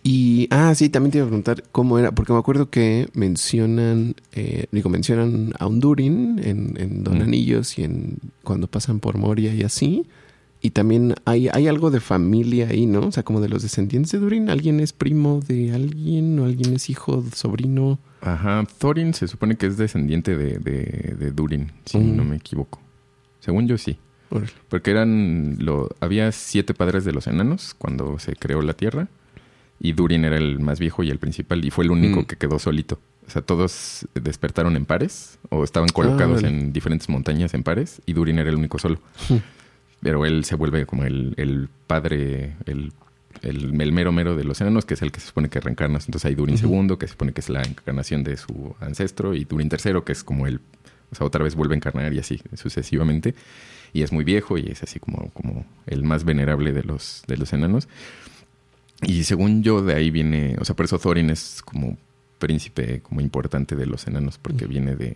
Y. 0.03 0.47
Ah, 0.49 0.73
sí, 0.73 0.89
también 0.89 1.11
te 1.11 1.17
iba 1.19 1.25
a 1.25 1.29
preguntar 1.29 1.63
cómo 1.71 1.99
era, 1.99 2.11
porque 2.11 2.33
me 2.33 2.39
acuerdo 2.39 2.69
que 2.69 3.07
mencionan. 3.13 4.15
eh, 4.33 4.65
digo, 4.71 4.89
mencionan 4.89 5.53
a 5.59 5.67
un 5.67 5.79
Durin 5.79 6.39
en, 6.43 6.75
en 6.79 7.03
Don 7.03 7.19
Mm. 7.19 7.21
Anillos 7.21 7.77
y 7.77 7.83
en. 7.83 8.17
cuando 8.43 8.67
pasan 8.67 8.99
por 8.99 9.17
Moria 9.17 9.53
y 9.53 9.63
así. 9.63 10.05
Y 10.63 10.71
también 10.71 11.15
hay, 11.25 11.47
hay 11.51 11.67
algo 11.67 11.89
de 11.89 11.99
familia 11.99 12.67
ahí, 12.69 12.85
¿no? 12.85 13.07
O 13.07 13.11
sea, 13.11 13.23
como 13.23 13.41
de 13.41 13.49
los 13.49 13.63
descendientes 13.63 14.11
de 14.11 14.19
Durin. 14.19 14.47
¿Alguien 14.49 14.79
es 14.79 14.93
primo 14.93 15.39
de 15.47 15.71
alguien 15.73 16.37
o 16.39 16.45
alguien 16.45 16.75
es 16.75 16.87
hijo, 16.91 17.23
sobrino? 17.33 17.97
Ajá, 18.21 18.63
Thorin 18.77 19.15
se 19.15 19.27
supone 19.27 19.55
que 19.55 19.65
es 19.65 19.77
descendiente 19.77 20.37
de, 20.37 20.59
de, 20.59 21.15
de 21.19 21.31
Durin, 21.31 21.71
si 21.85 21.97
Mm. 21.97 22.15
no 22.15 22.23
me 22.25 22.35
equivoco. 22.35 22.79
Según 23.39 23.67
yo 23.67 23.79
sí. 23.79 23.97
Órale. 24.31 24.51
Porque 24.69 24.89
eran 24.91 25.57
lo, 25.59 25.89
había 25.99 26.31
siete 26.31 26.73
padres 26.73 27.05
de 27.05 27.11
los 27.11 27.27
enanos 27.27 27.75
cuando 27.77 28.17
se 28.17 28.35
creó 28.35 28.61
la 28.63 28.73
Tierra. 28.73 29.07
Y 29.79 29.93
Durin 29.93 30.25
era 30.25 30.37
el 30.37 30.59
más 30.59 30.79
viejo 30.79 31.03
y 31.03 31.09
el 31.09 31.19
principal. 31.19 31.63
Y 31.65 31.69
fue 31.71 31.83
el 31.83 31.91
único 31.91 32.21
Mm. 32.21 32.25
que 32.25 32.35
quedó 32.37 32.57
solito. 32.59 32.99
O 33.27 33.29
sea, 33.29 33.41
todos 33.41 34.07
despertaron 34.13 34.75
en 34.75 34.85
pares. 34.85 35.37
O 35.49 35.63
estaban 35.63 35.89
colocados 35.89 36.43
en 36.43 36.71
diferentes 36.73 37.09
montañas 37.09 37.53
en 37.53 37.63
pares. 37.63 38.01
Y 38.05 38.13
Durin 38.13 38.39
era 38.39 38.49
el 38.49 38.55
único 38.55 38.77
solo. 38.79 38.99
Mm. 39.29 39.35
Pero 40.01 40.25
él 40.25 40.45
se 40.45 40.55
vuelve 40.55 40.85
como 40.85 41.03
el, 41.03 41.33
el 41.37 41.67
padre, 41.87 42.55
el, 42.65 42.91
el, 43.41 43.79
el 43.81 43.91
mero 43.93 44.11
mero 44.11 44.35
de 44.35 44.43
los 44.43 44.59
enanos, 44.61 44.85
que 44.85 44.93
es 44.95 45.01
el 45.01 45.11
que 45.11 45.19
se 45.19 45.27
supone 45.27 45.49
que 45.49 45.59
reencarna. 45.59 45.97
Entonces 45.99 46.25
hay 46.25 46.35
Durin 46.35 46.57
segundo, 46.57 46.97
que 46.99 47.07
se 47.07 47.11
supone 47.13 47.33
que 47.33 47.41
es 47.41 47.49
la 47.49 47.61
encarnación 47.63 48.23
de 48.23 48.37
su 48.37 48.75
ancestro. 48.79 49.33
Y 49.35 49.45
Durin 49.45 49.67
tercero, 49.69 50.03
que 50.05 50.11
es 50.11 50.23
como 50.23 50.47
el... 50.47 50.59
O 51.11 51.15
sea, 51.15 51.25
otra 51.27 51.43
vez 51.43 51.55
vuelve 51.55 51.73
a 51.73 51.77
encarnar 51.77 52.13
y 52.13 52.19
así 52.19 52.39
sucesivamente 52.55 53.35
y 53.93 54.01
es 54.03 54.11
muy 54.11 54.23
viejo 54.23 54.57
y 54.57 54.67
es 54.67 54.83
así 54.83 54.99
como, 54.99 55.29
como 55.31 55.65
el 55.87 56.03
más 56.03 56.23
venerable 56.23 56.71
de 56.71 56.83
los, 56.83 57.23
de 57.27 57.37
los 57.37 57.51
enanos. 57.53 57.87
Y 59.03 59.23
según 59.23 59.63
yo, 59.63 59.81
de 59.81 59.95
ahí 59.95 60.11
viene, 60.11 60.55
o 60.59 60.65
sea, 60.65 60.75
por 60.75 60.85
eso 60.85 60.99
Thorin 60.99 61.29
es 61.29 61.61
como 61.65 61.97
príncipe, 62.39 63.01
como 63.01 63.21
importante 63.21 63.75
de 63.75 63.85
los 63.85 64.07
enanos, 64.07 64.37
porque 64.37 64.65
viene 64.67 64.95
de, 64.95 65.15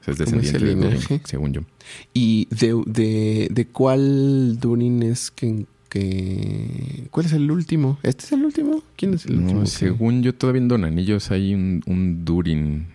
o 0.00 0.04
sea, 0.04 0.12
es 0.12 0.18
descendiente 0.18 0.58
de 0.64 0.74
Durin, 0.74 1.20
según 1.24 1.52
yo. 1.52 1.60
¿Y 2.12 2.46
de, 2.50 2.80
de, 2.86 3.48
de 3.50 3.66
cuál 3.66 4.58
Durin 4.58 5.02
es 5.04 5.30
que, 5.30 5.64
que... 5.88 7.06
¿Cuál 7.10 7.26
es 7.26 7.32
el 7.32 7.50
último? 7.50 7.98
¿Este 8.02 8.24
es 8.24 8.32
el 8.32 8.44
último? 8.44 8.82
¿Quién 8.96 9.14
es 9.14 9.26
el 9.26 9.36
No, 9.36 9.42
último? 9.42 9.66
según 9.66 10.22
yo, 10.22 10.34
todavía 10.34 10.62
en 10.62 10.68
Don 10.68 10.84
Anillos 10.84 11.30
hay 11.30 11.54
un, 11.54 11.82
un 11.86 12.24
Durin 12.24 12.86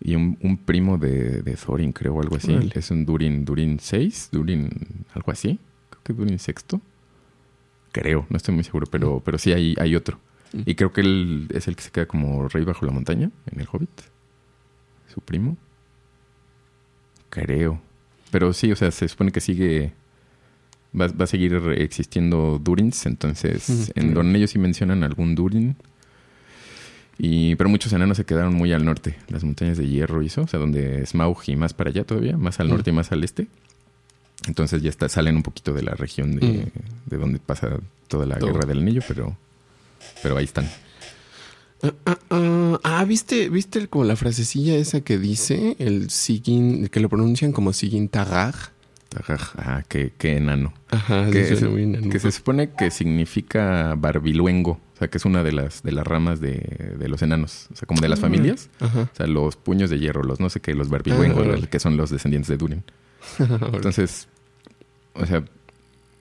y 0.00 0.14
un, 0.14 0.38
un 0.42 0.56
primo 0.58 0.96
de, 0.98 1.42
de 1.42 1.54
Thorin, 1.54 1.92
creo, 1.92 2.14
o 2.14 2.22
algo 2.22 2.36
así. 2.36 2.56
Es 2.74 2.90
un 2.90 3.04
Durin, 3.04 3.44
Durin 3.44 3.78
6, 3.80 4.28
Durin, 4.32 4.70
algo 5.12 5.32
así. 5.32 5.58
Creo 5.90 6.02
que 6.04 6.12
Durin 6.12 6.38
sexto. 6.38 6.80
Creo, 7.92 8.26
no 8.30 8.36
estoy 8.36 8.54
muy 8.54 8.64
seguro, 8.64 8.86
pero, 8.90 9.20
pero 9.24 9.38
sí 9.38 9.52
hay, 9.52 9.74
hay 9.78 9.96
otro. 9.96 10.18
Mm. 10.52 10.60
Y 10.66 10.74
creo 10.76 10.92
que 10.92 11.00
él 11.00 11.48
es 11.52 11.66
el 11.68 11.74
que 11.76 11.82
se 11.82 11.90
queda 11.90 12.06
como 12.06 12.48
rey 12.48 12.64
bajo 12.64 12.86
la 12.86 12.92
montaña 12.92 13.30
en 13.50 13.60
el 13.60 13.66
Hobbit. 13.70 13.90
Su 15.12 15.20
primo. 15.20 15.56
Creo. 17.30 17.80
Pero 18.30 18.52
sí, 18.52 18.70
o 18.72 18.76
sea, 18.76 18.90
se 18.90 19.08
supone 19.08 19.32
que 19.32 19.40
sigue. 19.40 19.92
Va, 20.98 21.08
va 21.08 21.24
a 21.24 21.26
seguir 21.26 21.54
existiendo 21.76 22.58
Durins. 22.62 23.06
Entonces, 23.06 23.68
Ujú. 23.68 23.92
en 23.94 24.14
Don 24.14 24.34
ellos 24.36 24.50
sí 24.50 24.58
mencionan 24.58 25.02
algún 25.02 25.34
Durin. 25.34 25.76
Y, 27.18 27.56
pero 27.56 27.68
muchos 27.68 27.92
enanos 27.92 28.16
se 28.16 28.24
quedaron 28.24 28.54
muy 28.54 28.72
al 28.72 28.84
norte, 28.84 29.16
las 29.28 29.42
montañas 29.42 29.76
de 29.76 29.88
hierro 29.88 30.22
y 30.22 30.26
eso, 30.26 30.42
o 30.42 30.46
sea, 30.46 30.60
donde 30.60 31.04
Smaug 31.04 31.38
y 31.48 31.56
más 31.56 31.74
para 31.74 31.90
allá 31.90 32.04
todavía, 32.04 32.36
más 32.36 32.60
al 32.60 32.68
norte 32.68 32.90
y 32.90 32.92
más 32.92 33.10
al 33.10 33.24
este. 33.24 33.48
Entonces 34.46 34.82
ya 34.82 34.88
está, 34.88 35.08
salen 35.08 35.34
un 35.36 35.42
poquito 35.42 35.74
de 35.74 35.82
la 35.82 35.92
región 35.94 36.36
de, 36.38 36.46
Mm. 36.46 37.10
de 37.10 37.16
donde 37.16 37.38
pasa 37.40 37.78
toda 38.06 38.24
la 38.24 38.38
Todo. 38.38 38.52
guerra 38.52 38.66
del 38.68 38.78
anillo, 38.78 39.02
pero, 39.08 39.36
pero 40.22 40.36
ahí 40.36 40.44
están. 40.44 40.68
Ah, 41.82 41.92
ah, 42.06 42.18
ah, 42.30 42.80
ah, 42.84 43.04
¿viste, 43.04 43.48
¿viste 43.50 43.86
como 43.88 44.04
la 44.04 44.16
frasecilla 44.16 44.76
esa 44.76 45.00
que 45.00 45.18
dice? 45.18 45.76
El 45.78 46.10
Sigin, 46.10 46.88
que 46.88 47.00
lo 47.00 47.08
pronuncian 47.08 47.52
como 47.52 47.72
Sigin 47.72 48.08
Tagar. 48.08 48.54
Tajaj, 49.10 49.54
Ah, 49.56 49.82
qué, 49.88 50.12
qué 50.18 50.36
enano. 50.36 50.72
Ajá, 50.90 51.30
Que, 51.30 51.48
enano. 51.48 52.10
que 52.10 52.18
se 52.20 52.30
supone 52.30 52.70
que 52.70 52.90
significa 52.90 53.94
barbiluengo, 53.96 54.80
o 54.98 55.00
sea, 55.00 55.08
que 55.08 55.18
es 55.18 55.24
una 55.24 55.44
de 55.44 55.52
las, 55.52 55.84
de 55.84 55.92
las 55.92 56.04
ramas 56.04 56.40
de, 56.40 56.94
de 56.98 57.08
los 57.08 57.22
enanos, 57.22 57.68
o 57.72 57.76
sea, 57.76 57.86
como 57.86 58.00
de 58.00 58.08
las 58.08 58.18
Ah. 58.18 58.22
familias. 58.22 58.68
Ajá. 58.80 59.08
O 59.12 59.16
sea, 59.16 59.28
los 59.28 59.54
puños 59.54 59.90
de 59.90 60.00
hierro, 60.00 60.24
los 60.24 60.40
no 60.40 60.50
sé 60.50 60.58
qué, 60.58 60.74
los 60.74 60.88
barbiluengos, 60.88 61.46
Ah, 61.62 61.66
que 61.70 61.78
son 61.78 61.96
los 61.96 62.10
descendientes 62.10 62.48
de 62.48 62.56
Durin. 62.56 62.82
Entonces, 63.38 64.26
o 65.14 65.24
sea, 65.24 65.44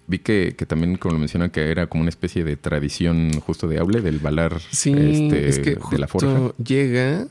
vi 0.06 0.20
que, 0.20 0.54
que 0.56 0.66
también, 0.68 0.96
como 0.98 1.14
lo 1.14 1.20
mencionan, 1.20 1.50
que 1.50 1.72
era 1.72 1.88
como 1.88 2.02
una 2.02 2.10
especie 2.10 2.44
de 2.44 2.56
tradición 2.56 3.40
justo 3.40 3.68
de 3.68 3.80
Aule, 3.80 4.02
del 4.02 4.20
balar 4.20 4.60
Sí, 4.72 4.92
este, 4.94 5.48
es 5.50 5.58
que 5.60 5.78
de 5.92 5.98
la 5.98 6.08
forja. 6.08 6.54
llega 6.64 7.26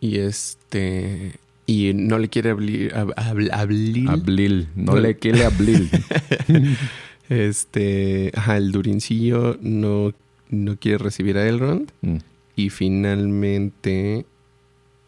y 0.00 0.18
este 0.18 1.34
y 1.66 1.92
no 1.94 2.18
le 2.18 2.28
quiere 2.28 2.50
abrir 2.50 2.92
ab- 2.94 3.14
ab- 3.14 3.50
Ablil, 3.52 4.68
no 4.74 4.94
No. 4.94 4.98
le 5.00 5.16
quiere 5.16 5.44
Ablil. 5.44 5.90
este, 7.28 8.32
ajá, 8.34 8.56
el 8.56 8.72
durincillo 8.72 9.58
no 9.60 10.12
no 10.50 10.76
quiere 10.78 10.98
recibir 10.98 11.36
a 11.38 11.46
Elrond 11.48 11.90
Mm. 12.02 12.16
y 12.56 12.70
finalmente 12.70 14.26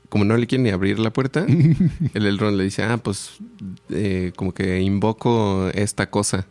como 0.09 0.25
no 0.25 0.37
le 0.37 0.47
quiere 0.49 0.65
ni 0.65 0.71
abrir 0.71 0.99
la 0.99 1.13
puerta, 1.13 1.47
el 2.15 2.27
Elrond 2.27 2.57
le 2.57 2.65
dice, 2.65 2.83
ah, 2.83 2.97
pues 2.99 3.39
eh, 3.91 4.33
como 4.35 4.53
que 4.53 4.81
invoco 4.81 5.69
esta 5.73 6.11
cosa. 6.11 6.47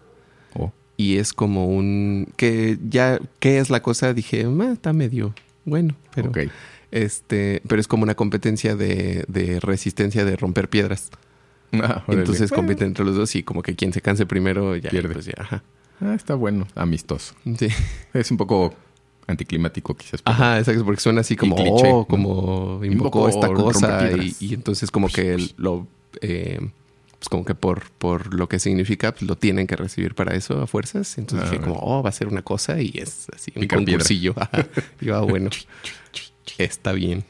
Oh, 0.56 0.72
Y 0.96 1.18
es 1.18 1.34
como 1.34 1.68
un... 1.68 2.30
que 2.38 2.78
ya, 2.90 3.20
¿qué 3.40 3.60
es 3.60 3.70
la 3.70 3.82
cosa? 3.82 4.14
Dije, 4.14 4.46
"Ah, 4.62 4.72
está 4.72 4.94
medio 4.94 5.34
bueno, 5.66 5.96
pero... 6.16 6.32
Este, 6.92 7.62
pero 7.68 7.80
es 7.82 7.88
como 7.88 8.02
una 8.04 8.16
competencia 8.16 8.76
de, 8.76 9.24
de 9.28 9.60
resistencia 9.60 10.26
de 10.26 10.36
romper 10.38 10.70
piedras. 10.70 11.10
Ah. 11.74 12.04
Entonces 12.08 12.50
Bueno, 12.50 12.64
compiten 12.64 12.88
entre 12.88 13.06
los 13.06 13.16
dos 13.16 13.36
y 13.36 13.44
como 13.44 13.62
que 13.62 13.76
quien 13.76 13.94
se 13.94 14.02
canse 14.02 14.26
primero 14.26 14.76
ya 14.78 14.90
Pierde. 14.90 15.14
pues 15.14 15.26
ya, 15.26 15.34
ajá. 15.38 15.64
Ah, 16.02 16.14
está 16.16 16.36
bueno, 16.36 16.68
amistoso. 16.76 17.36
Sí. 17.58 17.68
Es 18.14 18.32
un 18.32 18.38
poco 18.38 18.74
anticlimático 19.28 19.96
quizás. 19.96 20.22
Ajá, 20.26 20.58
exacto, 20.60 20.84
porque 20.86 21.02
suena 21.02 21.22
así 21.22 21.36
como, 21.36 21.56
cliché, 21.56 21.92
oh, 21.92 22.06
como 22.08 22.84
invocó 22.84 23.30
esta 23.30 23.48
cosa 23.54 24.12
y, 24.18 24.54
entonces 24.54 24.90
como 24.92 25.08
que 25.10 25.34
el- 25.34 25.54
lo, 25.58 25.88
eh, 26.22 26.60
pues 27.20 27.30
como 27.30 27.44
que 27.46 27.54
por, 27.54 27.92
por 27.92 28.34
lo 28.34 28.48
que 28.50 28.60
significa, 28.60 29.12
pues 29.12 29.24
lo 29.24 29.36
tienen 29.36 29.68
que 29.68 29.76
recibir 29.76 30.16
para 30.16 30.36
eso 30.36 30.62
a 30.62 30.68
fuerzas. 30.68 31.18
Entonces 31.18 31.48
Ah, 31.48 31.52
dije 31.52 31.64
como, 31.64 31.78
oh, 31.80 32.02
va 32.02 32.10
a 32.10 32.14
ser 32.14 32.28
una 32.28 32.42
cosa 32.42 32.82
y 32.82 32.92
es 32.96 33.28
así 33.36 33.52
un 33.56 33.68
concursillo. 33.68 34.34
Yo, 35.02 35.16
ah, 35.18 35.22
bueno, 35.22 35.50
está 36.58 36.94
bien. 36.94 37.24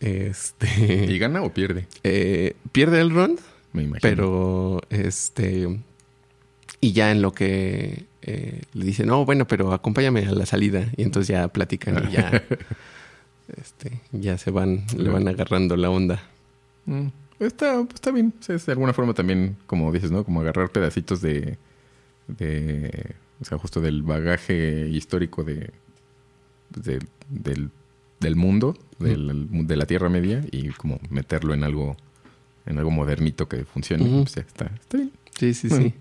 Este... 0.00 1.06
¿Y 1.08 1.18
gana 1.18 1.42
o 1.42 1.54
pierde? 1.54 1.86
eh, 2.02 2.56
pierde 2.72 3.00
el 3.00 3.10
run, 3.10 3.38
Me 3.72 3.84
imagino. 3.84 4.00
pero 4.02 4.80
este... 4.90 5.78
Y 6.82 6.92
ya 6.92 7.10
en 7.12 7.22
lo 7.22 7.32
que 7.32 8.04
eh, 8.22 8.62
le 8.74 8.84
dice, 8.84 9.06
no, 9.06 9.24
bueno, 9.24 9.46
pero 9.46 9.72
acompáñame 9.72 10.26
a 10.26 10.32
la 10.32 10.44
salida. 10.46 10.86
Y 10.96 11.02
entonces 11.04 11.28
ya 11.28 11.48
platican 11.48 12.08
y 12.08 12.12
ya, 12.12 12.42
este, 13.56 14.00
ya 14.12 14.36
se 14.36 14.50
van, 14.50 14.84
le 14.96 15.08
van 15.08 15.28
agarrando 15.28 15.76
la 15.76 15.88
onda. 15.90 16.22
Mm, 16.86 17.06
Está, 17.40 17.80
está 17.94 18.10
bien. 18.12 18.34
O 18.38 18.42
sea, 18.42 18.54
es 18.56 18.66
de 18.66 18.72
alguna 18.72 18.92
forma 18.92 19.14
también, 19.14 19.56
como 19.66 19.90
dices, 19.92 20.10
¿no? 20.12 20.22
Como 20.24 20.40
agarrar 20.42 20.70
pedacitos 20.70 21.20
de, 21.20 21.56
de 22.28 23.14
o 23.40 23.44
sea, 23.44 23.58
justo 23.58 23.80
del 23.80 24.02
bagaje 24.02 24.88
histórico 24.88 25.42
de, 25.42 25.70
de- 26.70 27.00
del, 27.28 27.70
del 28.20 28.36
mundo, 28.36 28.76
del- 29.00 29.48
de 29.66 29.76
la 29.76 29.86
Tierra 29.86 30.08
Media 30.08 30.44
y 30.52 30.68
como 30.68 31.00
meterlo 31.10 31.52
en 31.54 31.64
algo, 31.64 31.96
en 32.66 32.78
algo 32.78 32.90
modernito 32.92 33.48
que 33.48 33.64
funcione. 33.64 34.04
Pues 34.22 34.36
está, 34.36 34.66
está 34.80 34.98
bien. 34.98 35.10
Sí, 35.36 35.52
sí, 35.54 35.66
Bueno. 35.68 35.84
sí. 35.86 35.94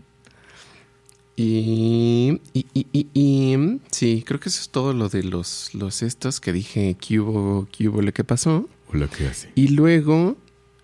Y, 1.36 2.40
y, 2.54 2.66
y, 2.74 3.08
y- 3.14 3.80
sí, 3.92 4.24
creo 4.28 4.40
que 4.40 4.50
eso 4.50 4.62
es 4.62 4.70
todo 4.70 4.94
lo 4.94 5.10
de 5.10 5.24
los, 5.24 5.74
los 5.74 6.02
estos 6.04 6.40
que 6.40 6.54
dije, 6.54 6.96
que 7.00 7.20
hubo, 7.20 7.68
que 7.72 7.88
hubo, 7.90 8.02
lo 8.02 8.14
que 8.14 8.24
pasó. 8.24 8.68
Hola, 8.94 9.08
¿qué 9.16 9.28
hace? 9.28 9.50
Y 9.56 9.70
luego, 9.70 10.36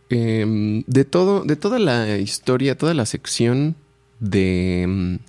em, 0.10 0.84
de 0.88 1.04
todo, 1.06 1.44
de 1.44 1.56
toda 1.58 1.80
la 1.80 2.18
historia, 2.18 2.78
toda 2.78 2.94
la 2.94 3.06
sección 3.06 3.76
de 4.20 4.84
em, 4.84 5.20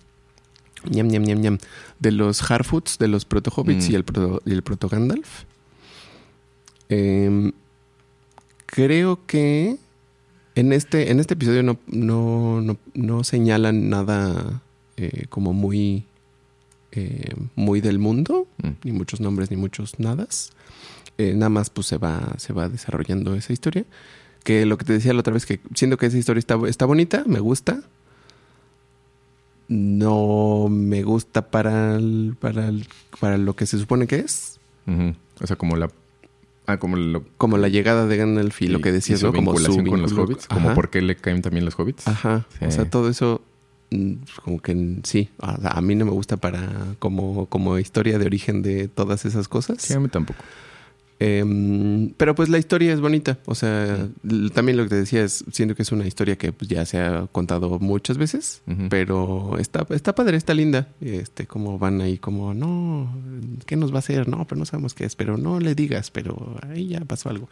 ñam, 0.88 1.08
ñam, 1.08 1.22
ñam, 1.24 1.40
ñam, 1.40 1.58
de 1.98 2.12
los 2.12 2.48
Harfoots, 2.50 2.98
de 2.98 3.08
los 3.08 3.24
Proto 3.24 3.50
Hobbits 3.54 3.88
Mm. 3.88 3.92
y 3.92 3.94
el 3.96 4.04
Proto, 4.04 4.40
y 4.46 4.52
el 4.52 4.62
Proto 4.62 4.88
Gandalf. 4.88 5.44
em, 6.88 7.52
creo 8.66 9.26
que 9.26 9.76
en 10.54 10.72
este, 10.72 11.10
en 11.10 11.20
este 11.20 11.34
episodio 11.34 11.62
no, 11.62 11.78
no, 11.86 12.60
no, 12.62 12.78
no 12.94 13.24
señalan 13.24 13.90
nada 13.90 14.62
eh, 14.98 15.24
como 15.28 15.52
muy, 15.52 16.04
eh, 16.92 17.34
muy 17.54 17.80
del 17.80 17.98
mundo 17.98 18.46
Mm. 18.62 18.68
ni 18.84 18.92
muchos 18.92 19.20
nombres 19.20 19.50
ni 19.50 19.56
muchos 19.56 19.98
nadas. 19.98 20.52
Eh, 21.16 21.32
nada 21.34 21.48
más 21.50 21.70
pues 21.70 21.86
se 21.86 21.96
va, 21.98 22.34
se 22.38 22.52
va 22.52 22.68
desarrollando 22.68 23.34
esa 23.34 23.52
historia. 23.52 23.84
Que 24.44 24.64
lo 24.66 24.78
que 24.78 24.84
te 24.84 24.92
decía 24.94 25.12
la 25.14 25.20
otra 25.20 25.32
vez, 25.34 25.46
que 25.46 25.60
siento 25.74 25.96
que 25.96 26.06
esa 26.06 26.16
historia 26.18 26.38
está, 26.38 26.56
está 26.68 26.84
bonita, 26.86 27.24
me 27.26 27.40
gusta. 27.40 27.80
No 29.68 30.68
me 30.70 31.02
gusta 31.02 31.50
para, 31.50 31.96
el- 31.96 32.36
para, 32.40 32.68
el- 32.68 32.86
para 33.20 33.36
lo 33.36 33.54
que 33.54 33.66
se 33.66 33.78
supone 33.78 34.06
que 34.06 34.16
es. 34.20 34.58
O 35.40 35.46
sea, 35.46 35.56
como 35.56 35.76
la... 35.76 35.90
Ah, 36.66 36.78
como 36.78 36.96
lo... 36.96 37.22
Como 37.36 37.58
la 37.58 37.68
llegada 37.68 38.06
de 38.06 38.16
Gandalf 38.16 38.62
y, 38.62 38.68
lo 38.68 38.80
que 38.80 38.92
decías, 38.92 39.20
su 39.20 39.26
¿no? 39.26 39.32
Como 39.34 39.52
su 39.52 39.58
vinculación 39.58 39.86
con 39.86 40.00
los 40.02 40.12
vínculo- 40.12 40.24
hobbits. 40.24 40.46
Como 40.48 40.74
por 40.74 40.88
qué 40.88 41.02
le 41.02 41.16
caen 41.16 41.42
también 41.42 41.64
los 41.66 41.78
hobbits. 41.78 42.08
Ajá. 42.08 42.46
O 42.66 42.70
sea, 42.70 42.88
todo 42.88 43.10
eso 43.10 43.42
como 44.44 44.60
que 44.60 44.74
mm, 44.74 45.02
sí, 45.04 45.30
a, 45.40 45.78
a 45.78 45.80
mí 45.80 45.94
no 45.94 46.04
me 46.04 46.10
gusta 46.10 46.36
para 46.36 46.94
como, 46.98 47.46
como 47.46 47.78
historia 47.78 48.18
de 48.18 48.26
origen 48.26 48.62
de 48.62 48.88
todas 48.88 49.24
esas 49.24 49.48
cosas. 49.48 49.82
Sí, 49.82 49.94
a 49.94 50.00
mí 50.00 50.08
tampoco. 50.08 50.44
Em, 51.20 52.10
pero 52.16 52.34
pues 52.34 52.48
la 52.48 52.58
historia 52.58 52.92
es 52.92 53.00
bonita. 53.00 53.38
O 53.46 53.54
sea, 53.54 54.08
también 54.54 54.76
lo 54.76 54.84
que 54.84 54.90
te 54.90 54.94
decía 54.96 55.24
es, 55.24 55.44
siento 55.52 55.74
que 55.74 55.82
es 55.82 55.90
una 55.92 56.06
historia 56.06 56.36
que 56.36 56.52
pues, 56.52 56.68
ya 56.68 56.84
se 56.86 56.98
ha 56.98 57.26
contado 57.32 57.78
muchas 57.80 58.18
veces, 58.18 58.62
pero 58.88 59.58
está, 59.58 59.86
está 59.90 60.14
padre, 60.14 60.36
está 60.36 60.54
linda. 60.54 60.88
Este, 61.00 61.46
como 61.46 61.78
van 61.78 62.00
ahí 62.00 62.18
como, 62.18 62.54
no, 62.54 63.12
¿qué 63.66 63.76
nos 63.76 63.90
va 63.92 63.96
a 63.96 63.98
hacer? 63.98 64.28
No, 64.28 64.46
pero 64.46 64.58
no 64.60 64.64
sabemos 64.64 64.94
qué 64.94 65.04
es, 65.04 65.16
pero 65.16 65.36
no 65.36 65.58
le 65.60 65.74
digas, 65.74 66.10
pero 66.10 66.56
ahí 66.70 66.88
ya 66.88 67.00
pasó 67.00 67.30
algo. 67.30 67.48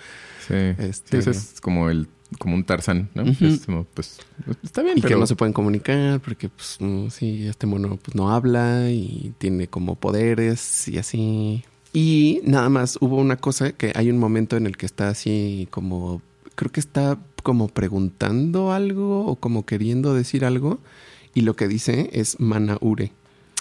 Sí, 0.46 0.54
Este- 0.54 1.16
Sí, 1.22 1.30
eso 1.30 1.30
es 1.30 1.60
como 1.60 1.90
el 1.90 2.08
como 2.38 2.56
un 2.56 2.64
Tarzán, 2.64 3.08
¿no? 3.14 3.22
Ujú. 3.22 3.44
Es 3.46 3.66
como, 3.66 3.84
pues, 3.84 4.18
está 4.64 4.82
bien, 4.82 4.98
Y 4.98 5.00
pero 5.00 5.14
que 5.14 5.20
no 5.20 5.26
se 5.28 5.36
pueden 5.36 5.52
comunicar 5.52 6.20
porque, 6.20 6.48
pues, 6.48 6.78
sí, 7.14 7.46
este 7.46 7.66
mono 7.66 7.96
pues, 8.02 8.14
no 8.16 8.30
habla 8.32 8.90
y 8.90 9.32
tiene 9.38 9.68
como 9.68 9.94
poderes 9.94 10.88
y 10.88 10.98
así. 10.98 11.64
Y 11.98 12.42
nada 12.44 12.68
más 12.68 12.98
hubo 13.00 13.16
una 13.16 13.36
cosa 13.36 13.72
que 13.72 13.90
hay 13.94 14.10
un 14.10 14.18
momento 14.18 14.58
en 14.58 14.66
el 14.66 14.76
que 14.76 14.84
está 14.84 15.08
así 15.08 15.66
como, 15.70 16.20
creo 16.54 16.70
que 16.70 16.78
está 16.80 17.16
como 17.42 17.68
preguntando 17.68 18.70
algo 18.70 19.24
o 19.24 19.36
como 19.36 19.64
queriendo 19.64 20.12
decir 20.12 20.44
algo 20.44 20.78
y 21.32 21.40
lo 21.40 21.56
que 21.56 21.68
dice 21.68 22.10
es 22.12 22.38
Manaure. 22.38 23.12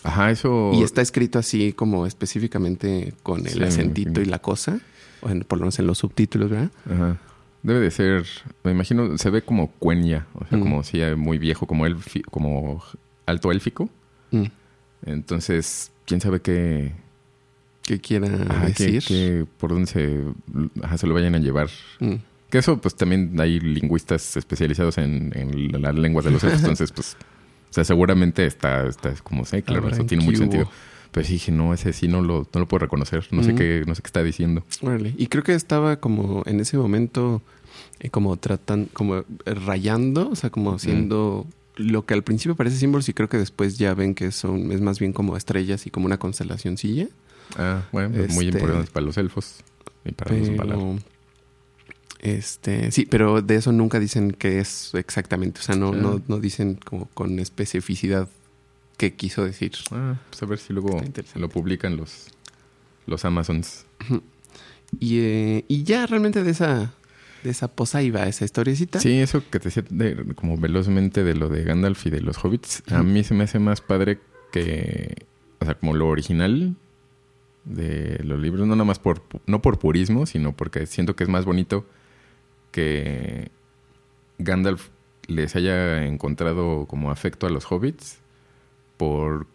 Ajá, 0.03 0.31
eso... 0.31 0.71
Y 0.73 0.83
está 0.83 1.01
escrito 1.01 1.39
así 1.39 1.71
como 1.71 2.05
específicamente 2.05 3.13
con 3.23 3.47
el 3.47 3.53
Sí, 3.53 3.63
acentito 3.63 4.19
y 4.21 4.25
la 4.25 4.39
cosa, 4.39 4.81
o 5.21 5.29
en- 5.29 5.45
por 5.45 5.57
lo 5.59 5.63
menos 5.63 5.79
en 5.79 5.87
los 5.87 5.99
subtítulos, 5.99 6.49
¿verdad? 6.49 6.71
Ajá. 6.93 7.17
Debe 7.63 7.79
de 7.79 7.89
ser, 7.89 8.25
me 8.65 8.71
imagino, 8.71 9.17
se 9.17 9.29
ve 9.29 9.43
como 9.43 9.71
cuenya, 9.71 10.27
o 10.33 10.45
sea, 10.45 10.57
Mm. 10.57 10.61
como 10.61 10.83
si 10.83 10.99
muy 11.15 11.37
viejo, 11.37 11.67
como 11.67 11.87
elfi- 11.87 12.25
como 12.29 12.83
alto 13.25 13.49
élfico. 13.53 13.87
Mm. 14.31 14.43
Entonces, 15.05 15.91
quién 16.05 16.19
sabe 16.19 16.41
qué, 16.41 16.91
¿Qué 17.85 17.99
quiera 17.99 18.27
ajá, 18.49 18.65
decir? 18.67 19.03
qué- 19.07 19.45
por 19.59 19.71
dónde 19.71 19.87
se, 19.87 20.19
ajá, 20.81 20.97
se 20.97 21.07
lo 21.07 21.13
vayan 21.13 21.35
a 21.35 21.39
llevar. 21.39 21.69
Mm. 21.99 22.15
Que 22.49 22.57
eso, 22.59 22.79
pues 22.79 22.95
también 22.95 23.35
hay 23.39 23.59
lingüistas 23.59 24.37
especializados 24.37 24.97
en, 24.97 25.31
en 25.35 25.81
las 25.81 25.95
lenguas 25.95 26.25
de 26.25 26.31
los 26.31 26.43
elfos, 26.43 26.59
entonces, 26.61 26.91
pues, 26.91 27.15
o 27.69 27.73
sea, 27.73 27.83
seguramente 27.83 28.45
está, 28.45 28.87
está 28.87 29.13
como 29.23 29.45
sé, 29.45 29.61
claro, 29.61 29.89
eso 29.89 30.01
en 30.01 30.07
tiene 30.07 30.23
mucho 30.23 30.37
sentido. 30.39 30.69
Pero 31.11 31.25
sí 31.25 31.33
dije, 31.33 31.51
no, 31.51 31.73
ese 31.73 31.93
sí 31.93 32.07
no 32.07 32.21
lo, 32.21 32.47
no 32.53 32.59
lo 32.59 32.67
puedo 32.67 32.79
reconocer, 32.79 33.25
no 33.31 33.41
sé 33.43 33.49
Ujú. 33.49 33.57
qué, 33.59 33.83
no 33.87 33.95
sé 33.95 34.01
qué 34.01 34.07
está 34.07 34.21
diciendo. 34.23 34.63
Órale. 34.81 35.13
Y 35.17 35.27
creo 35.27 35.43
que 35.43 35.53
estaba 35.53 35.97
como 35.97 36.43
en 36.45 36.59
ese 36.59 36.77
momento, 36.77 37.41
eh, 37.99 38.09
como 38.09 38.35
tratando, 38.37 38.89
como 38.93 39.23
rayando, 39.45 40.29
o 40.29 40.35
sea, 40.35 40.49
como 40.49 40.73
haciendo 40.73 41.45
lo 41.77 42.05
que 42.05 42.13
al 42.15 42.23
principio 42.23 42.55
parece 42.55 42.77
símbolos 42.77 43.07
y 43.09 43.13
creo 43.13 43.29
que 43.29 43.37
después 43.37 43.77
ya 43.77 43.93
ven 43.93 44.13
que 44.15 44.31
son, 44.31 44.71
es 44.71 44.81
más 44.81 44.99
bien 44.99 45.13
como 45.13 45.37
estrellas 45.37 45.87
y 45.87 45.89
como 45.89 46.05
una 46.05 46.17
constelacioncilla. 46.17 47.07
Ah, 47.57 47.83
bueno, 47.91 48.09
pues 48.15 48.33
muy 48.33 48.47
Este- 48.47 48.59
importante 48.59 48.91
para 48.91 49.05
los 49.05 49.17
elfos 49.17 49.55
y 50.05 50.11
para 50.11 50.35
los 50.35 50.55
Valar. 50.57 50.77
Este, 52.19 52.91
sí, 52.91 53.05
pero 53.05 53.41
de 53.41 53.55
eso 53.55 53.71
nunca 53.71 53.99
dicen 53.99 54.31
que 54.31 54.59
es 54.59 54.91
exactamente, 54.95 55.59
o 55.59 55.63
sea, 55.63 55.75
no, 55.75 55.89
Ah. 55.89 55.95
no, 55.95 56.21
no 56.27 56.39
dicen 56.39 56.75
como 56.83 57.05
con 57.09 57.37
especificidad 57.39 58.27
qué 58.97 59.13
quiso 59.13 59.43
decir. 59.45 59.73
Ah, 59.91 60.15
pues 60.29 60.41
a 60.41 60.45
ver 60.47 60.57
si 60.57 60.73
luego 60.73 61.01
lo 61.35 61.49
publican 61.49 61.97
los, 61.97 62.27
los 63.05 63.25
Amazons. 63.25 63.85
Y, 64.99 65.19
eh, 65.19 65.65
y 65.67 65.83
ya 65.83 66.07
realmente 66.07 66.41
de 66.43 66.51
esa, 66.51 66.93
de 67.43 67.49
esa 67.51 67.67
posaiva, 67.67 68.25
esa 68.27 68.45
historiecita. 68.45 68.99
Sí, 68.99 69.19
eso 69.19 69.43
que 69.51 69.59
te 69.59 69.65
decía 69.69 69.83
de- 69.89 70.33
como 70.35 70.57
velozmente 70.57 71.23
de 71.23 71.35
lo 71.35 71.49
de 71.49 71.63
Gandalf 71.63 72.07
y 72.07 72.09
de 72.09 72.21
los 72.21 72.43
hobbits, 72.43 72.81
a 72.91 73.03
mí 73.03 73.23
se 73.23 73.33
me 73.35 73.43
hace 73.43 73.59
más 73.59 73.81
padre 73.81 74.19
que, 74.51 75.25
o 75.59 75.65
sea, 75.65 75.75
como 75.75 75.93
lo 75.93 76.07
original 76.07 76.75
de 77.65 78.19
los 78.23 78.39
libros, 78.39 78.67
no 78.67 78.75
nada 78.75 78.85
más 78.85 78.99
por, 78.99 79.21
no 79.47 79.61
por 79.61 79.79
purismo, 79.79 80.25
sino 80.25 80.55
porque 80.55 80.85
siento 80.85 81.15
que 81.15 81.23
es 81.23 81.29
más 81.29 81.45
bonito 81.45 81.85
que 82.71 83.49
Gandalf 84.37 84.89
les 85.27 85.55
haya 85.55 86.05
encontrado 86.05 86.85
como 86.87 87.09
afecto 87.11 87.47
a 87.47 87.49
los 87.49 87.65
hobbits 87.71 88.19
por, 88.97 89.47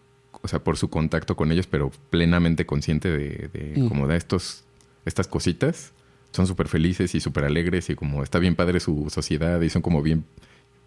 o 0.43 0.49
sea, 0.49 0.63
por 0.65 0.77
su 0.77 0.91
contacto 0.91 1.37
con 1.37 1.53
ellos, 1.53 1.67
pero 1.67 1.91
plenamente 2.11 2.67
consciente 2.67 3.09
de, 3.11 3.49
de 3.53 3.75
Mm. 3.81 3.89
como 3.89 4.07
de 4.09 4.17
estos, 4.17 4.65
estas 5.05 5.29
cositas. 5.29 5.93
Son 6.33 6.47
súper 6.47 6.69
felices 6.69 7.15
y 7.15 7.21
súper 7.21 7.45
alegres 7.45 7.91
y 7.91 7.95
como 7.97 8.23
está 8.23 8.39
bien 8.39 8.55
padre 8.55 8.79
su 8.81 9.09
sociedad 9.11 9.61
y 9.61 9.69
son 9.71 9.83
como 9.83 10.01
bien 10.03 10.25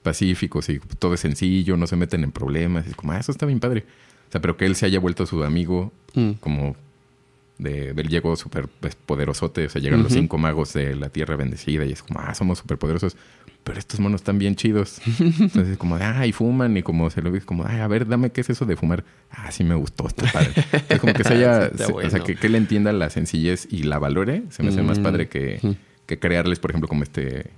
pacíficos 0.01 0.69
y 0.69 0.80
todo 0.99 1.13
es 1.13 1.19
sencillo, 1.21 1.76
no 1.78 1.86
se 1.88 1.95
meten 1.95 2.24
en 2.24 2.32
problemas. 2.32 2.86
Y 2.88 2.89
es 2.91 2.95
como, 2.95 3.11
ah, 3.13 3.19
eso 3.19 3.32
está 3.32 3.45
bien 3.45 3.59
padre. 3.59 3.86
O 4.30 4.32
sea, 4.32 4.41
pero 4.41 4.55
que 4.57 4.65
él 4.65 4.76
se 4.76 4.86
haya 4.86 4.99
vuelto 4.99 5.26
su 5.26 5.43
amigo 5.43 5.91
Mm. 6.15 6.32
como 6.39 6.76
de, 7.57 7.93
del 7.93 8.07
llegó 8.09 8.35
súper 8.35 8.67
pues, 8.67 8.95
poderosote, 8.95 9.65
o 9.65 9.69
sea, 9.69 9.81
llegan 9.81 10.03
los 10.03 10.11
cinco 10.13 10.37
magos 10.37 10.73
de 10.73 10.95
la 10.95 11.09
tierra 11.09 11.35
bendecida 11.35 11.85
y 11.85 11.91
es 11.91 12.03
como, 12.03 12.19
ah, 12.19 12.33
somos 12.33 12.59
súper 12.59 12.77
poderosos, 12.77 13.15
pero 13.63 13.79
estos 13.79 13.99
monos 13.99 14.21
están 14.21 14.39
bien 14.39 14.55
chidos. 14.55 14.99
Entonces, 15.19 15.69
es 15.69 15.77
como, 15.77 15.95
ah, 15.95 16.25
y 16.27 16.31
fuman, 16.33 16.75
y 16.75 16.83
como 16.83 17.09
se 17.09 17.21
lo 17.21 17.31
ve, 17.31 17.41
como, 17.41 17.65
ay, 17.65 17.79
a 17.79 17.87
ver, 17.87 18.07
dame 18.07 18.31
qué 18.31 18.41
es 18.41 18.49
eso 18.49 18.65
de 18.65 18.75
fumar. 18.75 19.03
Ah, 19.31 19.51
sí 19.51 19.63
me 19.63 19.75
gustó, 19.75 20.07
está 20.07 20.29
padre. 20.31 20.51
Es 20.89 20.99
como 20.99 21.13
que 21.13 21.23
se 21.23 21.33
haya, 21.35 21.71
o 21.93 22.09
sea, 22.09 22.19
que, 22.21 22.35
que 22.35 22.47
él 22.47 22.55
entienda 22.55 22.91
la 22.91 23.09
sencillez 23.09 23.67
y 23.71 23.83
la 23.83 23.99
valore, 23.99 24.43
se 24.49 24.63
me 24.63 24.69
hace 24.69 24.81
más 24.81 24.99
Mm. 24.99 25.03
padre 25.03 25.29
que, 25.29 25.59
que 26.05 26.19
crearles, 26.19 26.59
por 26.59 26.71
ejemplo, 26.71 26.87
como 26.89 27.03
este, 27.03 27.51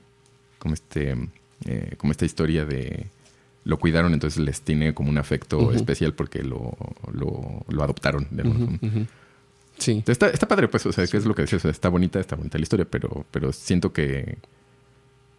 como 0.60 0.74
este, 0.76 1.16
eh, 1.66 1.94
como 1.98 2.12
esta 2.12 2.26
historia 2.26 2.66
de 2.66 3.08
lo 3.64 3.80
cuidaron, 3.80 4.14
entonces 4.14 4.44
les 4.44 4.62
tiene 4.62 4.94
como 4.94 5.10
un 5.10 5.18
afecto 5.18 5.72
especial 5.74 6.14
porque 6.14 6.44
lo, 6.44 6.78
lo, 7.12 7.66
lo 7.68 7.84
adoptaron 7.84 8.28
de 8.30 8.44
alguna 8.44 8.60
forma. 8.60 8.80
ujú. 8.82 9.06
Sí. 9.78 10.04
Está, 10.08 10.30
está 10.30 10.48
padre, 10.48 10.68
pues, 10.68 10.86
o 10.86 10.92
sea, 10.92 11.06
que 11.08 11.18
es 11.18 11.26
lo 11.26 11.36
que 11.36 11.44
decías, 11.44 11.60
o 11.62 11.64
sea, 11.64 11.72
está 11.72 11.90
bonita, 11.90 12.20
está 12.20 12.36
bonita 12.36 12.58
la 12.58 12.64
historia, 12.64 12.86
pero, 12.90 13.26
pero 13.32 13.52
siento 13.52 13.92
que 13.94 14.38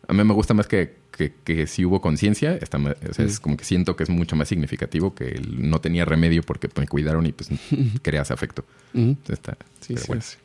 a 0.08 0.12
mí 0.12 0.22
me 0.22 0.34
gusta 0.34 0.54
más 0.54 0.68
que, 0.68 0.94
que, 1.10 1.32
que 1.42 1.66
si 1.66 1.84
hubo 1.84 2.00
conciencia, 2.00 2.58
o 2.62 3.12
sea, 3.14 3.24
es 3.26 3.40
Mm. 3.40 3.42
como 3.42 3.56
que 3.56 3.64
siento 3.64 3.96
que 3.96 4.04
es 4.04 4.10
mucho 4.10 4.36
más 4.36 4.46
significativo 4.48 5.14
que 5.14 5.40
no 5.50 5.80
tenía 5.80 6.04
remedio 6.04 6.42
porque 6.42 6.68
me 6.76 6.86
cuidaron 6.86 7.26
y 7.26 7.32
pues 7.32 7.48
creas 8.02 8.30
afecto. 8.30 8.64
Ujú. 8.94 9.02
Entonces 9.08 9.32
está, 9.38 9.56
Sí, 9.80 9.94
pero 9.94 10.00
sí, 10.00 10.06
bueno. 10.06 10.22
sí. 10.22 10.36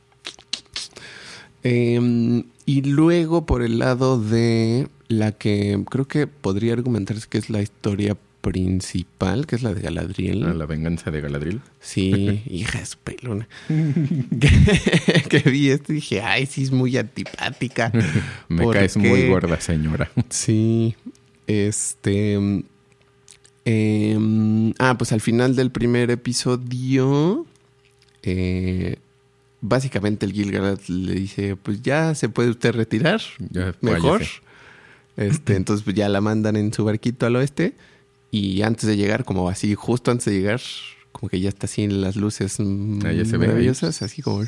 Em, 1.63 2.43
y 2.65 2.81
luego 2.83 3.45
por 3.45 3.61
el 3.61 3.77
lado 3.79 4.19
de 4.19 4.87
la 5.09 5.31
que 5.31 5.83
creo 5.89 6.07
que 6.07 6.25
podría 6.25 6.73
argumentarse 6.73 7.27
que 7.29 7.37
es 7.37 7.49
la 7.51 7.61
historia 7.61 8.17
principal, 8.41 9.45
que 9.45 9.55
es 9.55 9.63
la 9.63 9.73
de 9.73 9.81
Galadriel. 9.81 10.43
Ah, 10.45 10.53
la 10.53 10.65
venganza 10.65 11.11
de 11.11 11.21
Galadriel. 11.21 11.61
Sí, 11.79 12.41
hija 12.49 12.79
de 12.79 12.85
su 12.85 12.97
pelona. 12.97 13.47
que, 13.67 15.23
que 15.29 15.49
vi 15.49 15.69
esto 15.69 15.93
y 15.93 15.95
dije, 15.95 16.21
ay, 16.21 16.45
sí 16.47 16.63
es 16.63 16.71
muy 16.71 16.97
antipática. 16.97 17.91
Me 18.49 18.63
¿Por 18.63 18.73
caes 18.75 18.97
muy 18.97 19.27
gorda, 19.27 19.59
señora. 19.61 20.11
Sí, 20.29 20.95
este... 21.47 22.63
em, 23.65 24.73
ah, 24.79 24.97
pues 24.97 25.11
al 25.11 25.21
final 25.21 25.55
del 25.55 25.71
primer 25.71 26.09
episodio, 26.11 27.45
eh, 28.23 28.97
básicamente 29.61 30.25
el 30.25 30.33
Gilgalad 30.33 30.79
le 30.87 31.13
dice, 31.13 31.55
pues 31.55 31.81
ya 31.81 32.15
se 32.15 32.27
puede 32.29 32.49
usted 32.49 32.73
retirar, 32.73 33.21
Ya, 33.51 33.75
mejor. 33.81 34.19
váyase. 34.19 34.41
Este, 35.17 35.55
entonces 35.57 35.83
pues 35.83 35.95
ya 35.95 36.07
la 36.09 36.21
mandan 36.21 36.55
en 36.55 36.73
su 36.73 36.85
barquito 36.85 37.25
al 37.25 37.35
oeste 37.35 37.75
y 38.31 38.61
antes 38.63 38.85
de 38.87 38.97
llegar, 38.97 39.25
como 39.25 39.49
así, 39.49 39.75
justo 39.75 40.09
antes 40.11 40.25
de 40.25 40.31
llegar, 40.33 40.61
como 41.11 41.29
que 41.29 41.39
ya 41.41 41.49
está 41.49 41.65
así 41.67 41.83
en 41.83 42.01
las 42.01 42.15
luces 42.15 42.55
mm, 42.59 43.05
Ah, 43.05 43.11
se 43.25 43.37
maravillosas, 43.37 44.01
así 44.01 44.21
como... 44.21 44.43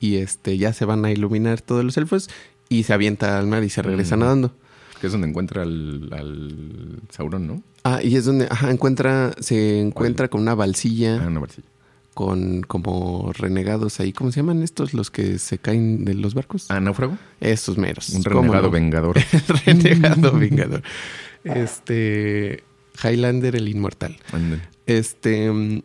Y 0.00 0.16
este, 0.16 0.56
ya 0.58 0.72
se 0.72 0.84
van 0.84 1.04
a 1.04 1.10
iluminar 1.10 1.60
todos 1.60 1.84
los 1.84 1.96
elfos 1.96 2.30
y 2.68 2.84
se 2.84 2.92
avienta 2.92 3.38
al 3.38 3.46
mar 3.48 3.64
y 3.64 3.70
se 3.70 3.82
regresa 3.82 4.16
Mm. 4.16 4.20
nadando. 4.20 4.54
Que 5.00 5.06
es 5.06 5.12
donde 5.12 5.28
encuentra 5.28 5.62
al, 5.62 6.08
al 6.12 7.00
Sauron, 7.10 7.46
¿no? 7.46 7.62
Ah, 7.84 8.00
y 8.02 8.16
es 8.16 8.24
donde, 8.24 8.46
ajá, 8.50 8.70
encuentra, 8.70 9.32
se 9.40 9.80
encuentra 9.80 10.28
con 10.28 10.40
una 10.42 10.54
balsilla 10.54 11.22
Ah, 11.22 11.26
una 11.28 11.40
barcilla. 11.40 11.66
con 12.14 12.62
como 12.62 13.32
renegados 13.32 14.00
ahí. 14.00 14.12
¿Cómo 14.12 14.30
se 14.32 14.40
llaman 14.40 14.62
estos 14.62 14.92
los 14.94 15.10
que 15.10 15.38
se 15.38 15.58
caen 15.58 16.04
de 16.04 16.14
los 16.14 16.34
barcos? 16.34 16.66
Ah, 16.68 16.80
náufrago. 16.80 17.16
Estos 17.40 17.78
meros. 17.78 18.08
Un 18.10 18.22
¿Cómo 18.24 18.40
renegado 18.42 18.62
no? 18.66 18.70
vengador. 18.72 19.16
renegado 19.66 20.32
vengador. 20.32 20.82
Este 21.44 22.64
Highlander 23.02 23.56
el 23.56 23.68
inmortal. 23.68 24.16
Este, 24.86 25.50
mm, 25.50 25.82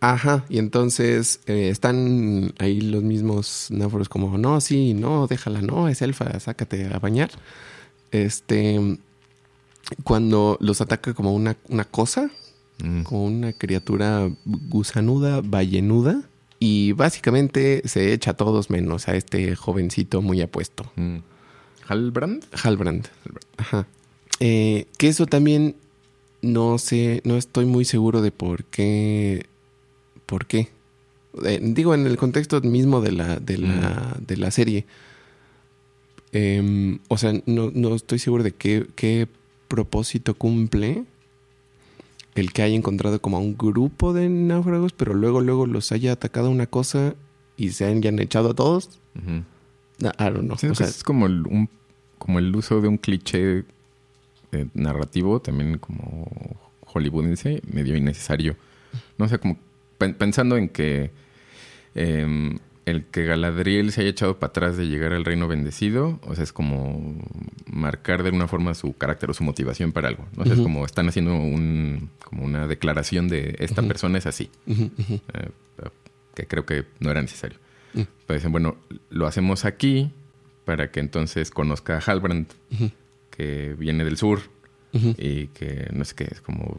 ajá, 0.00 0.44
y 0.48 0.58
entonces 0.58 1.40
eh, 1.46 1.68
están 1.70 2.54
ahí 2.58 2.80
los 2.80 3.02
mismos 3.02 3.68
náufragos 3.70 4.08
como, 4.08 4.38
no, 4.38 4.60
sí, 4.60 4.94
no, 4.94 5.26
déjala, 5.26 5.60
no, 5.60 5.88
es 5.88 6.02
elfa, 6.02 6.38
sácate 6.40 6.86
a 6.92 6.98
bañar. 6.98 7.30
Este, 8.12 8.98
cuando 10.04 10.56
los 10.60 10.80
ataca 10.80 11.14
como 11.14 11.34
una, 11.34 11.56
una 11.68 11.84
cosa, 11.84 12.30
Mm. 12.82 13.02
como 13.02 13.24
una 13.24 13.52
criatura 13.52 14.28
gusanuda, 14.44 15.40
ballenuda, 15.42 16.22
y 16.58 16.92
básicamente 16.92 17.82
se 17.86 18.12
echa 18.12 18.32
a 18.32 18.34
todos 18.34 18.70
menos 18.70 19.06
a 19.08 19.14
este 19.14 19.54
jovencito 19.54 20.22
muy 20.22 20.40
apuesto. 20.40 20.90
Mm. 20.96 21.18
Halbrand. 21.86 22.44
Halbrand. 22.62 23.08
Ajá. 23.58 23.86
Eh, 24.40 24.86
que 24.98 25.08
eso 25.08 25.26
también 25.26 25.76
no 26.42 26.78
sé, 26.78 27.20
no 27.24 27.36
estoy 27.36 27.64
muy 27.66 27.84
seguro 27.84 28.20
de 28.22 28.30
por 28.32 28.64
qué. 28.64 29.46
¿Por 30.26 30.46
qué? 30.46 30.68
Eh, 31.44 31.60
digo, 31.62 31.94
en 31.94 32.06
el 32.06 32.16
contexto 32.16 32.60
mismo 32.60 33.00
de 33.00 33.12
la, 33.12 33.36
de 33.40 33.58
la, 33.58 34.16
de 34.26 34.36
la 34.36 34.50
serie. 34.50 34.84
Em, 36.32 36.98
o 37.08 37.16
sea, 37.18 37.32
no, 37.46 37.70
no 37.74 37.94
estoy 37.94 38.18
seguro 38.18 38.42
de 38.42 38.52
qué, 38.52 38.86
qué 38.96 39.28
propósito 39.68 40.34
cumple 40.34 41.04
el 42.34 42.52
que 42.52 42.62
haya 42.62 42.74
encontrado 42.74 43.20
como 43.20 43.36
a 43.36 43.40
un 43.40 43.56
grupo 43.56 44.12
de 44.12 44.28
náufragos, 44.28 44.92
pero 44.92 45.14
luego, 45.14 45.40
luego 45.40 45.66
los 45.66 45.92
haya 45.92 46.12
atacado 46.12 46.50
una 46.50 46.66
cosa 46.66 47.14
y 47.56 47.70
se 47.70 47.84
hayan 47.84 48.18
echado 48.18 48.50
a 48.50 48.54
todos. 48.54 48.98
No, 49.14 50.08
I 50.18 50.24
don't 50.24 50.40
know. 50.46 50.58
Sí, 50.58 50.66
O 50.66 50.70
pues 50.70 50.78
sea, 50.78 50.88
es 50.88 51.04
como 51.04 51.26
el, 51.26 51.46
un- 51.46 51.68
como 52.18 52.40
el 52.40 52.54
uso 52.56 52.80
de 52.80 52.88
un 52.88 52.98
cliché 52.98 53.64
eh, 54.54 54.66
narrativo, 54.74 55.40
también 55.40 55.78
como 55.78 56.30
hollywoodense, 56.86 57.60
medio 57.70 57.96
innecesario. 57.96 58.56
No 59.18 59.28
sé, 59.28 59.38
como 59.38 59.58
pen- 59.98 60.14
pensando 60.14 60.56
en 60.56 60.68
que 60.68 61.10
em, 61.94 62.58
el 62.86 63.04
que 63.06 63.24
Galadriel 63.24 63.92
se 63.92 64.02
haya 64.02 64.10
echado 64.10 64.38
para 64.38 64.50
atrás 64.50 64.76
de 64.76 64.86
llegar 64.86 65.12
al 65.14 65.24
reino 65.24 65.48
bendecido, 65.48 66.20
o 66.22 66.34
sea, 66.34 66.44
es 66.44 66.52
como 66.52 67.16
marcar 67.66 68.22
de 68.22 68.28
alguna 68.28 68.46
forma 68.46 68.74
su 68.74 68.92
carácter 68.96 69.30
o 69.30 69.34
su 69.34 69.42
motivación 69.42 69.92
para 69.92 70.08
algo. 70.08 70.26
¿no? 70.36 70.42
O 70.42 70.44
sea, 70.46 70.54
es 70.54 70.60
como 70.60 70.84
están 70.84 71.08
haciendo 71.08 71.34
un, 71.34 72.10
como 72.24 72.44
una 72.44 72.66
declaración 72.66 73.28
de 73.28 73.56
esta 73.58 73.82
persona 73.82 74.18
es 74.18 74.26
así 74.26 74.50
eh, 74.66 75.48
que 76.34 76.46
creo 76.46 76.66
que 76.66 76.84
no 77.00 77.10
era 77.10 77.22
necesario. 77.22 77.58
Mm. 77.94 78.02
Pero 78.26 78.38
dicen, 78.38 78.52
bueno, 78.52 78.76
lo 79.08 79.26
hacemos 79.26 79.64
aquí 79.64 80.10
para 80.64 80.90
que 80.90 81.00
entonces 81.00 81.50
conozca 81.50 81.96
a 81.96 82.00
Halbrand. 82.00 82.48
Que 83.36 83.74
viene 83.78 84.04
del 84.04 84.16
sur 84.16 84.40
y 85.18 85.48
que 85.48 85.88
no 85.92 86.04
sé 86.04 86.14
qué, 86.14 86.28
es 86.30 86.40
como 86.40 86.78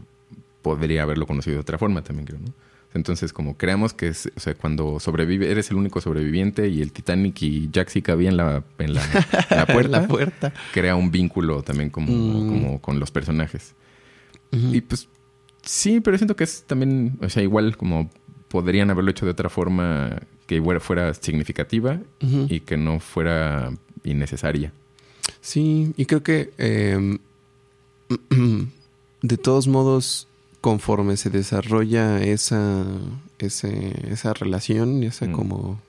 podría 0.62 1.04
haberlo 1.04 1.28
conocido 1.28 1.56
de 1.56 1.62
otra 1.62 1.78
forma 1.78 2.02
también, 2.02 2.26
creo, 2.28 2.40
¿no? 2.40 2.54
Entonces, 2.94 3.34
como 3.34 3.58
creamos 3.58 3.94
que 3.94 4.08
es, 4.08 4.32
o 4.38 4.40
sea, 4.40 4.54
cuando 4.56 5.02
sobrevive, 5.02 5.52
eres 5.52 5.70
el 5.70 5.76
único 5.76 6.00
sobreviviente 6.00 6.70
y 6.70 6.82
el 6.82 6.94
Titanic 6.94 7.42
y 7.42 7.70
Jack 7.70 7.90
sí 7.90 8.02
cabía 8.02 8.30
en 8.30 8.38
la, 8.38 8.64
en 8.78 8.94
la, 8.94 9.04
en 9.50 9.58
la 9.58 9.66
puerta, 9.74 10.00
La 10.02 10.08
puerta. 10.08 10.54
crea 10.74 10.96
un 10.96 11.12
vínculo 11.12 11.62
también 11.62 11.90
como, 11.90 12.08
Mm. 12.10 12.48
como 12.48 12.82
con 12.82 13.00
los 13.02 13.12
personajes. 13.12 13.76
Y 14.52 14.80
pues 14.80 15.10
sí, 15.62 16.00
pero 16.00 16.18
siento 16.18 16.38
que 16.38 16.46
es 16.46 16.64
también, 16.66 17.18
o 17.22 17.28
sea, 17.28 17.44
igual 17.44 17.76
como 17.76 18.10
podrían 18.48 18.90
haberlo 18.90 19.12
hecho 19.12 19.26
de 19.26 19.32
otra 19.34 19.50
forma 19.50 20.22
que 20.48 20.62
fuera 20.80 21.14
significativa 21.16 22.00
y 22.48 22.62
que 22.62 22.78
no 22.78 23.02
fuera 23.02 23.72
innecesaria. 24.06 24.72
Sí, 25.46 25.94
y 25.96 26.06
creo 26.08 26.24
que 26.24 26.54
eh, 26.58 27.20
de 29.22 29.38
todos 29.38 29.68
modos, 29.68 30.28
conforme 30.60 31.18
se 31.18 31.30
desarrolla 31.30 32.20
esa, 32.24 32.84
ese- 33.38 33.94
esa 34.12 34.34
relación, 34.34 35.04
esa 35.04 35.28
Mm. 35.28 35.32
como, 35.34 35.80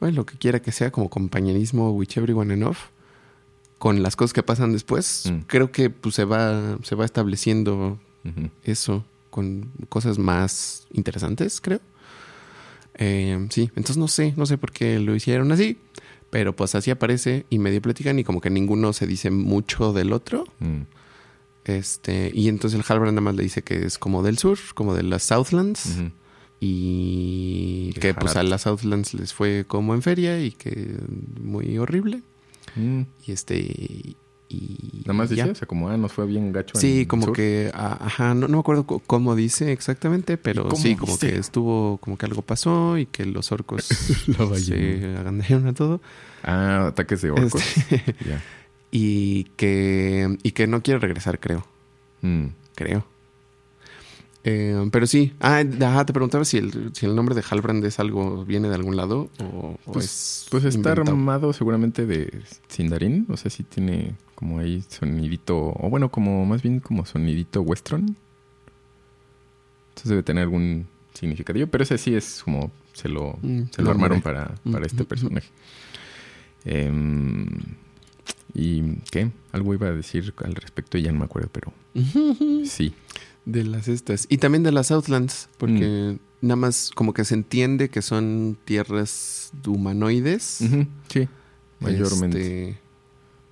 bueno, 0.00 0.16
lo 0.16 0.24
que 0.24 0.38
quiera 0.38 0.60
que 0.62 0.72
sea, 0.72 0.90
como 0.90 1.10
compañerismo, 1.10 1.90
which 1.92 2.16
everyone 2.16 2.52
enough, 2.54 2.78
con 3.78 4.02
las 4.02 4.16
cosas 4.16 4.32
que 4.32 4.42
pasan 4.42 4.72
después, 4.72 5.30
Mm. 5.30 5.40
creo 5.46 5.70
que 5.70 5.90
pues, 5.90 6.14
se, 6.14 6.24
va, 6.24 6.78
se 6.82 6.94
va 6.94 7.04
estableciendo 7.04 7.98
eso 8.64 9.04
con 9.30 9.70
cosas 9.90 10.18
más 10.18 10.86
interesantes, 10.94 11.60
creo. 11.60 11.80
Eh, 12.94 13.46
sí, 13.50 13.64
entonces 13.76 13.98
no 13.98 14.08
sé, 14.08 14.32
no 14.38 14.46
sé 14.46 14.56
por 14.56 14.72
qué 14.72 14.98
lo 14.98 15.14
hicieron 15.14 15.52
así, 15.52 15.76
pero 16.30 16.54
pues 16.54 16.74
así 16.74 16.90
aparece 16.90 17.46
y 17.50 17.58
medio 17.58 17.80
platican 17.80 18.18
y 18.18 18.24
como 18.24 18.40
que 18.40 18.50
ninguno 18.50 18.92
se 18.92 19.06
dice 19.06 19.30
mucho 19.30 19.92
del 19.92 20.12
otro. 20.12 20.44
Mm. 20.58 20.82
Este, 21.64 22.30
y 22.32 22.48
entonces 22.48 22.78
el 22.78 22.84
Halbrand 22.86 23.14
nada 23.14 23.22
más 23.22 23.34
le 23.34 23.42
dice 23.42 23.62
que 23.62 23.84
es 23.86 23.98
como 23.98 24.22
del 24.22 24.38
sur, 24.38 24.58
como 24.74 24.94
de 24.94 25.02
las 25.02 25.24
Southlands. 25.24 25.96
Y 26.58 27.92
que 28.00 28.14
pues 28.14 28.36
a 28.36 28.42
las 28.42 28.62
Southlands 28.62 29.14
les 29.14 29.34
fue 29.34 29.64
como 29.66 29.94
en 29.94 30.02
feria 30.02 30.40
y 30.40 30.52
que 30.52 30.96
muy 31.40 31.76
horrible. 31.78 32.22
Mm. 32.76 33.02
Y 33.26 33.32
este, 33.32 34.16
y... 34.48 35.02
Nada 35.04 35.12
más 35.14 35.30
ya. 35.30 35.44
dice, 35.44 35.50
o 35.50 35.54
sea, 35.54 35.68
como, 35.68 35.88
ah, 35.88 35.96
nos 35.96 36.12
fue 36.12 36.26
bien 36.26 36.52
gacho. 36.52 36.78
Sí, 36.78 37.00
en 37.00 37.04
como 37.06 37.26
sur. 37.26 37.36
que, 37.36 37.70
ah, 37.74 37.98
ajá, 38.00 38.34
no, 38.34 38.48
no 38.48 38.54
me 38.54 38.60
acuerdo 38.60 38.84
cómo 38.84 39.34
dice 39.36 39.72
exactamente, 39.72 40.36
pero 40.36 40.62
¿Y 40.66 40.68
cómo 40.68 40.82
sí, 40.82 40.96
como 40.96 41.18
que 41.18 41.36
estuvo, 41.36 41.98
como 41.98 42.16
que 42.18 42.26
algo 42.26 42.42
pasó 42.42 42.98
y 42.98 43.06
que 43.06 43.24
los 43.26 43.50
orcos 43.52 43.84
se 44.56 45.16
agandaron 45.18 45.66
a 45.66 45.74
todo. 45.74 46.00
Ah, 46.42 46.86
ataques 46.88 47.22
de 47.22 47.30
orcos. 47.30 47.62
Este, 47.76 48.14
Ya. 48.28 48.42
y 48.90 49.44
que, 49.56 50.38
y 50.42 50.52
que 50.52 50.66
no 50.66 50.82
quiere 50.82 51.00
regresar, 51.00 51.38
creo, 51.40 51.66
Mm. 52.22 52.46
creo. 52.74 53.04
Eh, 54.48 54.88
pero 54.92 55.08
sí, 55.08 55.32
ah, 55.40 55.64
ajá, 55.80 56.06
te 56.06 56.12
preguntaba 56.12 56.44
si 56.44 56.58
el, 56.58 56.90
si 56.94 57.04
el 57.04 57.16
nombre 57.16 57.34
de 57.34 57.42
Halbrand 57.48 57.84
es 57.84 57.98
algo, 57.98 58.44
viene 58.44 58.68
de 58.68 58.76
algún 58.76 58.96
lado 58.96 59.28
o, 59.40 59.76
o 59.84 59.92
Pues, 59.92 60.04
es 60.04 60.46
pues 60.50 60.64
está 60.64 60.78
inventado. 60.90 61.10
armado 61.10 61.52
seguramente 61.52 62.06
de 62.06 62.32
Sindarin. 62.68 63.26
O 63.28 63.36
sea, 63.36 63.50
sí 63.50 63.64
tiene 63.64 64.14
como 64.36 64.60
ahí 64.60 64.84
sonidito. 64.88 65.56
O 65.58 65.90
bueno, 65.90 66.10
como 66.10 66.46
más 66.46 66.62
bien 66.62 66.78
como 66.78 67.04
sonidito 67.04 67.62
western. 67.62 68.16
Entonces 69.88 70.10
debe 70.10 70.22
tener 70.22 70.44
algún 70.44 70.86
significativo. 71.14 71.66
Pero 71.66 71.82
ese 71.82 71.98
sí 71.98 72.14
es 72.14 72.42
como. 72.44 72.70
Se 72.92 73.08
lo, 73.10 73.38
Mm, 73.42 73.64
se 73.70 73.82
lo 73.82 73.90
armaron 73.90 74.22
para, 74.22 74.54
para 74.70 74.80
Mm, 74.80 74.86
este 74.86 75.02
mm, 75.02 75.06
personaje. 75.06 75.48
Em, 76.64 77.46
¿Y 78.54 78.82
qué? 79.10 79.30
Algo 79.52 79.74
iba 79.74 79.88
a 79.88 79.92
decir 79.92 80.32
al 80.42 80.54
respecto 80.54 80.96
y 80.96 81.02
ya 81.02 81.12
no 81.12 81.18
me 81.18 81.24
acuerdo, 81.26 81.50
pero 81.52 81.72
sí. 82.64 82.94
De 83.44 83.64
las 83.64 83.86
estas. 83.88 84.26
Y 84.30 84.38
también 84.38 84.62
de 84.62 84.72
las 84.72 84.86
Southlands, 84.88 85.48
porque 85.58 86.16
nada 86.40 86.56
más 86.56 86.90
como 86.94 87.12
que 87.12 87.24
se 87.24 87.34
entiende 87.34 87.90
que 87.90 88.00
son 88.02 88.56
tierras 88.64 89.52
humanoides. 89.66 90.42
Sí, 91.08 91.28
mayormente. 91.80 92.70
Este, 92.70 92.78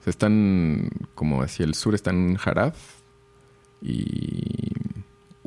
sea, 0.05 0.11
están 0.11 0.91
como 1.15 1.43
hacia 1.43 1.65
el 1.65 1.75
sur, 1.75 1.95
están 1.95 2.39
Harad. 2.45 2.75
Y. 3.83 4.73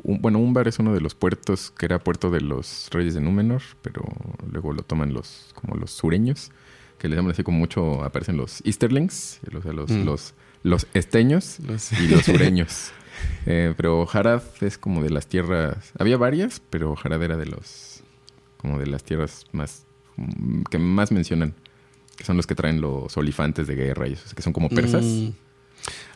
un- 0.02 0.20
bueno, 0.22 0.38
Umbar 0.38 0.68
es 0.68 0.78
uno 0.78 0.94
de 0.94 1.00
los 1.00 1.14
puertos 1.14 1.70
que 1.70 1.86
era 1.86 1.98
puerto 1.98 2.30
de 2.30 2.40
los 2.40 2.88
reyes 2.92 3.14
de 3.14 3.20
Númenor, 3.20 3.62
pero 3.82 4.02
luego 4.50 4.72
lo 4.72 4.82
toman 4.82 5.12
los 5.12 5.50
como 5.54 5.76
los 5.76 5.90
sureños, 5.90 6.50
que 6.98 7.08
les 7.08 7.16
llaman 7.16 7.32
así 7.32 7.42
como 7.42 7.58
mucho. 7.58 8.02
Aparecen 8.04 8.36
los 8.36 8.64
Easterlings, 8.64 9.40
o 9.54 9.60
sea, 9.62 9.72
los, 9.72 9.90
Mm. 9.90 10.04
los, 10.04 10.34
los 10.62 10.86
esteños 10.94 11.58
los- 11.60 11.92
y 11.92 12.08
los 12.08 12.24
sureños. 12.24 12.90
Eh, 13.46 13.74
pero 13.76 14.06
Harad 14.10 14.42
es 14.60 14.78
como 14.78 15.02
de 15.02 15.10
las 15.10 15.26
tierras. 15.26 15.92
Había 15.98 16.16
varias, 16.16 16.60
pero 16.70 16.94
Harad 17.02 17.22
era 17.22 17.36
de 17.36 17.46
los. 17.46 18.02
como 18.56 18.78
de 18.78 18.86
las 18.86 19.02
tierras 19.04 19.44
más. 19.52 19.84
que 20.70 20.78
más 20.78 21.12
mencionan. 21.12 21.54
Que 22.18 22.24
son 22.24 22.36
los 22.36 22.46
que 22.46 22.54
traen 22.54 22.80
los 22.82 23.16
olifantes 23.16 23.66
de 23.66 23.74
guerra 23.76 24.06
y 24.08 24.12
esos, 24.12 24.34
que 24.34 24.42
son 24.42 24.52
como 24.52 24.68
persas. 24.68 25.02
Mm. 25.04 25.28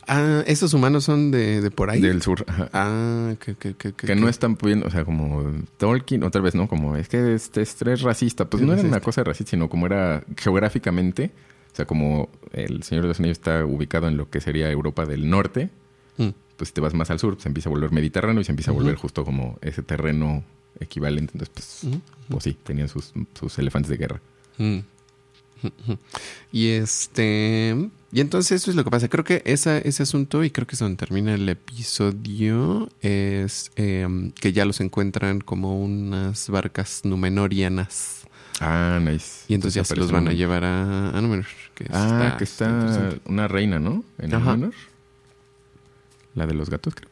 Ah, 0.08 0.42
esos 0.48 0.74
humanos 0.74 1.04
son 1.04 1.30
de, 1.30 1.60
de 1.60 1.70
por 1.70 1.88
ahí. 1.88 2.00
Del 2.00 2.22
sur. 2.22 2.44
ajá. 2.48 2.68
Ah, 2.72 3.34
que, 3.38 3.54
que, 3.54 3.74
que, 3.74 3.92
que 3.92 4.14
no 4.16 4.28
están 4.28 4.56
pudiendo, 4.56 4.86
o 4.86 4.90
sea, 4.90 5.04
como 5.04 5.44
Tolkien, 5.78 6.24
otra 6.24 6.40
vez, 6.42 6.56
¿no? 6.56 6.68
Como 6.68 6.96
es 6.96 7.08
que 7.08 7.34
este 7.34 7.62
es, 7.62 7.80
es 7.80 8.02
racista. 8.02 8.50
Pues 8.50 8.62
Es 8.62 8.66
no 8.66 8.74
era 8.74 8.82
una 8.82 9.00
cosa 9.00 9.22
racista, 9.22 9.50
sino 9.52 9.68
como 9.70 9.86
era 9.86 10.24
geográficamente. 10.36 11.30
O 11.72 11.76
sea, 11.76 11.86
como 11.86 12.28
el 12.52 12.82
Señor 12.82 13.02
de 13.04 13.08
los 13.08 13.20
Anillos 13.20 13.38
está 13.38 13.64
ubicado 13.64 14.08
en 14.08 14.16
lo 14.16 14.28
que 14.28 14.40
sería 14.40 14.70
Europa 14.70 15.06
del 15.06 15.30
Norte, 15.30 15.70
Mm. 16.18 16.28
pues 16.58 16.68
si 16.68 16.74
te 16.74 16.82
vas 16.82 16.92
más 16.92 17.10
al 17.10 17.18
sur, 17.18 17.38
se 17.40 17.48
empieza 17.48 17.70
a 17.70 17.72
volver 17.72 17.90
mediterráneo 17.92 18.42
y 18.42 18.44
se 18.44 18.52
empieza 18.52 18.70
a 18.70 18.74
volver 18.74 18.96
justo 18.96 19.24
como 19.24 19.56
ese 19.62 19.82
terreno 19.82 20.44
equivalente. 20.78 21.32
Entonces, 21.34 21.48
pues, 21.54 21.84
Ujú. 21.84 22.02
pues 22.28 22.44
sí, 22.44 22.56
tenían 22.62 22.88
sus, 22.88 23.14
sus 23.38 23.58
elefantes 23.58 23.88
de 23.88 23.96
guerra. 23.96 24.20
Mm. 24.58 24.78
Y 26.52 26.68
este. 26.68 27.90
Y 28.12 28.20
entonces 28.20 28.60
eso 28.60 28.70
es 28.70 28.76
lo 28.76 28.84
que 28.84 28.90
pasa. 28.90 29.08
Creo 29.08 29.24
que 29.24 29.42
esa, 29.46 29.78
ese 29.78 30.02
asunto, 30.02 30.44
y 30.44 30.50
creo 30.50 30.66
que 30.66 30.74
es 30.74 30.78
donde 30.80 30.96
termina 30.96 31.32
el 31.34 31.48
episodio, 31.48 32.90
es 33.00 33.70
em, 33.76 34.32
que 34.32 34.52
ya 34.52 34.66
los 34.66 34.80
encuentran 34.80 35.40
como 35.40 35.82
unas 35.82 36.48
barcas 36.50 37.02
numenorianas. 37.04 38.26
Ah, 38.60 39.00
nice. 39.02 39.44
Y 39.48 39.54
entonces 39.54 39.74
ya 39.76 39.84
se 39.84 39.96
los 39.96 40.12
van 40.12 40.28
a 40.28 40.32
llevar 40.32 40.62
a, 40.64 41.10
a 41.16 41.20
Númenor. 41.22 41.46
que 41.74 41.86
Ah, 41.90 42.34
que 42.36 42.44
está 42.44 43.14
una 43.24 43.48
reina, 43.48 43.78
¿no? 43.78 44.04
En. 44.18 44.30
Númenor. 44.30 44.74
La 46.34 46.46
de 46.46 46.54
los 46.54 46.68
gatos, 46.70 46.94
creo. 46.94 47.10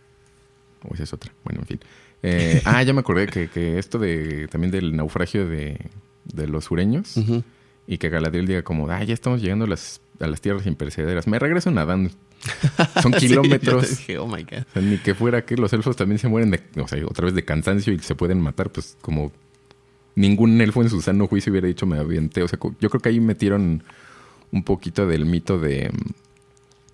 O 0.84 0.94
esa 0.94 1.04
es 1.04 1.12
otra. 1.12 1.32
Bueno, 1.44 1.60
en 1.60 1.66
fin. 1.66 1.80
Eh, 2.22 2.60
ah, 2.66 2.82
ya 2.82 2.92
me 2.92 3.00
acordé 3.00 3.26
que, 3.26 3.48
que 3.48 3.78
esto 3.78 3.98
de 3.98 4.48
también 4.48 4.70
del 4.70 4.94
naufragio 4.94 5.48
de, 5.48 5.78
de 6.24 6.46
los 6.46 6.66
sureños 6.66 7.16
Ujú. 7.16 7.42
Y 7.86 7.98
que 7.98 8.08
Galadriel 8.08 8.46
diga 8.46 8.62
como, 8.62 8.88
ah, 8.88 9.02
ya 9.02 9.14
estamos 9.14 9.42
llegando 9.42 9.64
a 9.64 9.68
las, 9.68 10.00
a 10.20 10.26
las 10.26 10.40
tierras 10.40 10.66
imperecederas. 10.66 11.26
Me 11.26 11.38
regreso 11.38 11.70
nadando. 11.70 12.10
Son 13.02 13.12
kilómetros. 13.12 13.90
dije, 13.90 14.18
oh 14.18 14.26
my 14.26 14.42
God. 14.44 14.64
O 14.68 14.72
sea, 14.72 14.82
ni 14.82 14.98
que 14.98 15.14
fuera 15.14 15.44
que 15.44 15.56
los 15.56 15.72
elfos 15.72 15.96
también 15.96 16.18
se 16.18 16.28
mueren 16.28 16.50
de, 16.50 16.60
o 16.80 16.88
sea, 16.88 17.04
otra 17.06 17.26
vez 17.26 17.34
de 17.34 17.44
cansancio 17.44 17.92
y 17.92 17.98
se 17.98 18.14
pueden 18.14 18.40
matar, 18.40 18.70
pues 18.70 18.96
como 19.00 19.32
ningún 20.14 20.60
elfo 20.60 20.82
en 20.82 20.90
su 20.90 21.00
sano 21.00 21.26
juicio 21.26 21.50
hubiera 21.50 21.68
dicho 21.68 21.86
me 21.86 21.98
avienté. 21.98 22.42
O 22.42 22.48
sea, 22.48 22.58
yo 22.80 22.90
creo 22.90 23.00
que 23.00 23.08
ahí 23.08 23.20
metieron 23.20 23.82
un 24.52 24.64
poquito 24.64 25.06
del 25.06 25.26
mito 25.26 25.58
de, 25.58 25.90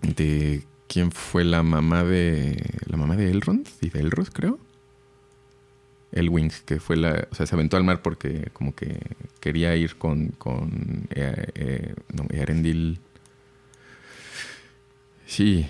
de 0.03 0.62
quién 0.89 1.11
fue 1.11 1.45
la 1.45 1.62
mamá 1.62 2.05
de 2.05 2.62
la 2.87 2.97
mamá 2.97 3.16
de 3.16 3.30
Elrond 3.30 3.66
y 3.80 3.91
de 3.91 4.01
Elros, 4.01 4.30
creo. 4.30 4.59
Elwing, 6.13 6.51
que 6.65 6.81
fue 6.81 6.97
la... 6.97 7.27
O 7.31 7.35
sea, 7.35 7.47
se 7.47 7.55
aventó 7.55 7.77
al 7.77 7.85
mar 7.85 8.03
porque 8.03 8.49
como 8.53 8.75
que 8.75 8.99
quería 9.41 9.75
ir 9.77 9.97
con... 9.97 10.29
con 10.39 11.09
eh, 11.11 11.47
eh, 11.55 11.95
no, 12.15 12.27
Erendil... 12.31 12.99
Sí, 15.27 15.67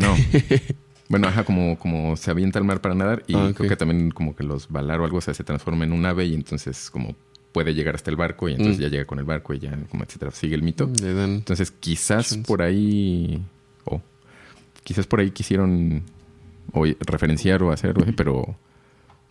no. 0.00 0.14
bueno, 1.08 1.28
ajá, 1.28 1.44
como, 1.44 1.78
como 1.78 2.16
se 2.16 2.30
avienta 2.30 2.58
al 2.58 2.64
mar 2.64 2.80
para 2.80 2.94
nadar 2.94 3.22
y 3.26 3.34
Ah, 3.34 3.52
creo 3.54 3.68
que 3.68 3.76
también 3.76 4.10
como 4.10 4.36
que 4.36 4.44
los 4.44 4.68
Valar 4.68 5.00
o 5.00 5.04
algo, 5.04 5.18
o 5.18 5.20
sea, 5.22 5.32
se 5.34 5.42
transforma 5.44 5.84
en 5.84 5.92
un 5.92 6.04
ave 6.04 6.26
y 6.26 6.34
entonces 6.34 6.90
como 6.90 7.16
puede 7.52 7.74
llegar 7.74 7.94
hasta 7.94 8.10
el 8.10 8.16
barco 8.16 8.48
y 8.48 8.52
entonces 8.52 8.78
Mm. 8.78 8.82
ya 8.82 8.88
llega 8.88 9.04
con 9.06 9.18
el 9.18 9.24
barco 9.24 9.54
y 9.54 9.58
ya, 9.58 9.76
como 9.90 10.04
etcétera, 10.04 10.30
sigue 10.32 10.54
el 10.54 10.62
mito. 10.62 10.88
Entonces 11.02 11.70
quizás 11.72 12.28
Chance. 12.30 12.46
por 12.46 12.62
ahí, 12.62 13.42
o 13.84 14.00
quizás 14.84 15.06
por 15.06 15.20
ahí 15.20 15.30
quisieron 15.30 16.02
o 16.72 16.84
referenciar 17.00 17.62
o 17.64 17.72
hacer, 17.72 17.94
pero, 18.16 18.56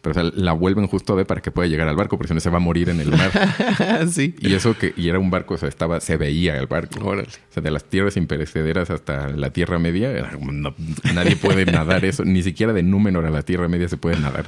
pero 0.01 0.11
o 0.11 0.13
sea, 0.13 0.23
la 0.35 0.53
vuelven 0.53 0.87
justo 0.87 1.13
a 1.13 1.15
ver 1.17 1.25
para 1.25 1.41
que 1.41 1.51
pueda 1.51 1.67
llegar 1.67 1.87
al 1.87 1.95
barco, 1.95 2.17
porque 2.17 2.29
si 2.29 2.33
no 2.33 2.39
se 2.39 2.49
va 2.49 2.57
a 2.57 2.61
morir 2.61 2.89
en 2.89 3.01
el 3.01 3.09
mar. 3.11 3.31
sí. 4.11 4.33
y 4.39 4.53
eso 4.53 4.77
que, 4.77 4.93
y 4.95 5.09
era 5.09 5.19
un 5.19 5.29
barco, 5.29 5.55
o 5.55 5.57
sea, 5.57 5.67
estaba, 5.67 5.99
se 5.99 6.15
veía 6.17 6.57
el 6.57 6.67
barco. 6.67 7.03
Órale. 7.05 7.27
O 7.27 7.53
sea, 7.53 7.61
de 7.61 7.69
las 7.71 7.83
tierras 7.83 8.15
imperecederas 8.17 8.89
hasta 8.89 9.27
la 9.29 9.49
Tierra 9.51 9.77
Media, 9.79 10.31
no- 10.39 10.73
nadie 11.13 11.35
puede 11.35 11.65
nadar 11.65 12.05
eso, 12.05 12.23
ni 12.23 12.41
siquiera 12.43 12.71
de 12.73 12.81
Númenor 12.83 13.25
a 13.25 13.29
la 13.29 13.41
Tierra 13.41 13.67
Media 13.67 13.89
se 13.89 13.97
puede 13.97 14.17
nadar. 14.19 14.45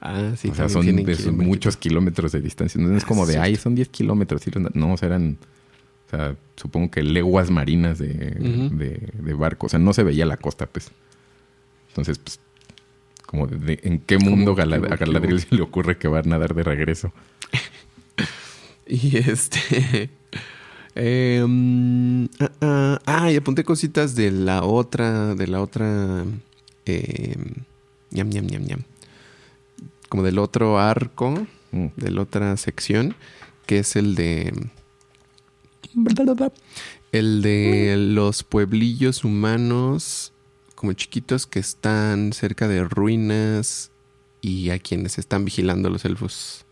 Ah, 0.00 0.32
sí. 0.36 0.48
o 0.50 0.54
sea, 0.54 0.68
son 0.68 0.84
de- 0.86 1.16
muchos 1.32 1.76
kilómetros 1.76 2.32
de 2.32 2.40
distancia. 2.40 2.80
No 2.80 2.96
es 2.96 3.04
Ah, 3.04 3.06
como 3.06 3.24
de, 3.26 3.38
ay, 3.38 3.56
son 3.56 3.74
10 3.74 3.88
kilómetros. 3.88 4.42
No, 4.74 4.94
o 4.94 4.96
sea, 4.96 5.08
eran, 5.08 5.36
o 6.06 6.10
sea, 6.10 6.34
supongo 6.56 6.90
que 6.90 7.02
leguas 7.02 7.50
marinas 7.50 7.98
de, 7.98 8.36
Ujú. 8.40 8.76
de, 8.76 9.08
de 9.14 9.34
barco. 9.34 9.66
O 9.66 9.68
sea, 9.68 9.78
no 9.78 9.92
se 9.92 10.02
veía 10.02 10.26
la 10.26 10.36
costa, 10.36 10.66
pues. 10.66 10.90
Entonces, 11.88 12.18
pues, 12.18 12.40
como 13.32 13.48
de, 13.48 13.56
de- 13.56 13.80
¿en 13.82 13.98
qué 13.98 14.18
mundo 14.18 14.52
a 14.52 14.54
Galadriel 14.54 15.40
se 15.48 15.56
le 15.56 15.62
ocurre 15.62 15.96
que 15.98 16.06
va 16.06 16.20
a 16.20 16.22
nadar 16.22 16.54
de 16.54 16.62
regreso? 16.62 17.12
Y 18.86 19.16
este. 19.16 20.10
eh, 20.96 21.42
mm, 21.46 22.24
ah, 22.60 23.30
y 23.32 23.36
apunté 23.36 23.64
cositas 23.64 24.14
de 24.14 24.30
la 24.30 24.64
otra. 24.64 25.34
De 25.34 25.46
la 25.46 25.62
otra. 25.62 26.24
Eh, 26.84 27.36
ñam, 28.10 28.28
ñam, 28.28 28.46
ñam, 28.46 28.62
ñam. 28.64 28.80
Como 30.08 30.22
del 30.24 30.38
otro 30.38 30.78
arco. 30.78 31.46
Mm. 31.70 31.86
De 31.96 32.10
la 32.10 32.22
otra 32.22 32.56
sección. 32.58 33.14
Que 33.66 33.78
es 33.78 33.96
el 33.96 34.14
de. 34.14 34.52
El 37.12 37.40
de 37.40 37.96
los 37.98 38.42
pueblillos 38.42 39.24
humanos. 39.24 40.31
Como 40.82 40.94
chiquitos 40.94 41.46
que 41.46 41.60
están 41.60 42.32
cerca 42.32 42.66
de 42.66 42.82
ruinas. 42.82 43.92
Y 44.40 44.70
a 44.70 44.80
quienes 44.80 45.16
están 45.18 45.44
vigilando 45.44 45.88
los 45.88 46.04
elfos 46.04 46.66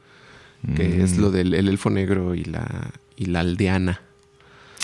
que 0.74 1.02
es 1.04 1.16
Mm. 1.16 1.20
lo 1.20 1.30
del 1.30 1.54
el 1.54 1.68
elfo 1.68 1.88
negro 1.88 2.34
y 2.34 2.42
la, 2.44 2.90
y 3.16 3.26
la 3.26 3.40
aldeana. 3.40 4.02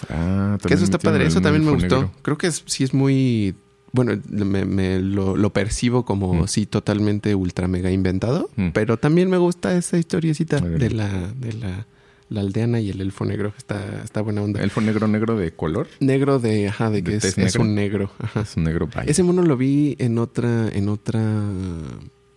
Ah, 0.09 0.57
Que 0.65 0.73
eso 0.75 0.85
está 0.85 0.99
padre, 0.99 1.27
eso 1.27 1.41
también 1.41 1.65
me 1.65 1.73
gustó. 1.73 1.97
negro. 2.03 2.13
Creo 2.23 2.39
que 2.39 2.47
es- 2.47 2.63
sí 2.67 2.85
es 2.85 2.95
muy... 2.95 3.57
Bueno, 3.93 4.13
me, 4.29 4.65
me 4.65 5.01
lo, 5.01 5.37
lo 5.37 5.53
percibo 5.53 6.05
como 6.05 6.33
Mm. 6.45 6.49
sí 6.49 6.67
totalmente 6.67 7.35
ultra 7.35 7.67
mega 7.67 7.91
inventado, 7.91 8.49
Mm. 8.57 8.69
pero 8.73 8.97
también 8.99 9.29
me 9.29 9.39
gusta 9.39 9.77
esa 9.77 9.99
historiecita 9.99 10.61
de 10.61 10.91
la 10.91 11.09
de 11.35 11.53
la, 11.55 11.87
la 12.29 12.41
aldeana 12.41 12.81
y 12.81 12.91
el 12.91 13.01
elfo 13.01 13.25
negro. 13.25 13.53
Está, 13.57 14.03
está 14.03 14.21
buena 14.21 14.43
onda. 14.43 14.63
Elfo 14.63 14.81
negro, 14.81 15.07
negro 15.09 15.37
de 15.37 15.53
color. 15.53 15.89
Negro 16.01 16.39
de, 16.39 16.69
ajá, 16.69 16.91
de 16.91 17.03
¿De 17.03 17.19
que 17.21 17.45
es, 17.45 17.57
un 17.57 17.75
negro. 17.75 18.11
Ajá. 18.19 18.41
Es 18.41 18.57
un 18.57 18.65
negro 18.65 18.89
vaya. 18.93 19.11
Ese 19.11 19.23
mono 19.23 19.43
lo 19.43 19.57
vi 19.57 19.97
en 19.99 20.19
otra, 20.19 20.69
en 20.69 20.89
otra 20.89 21.23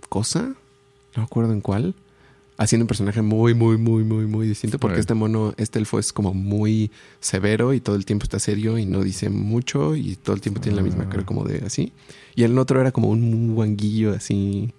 cosa. 0.10 0.42
No 0.42 0.56
me 1.18 1.24
acuerdo 1.24 1.54
en 1.54 1.62
cuál. 1.62 1.96
Haciendo 2.58 2.84
un 2.84 2.88
personaje 2.88 3.22
muy, 3.22 3.54
muy, 3.54 3.78
muy, 3.78 4.04
muy, 4.04 4.26
muy 4.26 4.48
distinto. 4.48 4.80
Porque 4.80 5.00
este 5.00 5.14
mono, 5.14 5.54
este 5.58 5.80
elfo 5.80 5.98
es 5.98 6.12
como 6.12 6.34
muy 6.34 6.92
severo 7.22 7.74
y 7.74 7.80
todo 7.80 7.96
el 7.96 8.06
tiempo 8.06 8.26
está 8.26 8.38
serio 8.38 8.78
y 8.78 8.86
no 8.86 9.02
dice 9.02 9.30
mucho 9.30 9.96
y 9.96 10.18
todo 10.18 10.36
el 10.36 10.42
tiempo 10.42 10.60
tiene 10.60 10.76
la 10.76 10.84
misma 10.84 11.06
Ah. 11.06 11.10
cara 11.10 11.26
como 11.26 11.46
de 11.46 11.66
así. 11.66 11.94
Y 12.36 12.44
el 12.44 12.58
otro 12.58 12.82
era 12.82 12.92
como 12.92 13.10
un 13.10 13.56
guanguillo 13.56 14.12
así. 14.14 14.74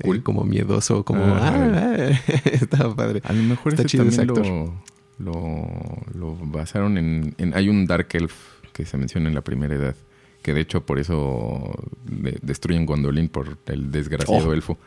Eh, 0.00 0.04
Cool. 0.04 0.22
como 0.22 0.44
miedoso, 0.44 1.04
como... 1.04 1.24
Ah, 1.24 1.52
Ah, 1.54 2.10
estaba 2.44 2.94
padre. 2.94 3.20
A 3.24 3.32
lo 3.32 3.42
mejor 3.42 3.72
Está 3.72 3.82
ese 3.82 3.88
chido 3.90 4.04
ese 4.04 4.24
lo, 4.26 4.74
lo, 5.18 5.66
lo 6.14 6.36
basaron 6.42 6.98
en, 6.98 7.34
en- 7.38 7.54
Hay 7.54 7.68
un 7.68 7.86
Dark 7.86 8.08
Elf 8.12 8.34
que 8.72 8.84
se 8.86 8.96
menciona 8.96 9.28
en 9.28 9.34
la 9.34 9.42
primera 9.42 9.74
edad. 9.74 9.94
Que 10.42 10.54
de 10.54 10.60
hecho 10.60 10.84
por 10.86 10.98
eso 10.98 11.74
le- 12.08 12.38
destruyen 12.42 12.86
Gondolin 12.86 13.28
por 13.28 13.58
el 13.66 13.90
desgraciado 13.92 14.48
Oh. 14.48 14.52
elfo. 14.52 14.78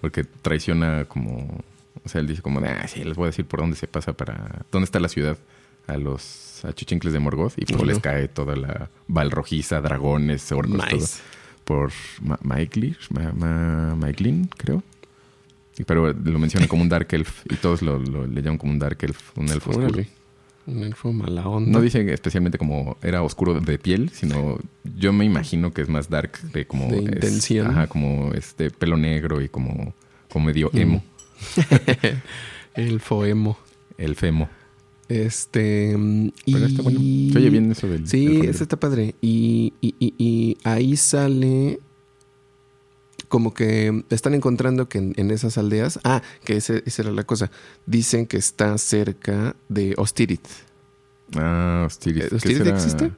Porque 0.00 0.24
traiciona 0.24 1.04
como... 1.06 1.62
O 2.04 2.08
sea, 2.08 2.20
él 2.20 2.26
dice 2.26 2.42
como, 2.42 2.60
ah, 2.60 2.86
sí, 2.86 3.02
les 3.02 3.16
voy 3.16 3.24
a 3.24 3.26
decir 3.28 3.44
por 3.46 3.60
dónde 3.60 3.76
se 3.76 3.86
pasa 3.86 4.12
para... 4.12 4.62
¿Dónde 4.70 4.84
está 4.84 5.00
la 5.00 5.08
ciudad? 5.08 5.36
A 5.86 5.96
los 5.96 6.64
achichincles 6.64 7.12
de 7.12 7.18
Morgoth. 7.20 7.54
Y 7.56 7.64
pues 7.64 7.82
les 7.84 7.98
cae 7.98 8.28
toda 8.28 8.56
la 8.56 8.90
valrojiza, 9.08 9.80
dragones, 9.80 10.50
orcos, 10.52 10.76
todo 10.78 10.96
Nice. 10.96 11.20
Por 11.66 11.92
Ma 12.22 12.38
Maeglir, 12.42 12.96
Ma- 13.10 13.32
Ma- 13.32 13.94
Maeglin, 13.94 14.48
creo. 14.56 14.82
Pero 15.86 16.10
lo 16.14 16.38
mencionan 16.38 16.68
como 16.68 16.80
un 16.82 16.88
Dark 16.88 17.08
Elf 17.10 17.44
y 17.50 17.56
todos 17.56 17.82
lo, 17.82 17.98
lo- 17.98 18.26
le 18.26 18.40
llaman 18.40 18.56
como 18.56 18.72
un 18.72 18.78
Dark 18.78 18.96
Elf, 19.02 19.36
un 19.36 19.48
elfo 19.50 19.70
oscuro. 19.72 20.02
Un 20.66 20.82
elfo 20.82 21.12
mala 21.12 21.46
onda. 21.46 21.70
No 21.70 21.80
dice 21.80 22.00
especialmente 22.12 22.56
como 22.58 22.96
era 23.02 23.22
oscuro 23.22 23.60
de 23.60 23.78
piel, 23.78 24.08
sino 24.14 24.58
yo 24.96 25.12
me 25.12 25.24
imagino 25.24 25.72
que 25.72 25.82
es 25.82 25.88
más 25.88 26.08
dark 26.08 26.40
de 26.52 26.66
como 26.66 26.88
De 26.88 26.96
es- 26.98 27.02
intención. 27.04 27.66
ajá, 27.68 27.86
como 27.88 28.32
este 28.32 28.70
pelo 28.70 28.96
negro 28.96 29.40
y 29.42 29.48
como, 29.48 29.94
como 30.32 30.46
medio 30.46 30.70
Mm. 30.72 30.78
emo, 30.78 31.04
elfo 32.74 33.24
emo. 33.24 33.58
el 33.98 34.14
femo. 34.16 34.48
Este. 35.08 35.96
Pero 36.46 36.58
y... 36.58 36.64
está 36.64 36.82
bueno. 36.82 36.98
Se 37.32 37.38
oye 37.38 37.50
bien 37.50 37.70
eso 37.70 37.86
del 37.86 38.08
Sí, 38.08 38.40
ese 38.44 38.64
está 38.64 38.78
padre. 38.78 39.14
Y, 39.20 39.72
y- 39.80 39.94
y- 39.98 40.56
ahí 40.64 40.96
sale 40.96 41.78
como 43.28 43.54
que 43.54 44.04
están 44.10 44.34
encontrando 44.34 44.88
que 44.88 44.98
en, 44.98 45.12
en 45.16 45.30
esas 45.30 45.58
aldeas, 45.58 45.98
ah, 46.04 46.22
que 46.44 46.56
ese- 46.56 46.82
esa 46.86 47.02
era 47.02 47.10
la 47.12 47.24
cosa, 47.24 47.50
dicen 47.86 48.26
que 48.26 48.36
está 48.36 48.76
cerca 48.78 49.56
de 49.68 49.94
Ostirith. 49.96 50.46
Ah. 51.36 51.88
¿Eh, 52.06 52.28
¿Qué 52.28 52.34
Osiris 52.36 52.58
será? 52.58 52.70
existe? 52.76 53.12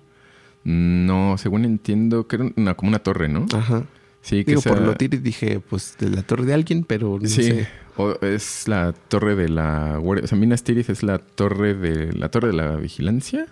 No, 0.65 1.37
según 1.39 1.65
entiendo, 1.65 2.27
que 2.27 2.37
era 2.37 2.51
una, 2.57 2.75
como 2.75 2.89
una 2.89 2.99
torre, 2.99 3.29
¿no? 3.29 3.47
Ajá. 3.53 3.85
Sí, 4.29 4.45
que 4.45 4.51
Digo, 4.53 4.63
por 4.63 4.73
esa- 4.77 4.85
lo 4.87 4.95
Tirith 4.97 5.23
dije, 5.23 5.61
pues 5.61 5.97
de 5.99 6.11
la 6.11 6.23
torre 6.23 6.45
de 6.45 6.55
alguien, 6.55 6.85
pero 6.85 7.19
no 7.21 7.27
Sí, 7.29 7.43
sé. 7.45 7.69
o 7.97 8.13
es 8.21 8.69
la 8.69 8.93
torre 8.93 9.35
de 9.37 9.49
la. 9.49 9.99
O 10.01 10.27
sea, 10.27 10.37
Minas 10.37 10.63
Tirith 10.65 10.91
es 10.91 11.03
la 11.03 11.19
torre 11.19 11.75
de 11.75 12.13
la 12.13 12.29
torre 12.31 12.49
de 12.49 12.55
la 12.55 12.77
vigilancia. 12.77 13.47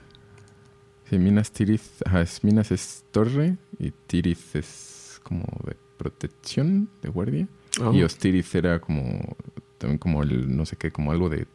Sí, 1.08 1.18
Minas 1.18 1.50
Tirith, 1.52 1.80
ajá, 2.04 2.20
es, 2.22 2.42
Minas 2.44 2.70
es 2.72 3.04
torre 3.10 3.56
y 3.78 3.92
Tirith 4.06 4.54
es 4.56 5.20
como 5.22 5.44
de 5.66 5.76
protección, 5.96 6.88
de 7.02 7.08
guardia. 7.08 7.48
Oh. 7.80 7.92
Y 7.92 8.02
Ostirith 8.02 8.54
era 8.54 8.80
como 8.80 9.36
también 9.78 9.98
como 9.98 10.22
el 10.22 10.56
no 10.56 10.66
sé 10.66 10.76
qué, 10.76 10.90
como 10.90 11.10
algo 11.12 11.28
de 11.28 11.46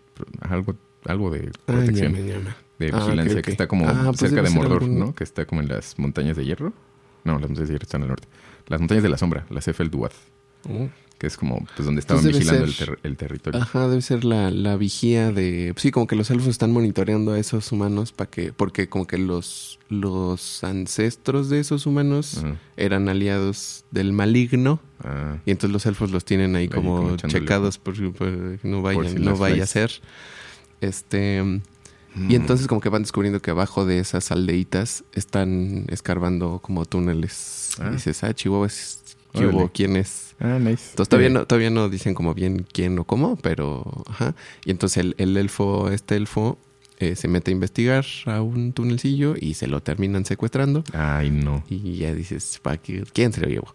algo 0.41 0.75
algo 1.05 1.29
de 1.31 1.49
Ah, 1.51 1.61
protección, 1.65 2.13
llama, 2.13 2.27
llama. 2.27 2.55
de 2.79 2.87
Ah, 2.91 2.97
ok, 2.97 3.03
vigilancia 3.05 3.37
ok. 3.39 3.45
que 3.45 3.51
está 3.51 3.67
como 3.67 3.87
Ah, 3.87 4.03
pues 4.05 4.19
cerca 4.19 4.35
debe 4.37 4.49
de 4.49 4.55
Mordor, 4.55 4.83
algún- 4.83 4.99
¿no? 4.99 5.15
Que 5.15 5.23
está 5.23 5.45
como 5.45 5.61
en 5.61 5.67
las 5.67 5.97
montañas 5.99 6.37
de 6.37 6.45
hierro. 6.45 6.73
No, 7.23 7.33
las 7.33 7.41
montañas 7.49 7.67
de 7.69 7.73
hierro 7.73 7.83
están 7.83 8.01
al 8.03 8.07
norte. 8.09 8.27
Las 8.71 8.79
montañas 8.81 9.03
de 9.03 9.09
la 9.09 9.17
sombra, 9.17 9.45
las 9.49 9.67
Efelduath, 9.67 10.13
Oh. 10.69 10.89
que 11.17 11.27
es 11.27 11.37
como 11.37 11.65
pues 11.75 11.85
donde 11.85 11.99
estaban 12.01 12.23
vigilando 12.23 12.65
el, 12.65 12.75
ter- 12.75 12.99
el 13.03 13.17
territorio. 13.17 13.61
Ajá, 13.61 13.87
debe 13.87 14.01
ser 14.01 14.23
la, 14.25 14.49
la 14.51 14.75
vigía 14.75 15.31
de... 15.31 15.73
Sí, 15.77 15.91
como 15.91 16.05
que 16.07 16.15
los 16.15 16.29
elfos 16.31 16.47
están 16.49 16.71
monitoreando 16.71 17.33
a 17.33 17.39
esos 17.39 17.71
humanos 17.71 18.11
para 18.11 18.29
que... 18.29 18.53
Porque 18.53 18.87
como 18.89 19.05
que 19.07 19.17
los, 19.17 19.79
los 19.89 20.63
ancestros 20.63 21.49
de 21.49 21.59
esos 21.59 21.85
humanos 21.85 22.43
eran 22.77 23.09
aliados 23.09 23.85
del 23.91 24.13
maligno. 24.13 24.79
Ah, 25.03 25.37
Y 25.45 25.51
entonces 25.51 25.73
los 25.73 25.85
elfos 25.87 26.11
los 26.11 26.25
tienen 26.25 26.55
ahí 26.55 26.67
como, 26.67 27.15
checados 27.17 27.77
por, 27.79 27.95
por 28.13 28.29
no 28.63 28.81
vaya, 28.81 29.09
si 29.09 29.15
no 29.15 29.35
vaya 29.37 29.63
a 29.63 29.67
ser. 29.67 29.91
Este... 30.79 31.61
mm. 32.15 32.31
Y 32.31 32.35
entonces 32.35 32.67
como 32.67 32.81
que 32.81 32.89
van 32.89 33.03
descubriendo 33.03 33.41
que 33.41 33.51
abajo 33.51 33.85
de 33.85 33.99
esas 33.99 34.31
aldeitas 34.31 35.03
están 35.13 35.85
escarbando 35.89 36.59
como 36.61 36.85
túneles. 36.85 37.75
Ah. 37.79 37.89
Y 37.89 37.93
dices, 37.93 38.23
ah, 38.23 38.33
Chihuahua, 38.33 38.67
¿qué 39.33 39.39
Órale. 39.39 39.55
hubo? 39.55 39.71
¿Quién 39.73 39.95
es? 39.95 40.35
Ah, 40.39 40.57
nice. 40.59 40.89
Entonces 40.91 41.09
todavía 41.09 41.29
no, 41.29 41.45
todavía 41.45 41.69
no 41.69 41.87
dicen 41.89 42.13
como 42.13 42.33
bien 42.33 42.65
quién 42.71 42.97
o 42.97 43.03
cómo, 43.03 43.35
pero 43.37 44.03
ajá. 44.07 44.35
Y 44.65 44.71
entonces 44.71 44.97
el, 44.97 45.15
el 45.17 45.37
elfo, 45.37 45.89
este 45.89 46.15
elfo, 46.15 46.57
eh, 47.01 47.15
se 47.15 47.27
mete 47.27 47.49
a 47.49 47.53
investigar 47.53 48.05
a 48.25 48.43
un 48.43 48.73
tunelcillo 48.73 49.33
y 49.39 49.55
se 49.55 49.65
lo 49.65 49.81
terminan 49.81 50.23
secuestrando. 50.23 50.83
Ay, 50.93 51.31
no. 51.31 51.63
Y 51.67 51.97
ya 51.97 52.13
dices, 52.13 52.59
¿para 52.61 52.77
qué? 52.77 53.03
¿quién 53.11 53.33
se 53.33 53.41
lo 53.41 53.47
llevó? 53.47 53.73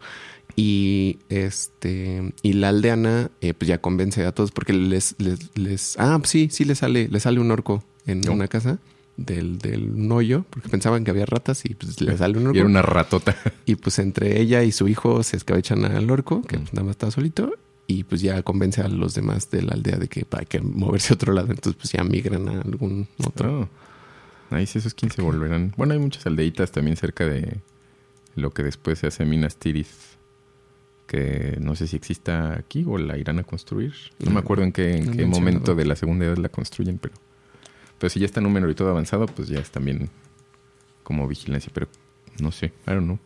Y 0.54 1.18
este, 1.28 2.32
y 2.42 2.52
la 2.52 2.68
aldeana, 2.68 3.32
eh, 3.40 3.52
pues 3.52 3.66
ya 3.66 3.78
convence 3.78 4.24
a 4.24 4.30
todos 4.30 4.52
porque 4.52 4.72
les, 4.72 5.16
les, 5.18 5.56
les, 5.56 5.98
ah, 5.98 6.16
pues 6.20 6.30
sí, 6.30 6.48
sí 6.52 6.64
le 6.64 6.76
sale, 6.76 7.08
le 7.08 7.18
sale 7.18 7.40
un 7.40 7.50
orco 7.50 7.82
en 8.06 8.20
No. 8.22 8.32
una 8.32 8.48
casa 8.48 8.78
del, 9.16 9.58
del 9.58 10.10
hoyo, 10.12 10.44
porque 10.50 10.68
pensaban 10.68 11.02
que 11.04 11.10
había 11.10 11.26
ratas 11.26 11.64
y 11.64 11.74
pues 11.74 12.00
le 12.00 12.16
sale 12.18 12.38
un 12.38 12.46
orco. 12.48 12.56
Y 12.56 12.60
era 12.60 12.68
una 12.68 12.82
ratota. 12.82 13.34
Y 13.64 13.76
pues 13.76 13.98
entre 13.98 14.40
ella 14.40 14.62
y 14.62 14.72
su 14.72 14.88
hijo 14.88 15.22
se 15.22 15.36
escabechan 15.36 15.84
al 15.84 16.10
orco, 16.10 16.42
que 16.42 16.58
Mm. 16.58 16.60
pues, 16.62 16.72
nada 16.74 16.84
más 16.84 16.90
estaba 16.92 17.10
solito. 17.12 17.52
y 17.88 18.02
pues 18.02 18.20
ya 18.20 18.42
convence 18.42 18.80
a 18.82 18.88
los 18.88 19.14
demás 19.14 19.48
de 19.50 19.62
la 19.62 19.74
aldea 19.74 19.96
de 19.96 20.08
que 20.08 20.26
hay 20.32 20.46
que 20.46 20.60
moverse 20.60 21.12
a 21.12 21.14
otro 21.14 21.32
lado. 21.32 21.48
Entonces 21.50 21.74
pues 21.80 21.92
ya 21.92 22.02
migran 22.02 22.48
a 22.48 22.60
algún 22.60 23.06
otro. 23.24 23.60
Oh. 23.60 23.68
Ahí 24.54 24.66
sí, 24.66 24.78
esos 24.78 24.92
15 24.94 25.22
volverán. 25.22 25.72
Bueno, 25.76 25.92
hay 25.92 26.00
muchas 26.00 26.26
aldeitas 26.26 26.72
también 26.72 26.96
cerca 26.96 27.26
de 27.26 27.60
lo 28.34 28.50
que 28.50 28.64
después 28.64 28.98
se 28.98 29.06
hace 29.06 29.24
Minas 29.24 29.56
Tirith. 29.56 29.86
Que 31.06 31.56
no 31.60 31.76
sé 31.76 31.86
si 31.86 31.94
exista 31.96 32.54
aquí 32.58 32.84
o 32.86 32.98
la 32.98 33.16
irán 33.18 33.38
a 33.38 33.44
construir. 33.44 33.92
No 34.18 34.32
me 34.32 34.40
acuerdo 34.40 34.64
en 34.64 34.72
qué, 34.72 34.96
en 34.96 35.06
No 35.06 35.12
qué 35.12 35.24
momento 35.26 35.76
de 35.76 35.84
la 35.86 35.94
segunda 35.94 36.24
edad 36.26 36.36
la 36.38 36.48
construyen, 36.48 36.98
pero. 36.98 37.14
Pero 37.98 38.10
si 38.10 38.20
ya 38.20 38.26
está 38.26 38.40
número 38.40 38.70
y 38.70 38.74
todo 38.74 38.90
avanzado, 38.90 39.26
pues 39.26 39.48
ya 39.48 39.58
es 39.58 39.70
también 39.70 40.08
como 41.02 41.26
vigilancia. 41.28 41.70
Pero 41.72 41.88
no 42.40 42.52
sé, 42.52 42.66
I 42.86 42.90
don't 42.90 43.04
know. 43.04 43.18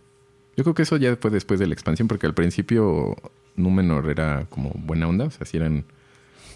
Yo 0.56 0.64
creo 0.64 0.74
que 0.74 0.82
eso 0.82 0.96
ya 0.96 1.16
fue 1.16 1.30
después 1.30 1.58
de 1.58 1.66
la 1.66 1.72
expansión, 1.74 2.06
porque 2.08 2.26
al 2.26 2.34
principio 2.34 3.16
Númenor 3.56 4.08
era 4.10 4.46
como 4.50 4.70
buena 4.74 5.08
onda. 5.08 5.24
O 5.26 5.30
sea, 5.30 5.46
si 5.46 5.56
eran 5.56 5.84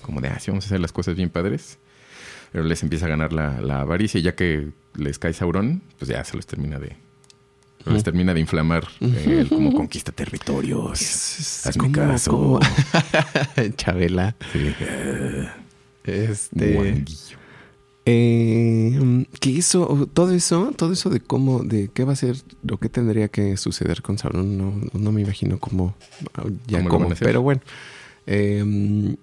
como 0.03 0.21
de, 0.21 0.29
ah, 0.29 0.39
sí, 0.39 0.51
vamos 0.51 0.65
a 0.65 0.69
hacer 0.69 0.81
las 0.81 0.93
cosas 0.93 1.17
bien 1.17 1.31
padres. 1.31 1.79
Pero 2.53 2.65
les 2.65 2.83
empieza 2.83 3.07
a 3.07 3.09
ganar 3.09 3.33
la, 3.33 3.61
la 3.61 3.81
avaricia 3.81 4.21
y 4.21 4.23
ya 4.23 4.35
que 4.37 4.71
les 4.95 5.19
cae 5.19 5.33
Sauron, 5.33 5.83
pues 5.99 6.09
ya 6.09 6.23
se 6.25 6.37
los 6.37 6.47
termina 6.47 6.79
de... 6.79 6.97
Les 7.87 7.97
Ujú. 7.97 8.03
termina 8.03 8.33
de 8.33 8.41
inflamar 8.41 8.87
eh, 9.01 9.39
el 9.41 9.49
como 9.49 9.73
conquista 9.75 10.11
territorios. 10.13 11.03
Es, 11.03 11.67
Hazme 11.67 11.91
caso. 11.93 12.59
Chabela. 13.77 14.37
Sí. 14.53 14.75
Este. 16.05 16.75
Guanguillo. 16.75 17.37
Eh, 18.07 19.27
¿Qué 19.41 19.51
hizo? 19.51 20.09
Todo 20.13 20.33
eso, 20.33 20.73
todo 20.77 20.93
eso 20.93 21.09
de 21.09 21.21
cómo, 21.21 21.63
de 21.63 21.89
qué 21.89 22.05
va 22.05 22.13
a 22.13 22.17
ser, 22.17 22.37
o 22.71 22.77
qué 22.77 22.89
tendría 22.89 23.29
que 23.29 23.57
suceder 23.57 24.03
con 24.03 24.19
Sauron, 24.19 24.59
no, 24.59 24.75
no 24.93 25.13
me 25.13 25.23
imagino 25.23 25.59
cómo, 25.59 25.95
ya 26.67 26.79
¿Cómo 26.79 26.89
lo 26.89 26.91
cómo, 26.91 27.15
pero 27.19 27.41
bueno. 27.41 27.63
Eh, 28.27 29.17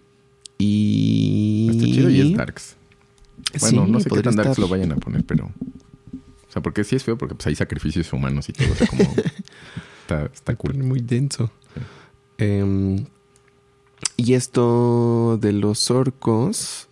y... 0.57 1.69
Está 1.71 1.85
chido 1.85 2.09
y 2.09 2.21
es 2.21 2.37
Darks. 2.37 2.75
Bueno, 3.59 3.85
Sí, 3.85 3.91
no 3.91 3.99
sé 3.99 4.09
qué 4.09 4.21
tan 4.21 4.35
Darks 4.35 4.51
estar. 4.51 4.59
lo 4.59 4.67
vayan 4.67 4.91
a 4.91 4.95
poner, 4.95 5.23
pero... 5.25 5.45
O 5.45 6.51
sea, 6.51 6.61
porque 6.61 6.83
sí 6.83 6.95
es 6.95 7.03
feo 7.03 7.17
porque 7.17 7.33
pues 7.33 7.47
hay 7.47 7.55
sacrificios 7.55 8.11
humanos 8.13 8.49
y 8.49 8.53
todo. 8.53 8.71
O 8.71 8.75
sea, 8.75 8.87
como... 8.87 9.03
está, 10.01 10.25
está 10.25 10.55
cool. 10.55 10.75
muy 10.75 10.99
denso. 10.99 11.49
Sí. 11.73 11.81
Eh, 12.39 13.05
y 14.17 14.33
esto 14.33 15.39
de 15.41 15.51
los 15.51 15.89
orcos, 15.89 16.87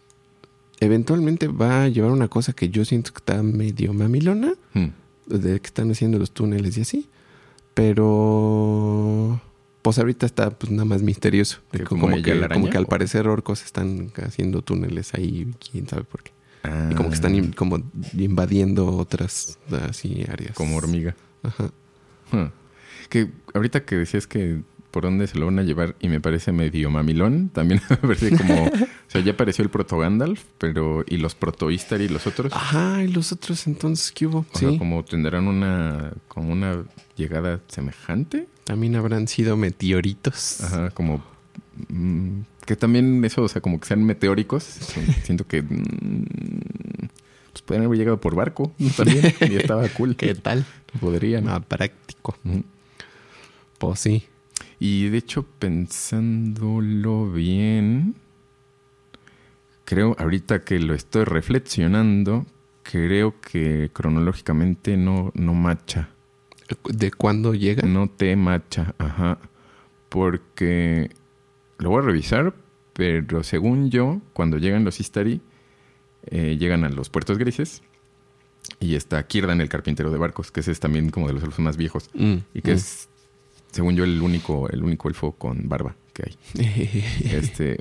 eventualmente 0.80 1.48
va 1.48 1.84
a 1.84 1.88
llevar 1.90 2.12
una 2.12 2.28
cosa 2.28 2.54
que 2.54 2.70
yo 2.70 2.86
siento 2.86 3.12
que 3.12 3.20
está 3.20 3.42
medio 3.44 3.94
mamilona, 3.94 4.54
Hmm. 4.74 4.88
de 5.28 5.60
que 5.60 5.68
están 5.68 5.92
haciendo 5.92 6.18
los 6.20 6.32
túneles 6.32 6.78
y 6.78 6.82
así. 6.82 7.10
Pero 8.20 9.42
pues 9.82 9.98
ahorita 9.98 10.26
está 10.26 10.50
pues 10.52 10.72
nada 10.72 10.86
más 10.86 11.02
misterioso. 11.02 11.60
De 11.72 11.80
¿Que 11.80 11.84
que 11.84 11.90
como 11.90 12.08
que, 12.22 12.32
araña, 12.32 12.50
como 12.54 12.70
que 12.70 12.78
al 12.78 12.86
parecer 12.86 13.28
orcos 13.28 13.64
están 13.64 14.12
haciendo 14.26 14.62
túneles 14.62 15.14
ahí, 15.14 15.52
quién 15.72 15.88
sabe 15.88 16.04
por 16.04 16.24
qué. 16.24 16.32
Ah, 16.64 16.90
Y 16.92 16.96
como 16.96 17.10
que 17.10 17.16
están 17.16 17.36
in- 17.36 17.52
como 17.54 17.80
invadiendo 18.18 18.96
otras 18.98 19.58
así 19.90 20.26
áreas. 20.30 20.56
Como 20.56 20.76
hormiga. 20.78 21.16
Ajá. 21.44 21.72
Huh. 22.34 22.50
Que 23.10 23.32
ahorita 23.54 23.86
que 23.86 23.96
decías 23.96 24.28
que 24.28 24.62
por 24.92 25.04
dónde 25.04 25.28
se 25.28 25.38
lo 25.38 25.46
van 25.46 25.60
a 25.60 25.64
llevar 25.64 25.96
y 26.00 26.08
me 26.10 26.20
parece 26.20 26.52
medio 26.52 26.90
mamilón, 26.90 27.50
también 27.50 27.82
me 27.90 27.98
parece 27.98 28.36
como... 28.36 28.66
o 28.66 28.70
sea, 29.08 29.22
ya 29.22 29.34
apareció 29.34 29.64
el 29.64 29.70
proto 29.70 29.98
Gandalf, 30.00 30.44
pero... 30.58 31.04
Y 31.08 31.18
los 31.18 31.36
proto 31.36 31.70
Istar 31.72 32.02
y 32.02 32.08
los 32.10 32.26
otros... 32.28 32.52
Ajá, 32.54 33.04
y 33.04 33.08
los 33.08 33.32
otros 33.32 33.68
entonces, 33.68 34.12
¿qué 34.12 34.26
hubo? 34.28 34.40
o 34.52 34.58
sea, 34.58 34.70
Sí, 34.72 34.78
como 34.78 35.04
tendrán 35.06 35.48
una... 35.48 36.12
Como 36.28 36.52
una 36.52 36.84
llegada 37.16 37.60
semejante. 37.68 38.48
también 38.64 38.96
habrán 38.96 39.28
sido 39.28 39.58
meteoritos. 39.58 40.62
Ajá, 40.64 40.90
como... 40.92 41.24
mm, 41.90 42.40
que 42.66 42.76
también 42.76 43.24
eso, 43.26 43.44
o 43.44 43.48
sea, 43.48 43.62
como 43.62 43.80
que 43.80 43.88
sean 43.88 44.04
meteóricos. 44.04 44.64
siento 45.24 45.46
que... 45.48 45.62
mm, 45.62 46.26
pues 47.52 47.62
pueden 47.64 47.84
haber 47.84 47.98
llegado 47.98 48.22
por 48.22 48.36
barco 48.36 48.74
también. 48.98 49.34
y 49.42 49.56
estaba 49.56 49.88
cool. 49.90 50.16
¿Qué 50.18 50.36
tal? 50.36 50.66
Podrían. 51.00 51.48
Ah, 51.50 51.60
práctico. 51.60 52.36
Pues 53.80 54.00
sí. 54.00 54.26
Y 54.80 55.10
de 55.10 55.18
hecho, 55.18 55.44
pensándolo 55.44 57.30
bien, 57.32 58.16
creo, 59.84 60.16
ahorita 60.18 60.64
que 60.64 60.80
lo 60.80 60.94
estoy 60.94 61.26
reflexionando, 61.26 62.46
creo 62.84 63.40
que 63.42 63.90
cronológicamente 63.94 64.96
no, 64.96 65.32
no 65.36 65.54
macha. 65.54 66.10
¿De 66.86 67.12
cuándo 67.12 67.54
llega? 67.54 67.88
No 67.88 68.08
te 68.10 68.36
macha, 68.36 68.94
ajá. 69.00 69.40
Porque 70.08 71.12
lo 71.78 71.90
voy 71.90 72.04
a 72.04 72.06
revisar, 72.06 72.54
pero 72.94 73.44
según 73.44 73.90
yo, 73.90 74.22
cuando 74.34 74.58
llegan 74.58 74.86
los 74.86 75.00
Istari, 75.00 75.42
eh, 76.28 76.58
llegan 76.58 76.84
a 76.84 76.90
los 76.90 77.10
puertos 77.10 77.38
grises. 77.38 77.82
Y 78.80 78.96
está 78.96 79.26
Kirdan, 79.26 79.62
el 79.62 79.70
carpintero 79.70 80.12
de 80.12 80.18
barcos, 80.18 80.52
que 80.52 80.60
ese 80.60 80.72
es 80.72 80.80
también 80.80 81.10
como 81.10 81.28
de 81.28 81.34
los 81.34 81.44
elfos 81.44 81.60
más 81.60 81.78
viejos. 81.78 82.10
Mm, 82.14 82.36
Y 82.54 82.62
que 82.62 82.72
mm. 82.72 82.76
es, 82.76 83.10
según 83.72 83.96
yo, 83.96 84.04
el 84.04 84.22
único, 84.22 84.70
el 84.70 84.84
único 84.84 85.08
elfo 85.10 85.34
con 85.34 85.68
barba 85.70 85.96
que 86.14 86.24
hay. 86.28 86.38
Este, 87.32 87.80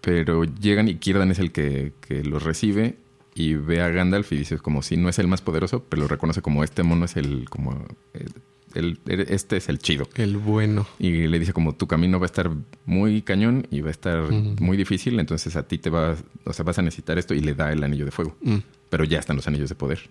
pero 0.00 0.44
llegan 0.44 0.88
y 0.88 0.96
Kirdan 0.96 1.30
es 1.30 1.38
el 1.38 1.52
que, 1.52 1.92
que 2.00 2.22
los 2.22 2.42
recibe 2.42 2.96
y 3.34 3.54
ve 3.54 3.82
a 3.82 3.88
Gandalf 3.88 4.32
y 4.32 4.36
dice 4.36 4.58
como 4.58 4.82
si 4.82 4.96
no 4.96 5.08
es 5.08 5.18
el 5.18 5.28
más 5.28 5.42
poderoso, 5.42 5.84
pero 5.88 6.02
lo 6.02 6.08
reconoce 6.08 6.42
como 6.42 6.62
este 6.64 6.82
mono 6.82 7.04
es 7.04 7.16
el 7.16 7.48
como 7.50 7.84
eh, 8.14 8.26
el, 8.74 8.98
el- 9.06 9.20
este 9.20 9.56
es 9.56 9.68
el 9.68 9.78
chido. 9.78 10.08
El 10.14 10.36
bueno. 10.36 10.86
Y 10.98 11.26
le 11.26 11.38
dice 11.38 11.52
como 11.52 11.74
tu 11.74 11.86
camino 11.86 12.18
va 12.20 12.26
a 12.26 12.28
estar 12.32 12.50
muy 12.84 13.22
cañón 13.22 13.66
y 13.70 13.80
va 13.80 13.88
a 13.88 13.90
estar 13.90 14.30
muy 14.30 14.76
difícil, 14.76 15.18
entonces 15.18 15.56
a 15.56 15.66
ti 15.66 15.78
te 15.78 15.90
vas, 15.90 16.22
o 16.44 16.52
sea, 16.52 16.64
vas 16.64 16.78
a 16.78 16.82
necesitar 16.82 17.18
esto 17.18 17.34
y 17.34 17.40
le 17.40 17.54
da 17.54 17.72
el 17.72 17.82
anillo 17.82 18.04
de 18.04 18.10
fuego. 18.10 18.36
Mm, 18.42 18.56
Pero 18.90 19.04
ya 19.04 19.18
están 19.18 19.36
los 19.36 19.46
anillos 19.48 19.68
de 19.70 19.74
poder. 19.74 20.08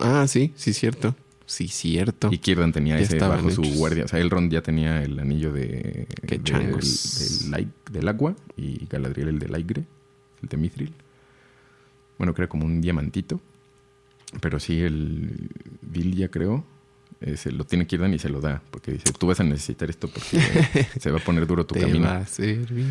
Ah, 0.00 0.26
sí, 0.28 0.52
sí, 0.56 0.72
cierto. 0.72 1.14
Sí, 1.46 1.68
cierto. 1.68 2.28
Y 2.32 2.38
Kirdan 2.38 2.72
tenía 2.72 2.96
Ya 2.96 3.02
ese 3.04 3.18
bajo 3.18 3.50
su 3.50 3.62
guardia. 3.62 4.04
O 4.04 4.08
sea, 4.08 4.18
Elrond 4.18 4.52
ya 4.52 4.62
tenía 4.62 5.02
el 5.02 5.18
anillo 5.20 5.52
de, 5.52 6.08
Qué 6.26 6.38
del- 6.38 6.42
changos. 6.44 7.40
del, 7.44 7.54
ai- 7.54 7.68
del 7.90 8.08
agua 8.08 8.34
y 8.56 8.84
Galadriel 8.86 9.28
el 9.28 9.38
del 9.38 9.54
aire, 9.54 9.84
el 10.42 10.48
de 10.48 10.56
Mithril. 10.56 10.92
Bueno, 12.18 12.34
era 12.36 12.48
como 12.48 12.64
un 12.66 12.80
diamantito. 12.80 13.40
Pero 14.40 14.58
sí, 14.58 14.80
el 14.80 15.48
Vilya, 15.82 16.28
creo, 16.30 16.64
ese 17.20 17.52
lo 17.52 17.64
tiene 17.64 17.86
Kirdan 17.86 18.12
y 18.12 18.18
se 18.18 18.28
lo 18.28 18.40
da. 18.40 18.60
Porque 18.72 18.90
dice, 18.92 19.12
tú 19.16 19.28
vas 19.28 19.38
a 19.38 19.44
necesitar 19.44 19.88
esto 19.88 20.08
porque 20.08 20.40
se 21.00 21.10
va 21.12 21.18
a 21.18 21.24
poner 21.24 21.46
duro 21.46 21.64
tu 21.64 21.74
Te 21.74 21.82
camino. 21.82 22.06
va 22.06 22.16
a 22.18 22.26
servir. 22.26 22.86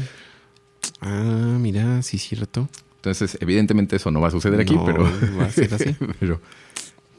Ah, 1.01 1.57
mira, 1.59 2.01
sí, 2.03 2.17
cierto. 2.17 2.69
Entonces, 2.97 3.37
evidentemente 3.41 3.97
eso 3.97 4.11
no 4.11 4.21
va 4.21 4.29
a 4.29 4.31
suceder 4.31 4.61
aquí, 4.61 4.75
No, 4.75 4.85
pero... 4.85 5.03
va 5.37 5.45
a 5.45 5.51
ser 5.51 5.73
así. 5.73 5.93
pero, 6.21 6.39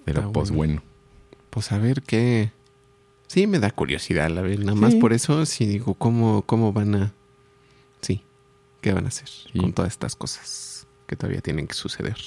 pero 0.04 0.32
pues 0.32 0.50
bueno. 0.50 0.80
bueno. 0.80 0.95
Pues 1.56 1.72
a 1.72 1.78
ver 1.78 2.02
qué. 2.02 2.52
Sí, 3.28 3.46
me 3.46 3.58
da 3.58 3.70
curiosidad, 3.70 4.28
la 4.28 4.42
verdad. 4.42 4.58
Nada 4.62 4.74
más 4.74 4.92
Sí. 4.92 4.98
por 5.00 5.14
eso, 5.14 5.46
sí 5.46 5.64
digo, 5.64 5.94
¿cómo, 5.94 6.42
cómo 6.42 6.74
van 6.74 6.94
a. 6.94 7.12
Sí, 8.02 8.20
¿qué 8.82 8.92
van 8.92 9.06
a 9.06 9.08
hacer 9.08 9.26
Sí. 9.26 9.58
con 9.58 9.72
todas 9.72 9.90
estas 9.92 10.16
cosas 10.16 10.86
que 11.06 11.16
todavía 11.16 11.40
tienen 11.40 11.66
que 11.66 11.72
suceder? 11.72 12.18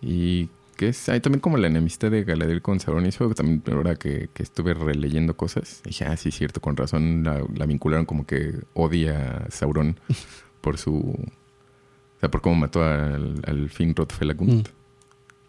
Y 0.00 0.48
que 0.78 0.88
es, 0.88 1.10
hay 1.10 1.20
también 1.20 1.40
como 1.40 1.58
la 1.58 1.66
enemistad 1.66 2.10
de 2.10 2.24
Galadriel 2.24 2.62
con 2.62 2.80
Sauron. 2.80 3.04
Y 3.04 3.10
eso 3.10 3.28
también 3.34 3.62
ahora 3.70 3.96
que, 3.96 4.30
que 4.32 4.42
estuve 4.42 4.72
releyendo 4.72 5.36
cosas, 5.36 5.82
dije, 5.84 6.06
ah, 6.06 6.16
sí, 6.16 6.30
cierto, 6.30 6.62
con 6.62 6.74
razón 6.74 7.22
la, 7.22 7.44
la 7.54 7.66
vincularon 7.66 8.06
como 8.06 8.24
que 8.26 8.54
odia 8.72 9.44
a 9.46 9.50
Sauron 9.50 10.00
por 10.62 10.78
su... 10.78 10.94
O 10.96 12.20
sea, 12.20 12.30
por 12.30 12.40
cómo 12.40 12.56
mató 12.56 12.82
al, 12.82 13.42
al 13.46 13.68
Finrod 13.68 14.08
Felagund. 14.10 14.66
Mm. 14.68 14.83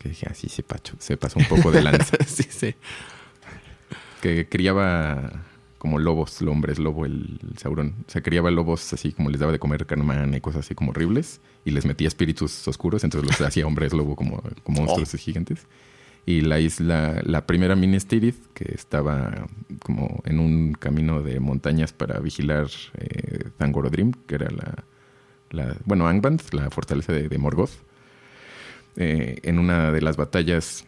Que 0.06 0.10
dije, 0.10 0.28
ah, 0.30 0.36
sí, 0.36 0.49
se, 0.49 0.62
pacho, 0.62 0.95
se 0.99 1.18
pasó 1.18 1.39
un 1.39 1.45
poco 1.45 1.72
de 1.72 1.82
lanza. 1.82 2.16
sí, 2.28 2.43
sí. 2.47 2.76
que 4.22 4.47
criaba 4.47 5.32
como 5.80 5.97
lobos, 5.97 6.39
hombres 6.43 6.78
lobo, 6.78 7.08
el, 7.08 7.39
el 7.41 7.58
Sauron. 7.58 7.95
O 8.08 8.12
sea, 8.12 8.22
criaba 8.22 8.51
lobos 8.51 8.93
así 8.93 9.14
como 9.14 9.32
les 9.32 9.39
daba 9.39 9.51
de 9.51 9.58
comer 9.58 9.88
carne 9.88 10.03
humana 10.03 10.38
y 10.38 10.41
cosas 10.41 10.64
así 10.64 10.76
como 10.76 10.91
horribles. 10.91 11.41
Y 11.66 11.72
les 11.72 11.88
metía 11.88 12.08
espíritus 12.08 12.68
oscuros, 12.68 13.03
entonces 13.03 13.28
los 13.28 13.41
hacía 13.41 13.66
hombres 13.66 13.93
lobo 13.93 14.16
como, 14.16 14.43
como 14.62 14.82
monstruos 14.84 15.20
gigantes. 15.20 15.66
Y 16.28 16.41
la 16.41 16.60
isla, 16.60 17.20
la 17.24 17.47
primera 17.47 17.76
Minas 17.76 18.06
Tirith, 18.06 18.45
que 18.53 18.76
estaba 18.76 19.47
como 19.80 20.22
en 20.24 20.39
un 20.39 20.74
camino 20.74 21.24
de 21.24 21.39
montañas 21.39 21.93
para 21.93 22.20
vigilar 22.20 22.68
eh, 22.99 23.49
Thangorodrim, 23.58 24.12
que 24.28 24.36
era 24.36 24.51
la, 24.51 24.84
la 25.49 25.78
bueno, 25.84 26.08
Angband, 26.08 26.43
la 26.51 26.70
fortaleza 26.70 27.12
de, 27.12 27.28
de 27.28 27.38
Morgoth. 27.39 27.72
Eh, 28.97 29.39
en 29.43 29.59
una 29.59 29.91
de 29.91 30.01
las 30.01 30.15
batallas 30.17 30.85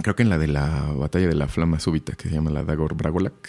creo 0.00 0.14
que 0.16 0.22
en 0.22 0.28
la 0.30 0.38
de 0.38 0.46
la 0.48 0.92
batalla 0.96 1.26
de 1.28 1.34
la 1.34 1.48
flama 1.48 1.80
súbita, 1.80 2.14
que 2.14 2.28
se 2.28 2.34
llama 2.34 2.50
la 2.50 2.64
Dagor 2.64 2.94
Bragolak, 2.96 3.48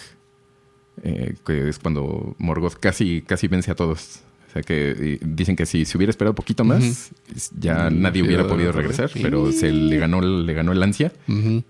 eh, 1.04 1.36
que 1.46 1.70
es 1.70 1.80
cuando 1.80 2.36
Morgoth 2.40 2.76
casi, 2.80 3.22
casi 3.22 3.48
vence 3.48 3.72
a 3.72 3.76
todos. 3.76 4.22
O 4.50 4.54
sea 4.54 4.62
que 4.62 4.92
eh, 4.92 5.20
dicen 5.26 5.56
que 5.56 5.66
si 5.66 5.84
se 5.86 5.98
hubiera 5.98 6.12
esperado 6.12 6.36
poquito 6.36 6.64
más, 6.64 7.12
ya 7.58 7.90
Mm, 7.90 8.02
nadie 8.02 8.22
hubiera 8.22 8.48
podido 8.48 8.72
regresar, 8.72 9.10
sí. 9.10 9.20
pero 9.24 9.52
se 9.52 9.72
le 9.72 9.98
ganó, 9.98 10.22
le 10.22 10.54
ganó 10.54 10.72
el 10.74 10.84
ansia 10.84 11.12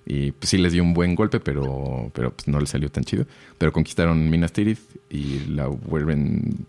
y 0.06 0.32
pues 0.32 0.50
sí 0.50 0.58
les 0.58 0.74
dio 0.74 0.84
un 0.84 0.94
buen 0.94 1.16
golpe, 1.16 1.40
pero, 1.40 2.12
pero 2.14 2.32
pues 2.34 2.48
no 2.50 2.60
le 2.60 2.66
salió 2.66 2.90
tan 2.90 3.06
chido. 3.06 3.26
Pero 3.58 3.72
conquistaron 3.72 4.30
Minas 4.30 4.52
Tirith 4.52 4.80
y 5.10 5.46
la 5.48 5.68
vuelven, 5.68 6.66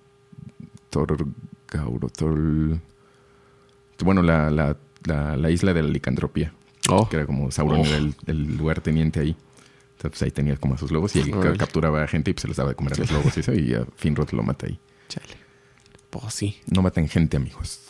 Tor, 0.91 1.17
Gauro, 1.69 2.09
Tor- 2.11 2.79
Bueno, 4.05 4.23
la, 4.23 4.51
la, 4.51 4.77
la, 5.05 5.37
la 5.37 5.51
isla 5.51 5.73
de 5.75 5.83
la 5.83 5.89
licantropía. 5.89 6.53
Oh. 6.89 7.09
Que 7.09 7.17
era 7.17 7.27
como 7.27 7.51
Sauron 7.51 7.81
Oh. 7.81 7.85
era 7.85 7.97
el, 7.97 8.15
el 8.27 8.57
lugar 8.57 8.81
teniente 8.81 9.21
ahí. 9.21 9.31
Entonces 9.97 10.11
pues, 10.11 10.23
ahí 10.23 10.31
tenía 10.31 10.57
como 10.57 10.75
a 10.75 10.79
sus 10.79 10.91
lobos 10.91 11.15
y 11.17 11.21
él 11.21 11.33
capturaba 11.57 12.03
a 12.03 12.07
gente 12.07 12.31
y 12.31 12.35
pues, 12.35 12.43
se 12.43 12.49
les 12.49 12.57
daba 12.57 12.71
de 12.71 12.75
comer 12.75 12.95
a 12.95 12.97
los 12.99 13.11
lobos 13.11 13.37
y 13.37 13.41
eso. 13.41 13.53
Y 13.55 13.75
a 13.75 13.87
Finrod 13.97 14.31
lo 14.33 14.43
mata 14.43 14.67
ahí. 14.67 14.79
Chale. 15.09 15.27
Pues 16.11 16.35
sí. 16.35 16.57
No 16.67 16.83
maten 16.83 17.09
gente, 17.09 17.37
amigos. 17.37 17.81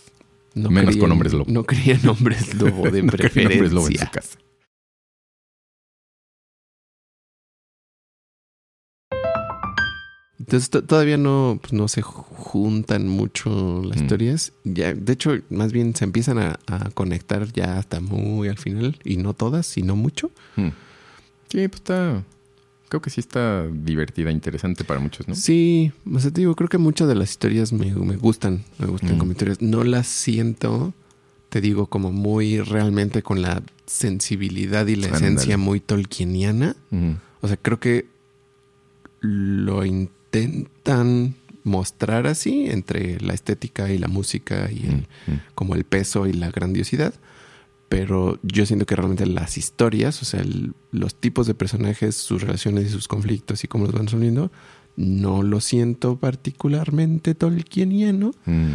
No 0.55 0.71
Menos 0.71 0.97
con 0.97 1.11
hombres 1.11 1.33
lobo. 1.33 1.47
No 1.51 1.65
querían 1.65 2.07
hombres 2.09 2.55
lobo 2.61 2.89
de 2.91 3.03
No 3.03 3.13
querían 3.13 3.51
hombres 3.53 3.73
lobo 3.73 3.89
en 3.89 3.95
preferencia. 3.97 4.07
su 4.07 4.11
casa. 4.13 4.39
Entonces 10.47 10.69
to- 10.71 10.85
todavía 10.85 11.17
no, 11.17 11.59
pues, 11.61 11.73
no 11.73 11.89
se 11.89 12.03
ju- 12.03 12.25
juntan 12.29 13.09
mucho 13.09 13.83
las 13.85 13.99
Mm. 13.99 14.03
historias. 14.03 14.53
Ya, 14.65 14.93
de 14.95 15.13
hecho, 15.13 15.39
más 15.51 15.73
bien 15.73 15.95
se 15.95 16.05
empiezan 16.05 16.39
a, 16.39 16.59
a 16.67 16.91
conectar 16.91 17.51
ya 17.53 17.79
hasta 17.79 18.01
muy 18.01 18.49
al 18.49 18.59
final. 18.59 18.99
Y 19.05 19.17
no 19.17 19.33
todas, 19.35 19.77
y 19.79 19.83
no 19.83 19.97
mucho. 19.97 20.31
Hmm. 20.57 20.69
Sí, 21.49 21.69
pues 21.69 21.75
está... 21.81 22.23
Creo 22.91 23.01
que 23.01 23.11
sí 23.11 23.21
está 23.21 23.67
divertida, 23.67 24.31
interesante 24.31 24.85
para 24.85 25.01
muchos, 25.01 25.27
¿no? 25.27 25.35
Sí, 25.35 25.91
o 26.13 26.21
sea, 26.21 26.31
te 26.31 26.43
digo, 26.43 26.55
creo 26.55 26.69
que 26.69 26.79
muchas 26.79 27.09
de 27.09 27.15
las 27.17 27.31
historias 27.31 27.73
me, 27.73 27.93
me 27.93 28.17
gustan. 28.17 28.63
Me 28.79 28.87
gustan 28.87 29.17
Mm. 29.17 29.19
como 29.19 29.33
historias. 29.33 29.61
No 29.63 29.83
las 29.83 30.07
siento, 30.07 30.93
te 31.49 31.61
digo, 31.61 31.87
como 31.87 32.13
muy 32.13 32.61
realmente 32.61 33.23
con 33.23 33.41
la 33.43 33.63
sensibilidad 33.87 34.87
y 34.87 34.97
la 34.97 35.09
esencia 35.09 35.57
muy 35.57 35.81
tolkieniana. 35.81 36.77
Ujú. 36.93 37.17
O 37.41 37.49
sea, 37.49 37.57
creo 37.57 37.81
que 37.81 38.07
lo 39.21 39.85
intentan 40.41 41.35
mostrar 41.63 42.27
así 42.27 42.67
entre 42.69 43.21
la 43.21 43.33
estética 43.35 43.91
y 43.91 43.99
la 43.99 44.09
música 44.09 44.71
y 44.71 44.87
el, 44.87 45.07
Mm, 45.27 45.41
como 45.55 45.75
el 45.75 45.85
peso 45.85 46.27
y 46.27 46.33
la 46.33 46.51
grandiosidad. 46.51 47.15
Pero 47.89 48.39
yo 48.43 48.67
siento 48.67 48.87
que 48.87 48.97
realmente 48.97 49.25
las 49.27 49.57
historias, 49.57 50.21
o 50.21 50.25
sea, 50.25 50.41
el- 50.41 50.75
los 50.91 51.15
tipos 51.15 51.47
de 51.47 51.55
personajes, 51.55 52.17
sus 52.17 52.43
relaciones 52.43 52.87
y 52.87 52.91
sus 52.91 53.09
conflictos 53.09 53.63
y 53.65 53.69
cómo 53.69 53.85
los 53.85 53.95
van 53.95 54.07
resolviendo, 54.07 54.51
no 54.97 55.43
lo 55.43 55.61
siento 55.61 56.17
particularmente 56.17 57.35
tolkieniano. 57.35 58.33
Mm. 58.47 58.75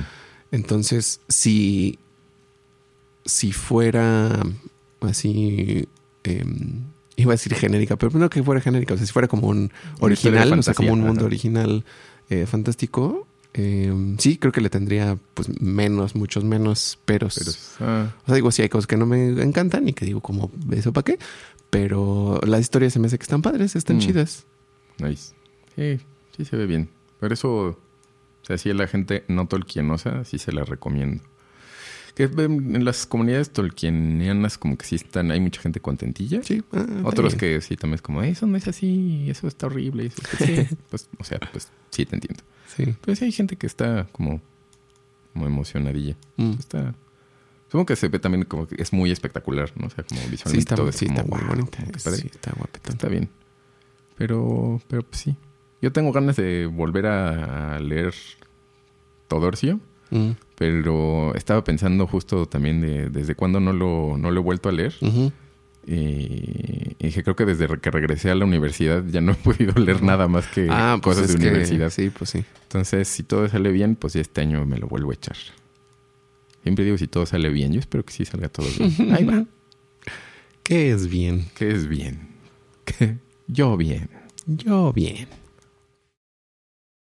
Entonces, 0.51 1.22
si, 1.28 1.99
si 3.26 3.51
fuera 3.51 4.39
así, 5.01 5.88
em, 6.24 6.84
iba 7.22 7.32
a 7.32 7.36
decir 7.36 7.53
genérica, 7.55 7.95
pero 7.97 8.17
no 8.17 8.30
que 8.30 8.41
fuera 8.43 8.61
genérica, 8.61 8.93
o 8.93 8.97
sea, 8.97 9.05
si 9.05 9.13
fuera 9.13 9.28
como 9.28 9.47
un 9.47 9.72
original, 9.99 10.53
o 10.57 10.63
sea, 10.63 10.74
como 10.74 10.93
un 10.93 11.01
mundo 11.01 11.22
ajá. 11.22 11.26
original 11.26 11.86
eh, 12.30 12.45
fantástico, 12.45 13.28
em, 13.53 14.17
sí, 14.20 14.38
creo 14.38 14.51
que 14.51 14.61
le 14.61 14.70
tendría 14.70 15.17
pues 15.34 15.49
menos, 15.61 16.15
muchos 16.15 16.43
menos 16.43 16.99
peros. 17.05 17.36
Pero, 17.38 17.89
ah, 17.91 18.15
O 18.24 18.26
sea, 18.28 18.36
digo, 18.36 18.51
sí 18.51 18.61
hay 18.61 18.70
cosas 18.70 18.88
que 18.88 18.97
no 18.97 19.05
me 19.05 19.30
encantan 19.41 19.88
y 19.88 19.93
que 19.93 20.05
digo, 20.05 20.22
como, 20.22 20.51
¿eso 20.72 20.93
para 20.93 21.05
qué? 21.05 21.20
Pero 21.70 22.39
las 22.45 22.61
historias 22.61 22.93
se 22.93 22.99
me 22.99 23.07
hace 23.07 23.17
que 23.17 23.24
están 23.24 23.41
padres, 23.41 23.76
están 23.76 23.97
Mm. 23.97 23.99
chidas. 23.99 24.45
nice. 24.99 25.34
Sí, 25.76 25.99
sí 26.36 26.45
se 26.45 26.57
ve 26.57 26.65
bien. 26.65 26.89
Por 27.20 27.32
eso, 27.34 27.49
o 27.49 27.78
sea, 28.43 28.57
si 28.57 28.74
la 28.74 28.88
gente 28.88 29.24
no 29.28 29.47
tolkienosa, 29.47 30.24
sí 30.26 30.38
se 30.39 30.51
la 30.51 30.63
recomiendo. 30.65 31.24
Que 32.20 32.26
en 32.26 32.84
las 32.84 33.05
comunidades 33.05 33.49
tolkienianas 33.51 34.57
como 34.57 34.78
que 34.78 34.86
sí 34.86 34.95
están, 34.95 35.32
hay 35.32 35.39
mucha 35.39 35.61
gente 35.61 35.80
contentilla. 35.80 36.43
Sí. 36.43 36.61
ah, 36.74 36.86
Otros 37.05 37.36
que 37.36 37.61
sí 37.61 37.78
también 37.78 37.95
es 37.95 38.01
como, 38.01 38.22
eso 38.24 38.45
no 38.45 38.57
es 38.57 38.67
así, 38.67 39.30
eso 39.30 39.47
está 39.47 39.67
horrible. 39.67 40.07
Eso 40.07 40.22
es 40.38 40.45
sí, 40.45 40.76
pues, 40.89 41.09
o 41.17 41.24
sea, 41.24 41.39
pues 41.53 41.70
sí 41.91 42.05
te 42.05 42.17
entiendo. 42.17 42.43
Sí. 42.76 42.93
Pero 42.99 43.15
sí 43.15 43.24
hay 43.24 43.32
gente 43.32 43.55
que 43.55 43.67
está 43.67 44.05
como, 44.11 44.41
como 45.32 45.45
emocionadilla. 45.47 46.17
Mm. 46.36 46.55
Está... 46.59 46.93
Supongo 47.67 47.86
que 47.86 47.95
se 47.95 48.09
ve 48.09 48.20
también 48.20 48.43
como 48.43 48.67
que 48.67 48.82
es 48.82 48.91
muy 48.91 49.11
espectacular, 49.11 49.72
¿no? 49.78 49.88
O 49.88 49.89
sea, 49.89 50.03
como 50.03 50.20
visualmente 50.30 50.51
Sí, 50.51 50.57
está, 50.57 50.76
todo 50.76 50.89
es 50.89 50.97
sí, 50.97 51.05
como, 51.05 51.22
está 51.22 51.38
muy 51.38 51.47
bonita. 51.47 51.86
Sí, 51.99 52.28
está 52.34 52.51
guapetón. 52.51 52.95
Está 52.95 53.07
bien. 53.07 53.30
Pero, 54.17 54.82
pero 54.89 55.03
pues 55.03 55.22
sí. 55.22 55.38
Yo 55.82 55.93
tengo 55.93 56.11
ganas 56.11 56.36
de 56.36 56.65
volver 56.65 57.05
a 57.05 57.80
leer 57.80 58.13
Todorcio, 59.30 59.80
Mm. 60.12 60.32
pero 60.55 61.34
estaba 61.36 61.64
pensando 61.64 62.07
justo 62.07 62.45
también 62.47 62.82
de 62.82 63.10
desde 63.10 63.36
cuándo 63.36 63.60
no 63.60 63.74
lo, 63.74 64.18
no 64.18 64.32
lo 64.32 64.39
he 64.39 64.43
vuelto 64.43 64.70
a 64.70 64.72
leer. 64.72 64.93
Y, 65.88 65.93
y 65.93 66.95
dije, 66.99 67.24
creo 67.24 67.36
que 67.36 67.45
desde 67.45 67.68
que 67.80 67.89
regresé 67.91 68.30
a 68.30 68.36
la 68.36 68.45
universidad 68.45 69.03
ya 69.05 69.22
no 69.22 69.32
he 69.32 69.36
podido 69.43 69.74
leer 69.74 70.03
nada 70.03 70.28
más 70.28 70.45
que 70.47 70.68
Ah, 70.70 70.99
pues 71.01 71.18
cosas 71.18 71.34
de 71.34 71.39
que- 71.39 71.47
universidad. 71.49 71.89
Sí, 71.89 72.10
pues 72.10 72.30
sí. 72.32 72.43
Entonces, 72.64 73.07
si 73.07 73.24
todo 73.24 73.47
sale 73.47 73.72
bien, 73.72 73.95
pues 73.95 74.14
ya 74.14 74.22
este 74.22 74.41
año 74.41 74.66
me 74.66 74.78
lo 74.78 74.88
vuelvo 74.88 75.12
a 75.12 75.14
echar. 75.14 75.38
Siempre 76.64 76.84
digo 76.86 76.97
si 76.97 77.07
todo 77.07 77.26
sale 77.26 77.49
bien. 77.49 77.72
Yo 77.74 77.80
espero 77.80 78.03
que 78.05 78.14
sí 78.14 78.26
salga 78.26 78.49
todo 78.49 78.68
bien. 78.78 79.12
Ahí 79.16 79.24
va. 79.24 79.45
¿Qué 80.64 80.91
es 80.91 81.07
bien? 81.10 81.45
Que 81.55 81.72
es 81.72 81.88
bien. 81.88 82.28
Que 82.86 83.16
yo 83.47 83.76
bien. 83.78 84.10
Yo 84.45 84.93
bien. 84.93 85.28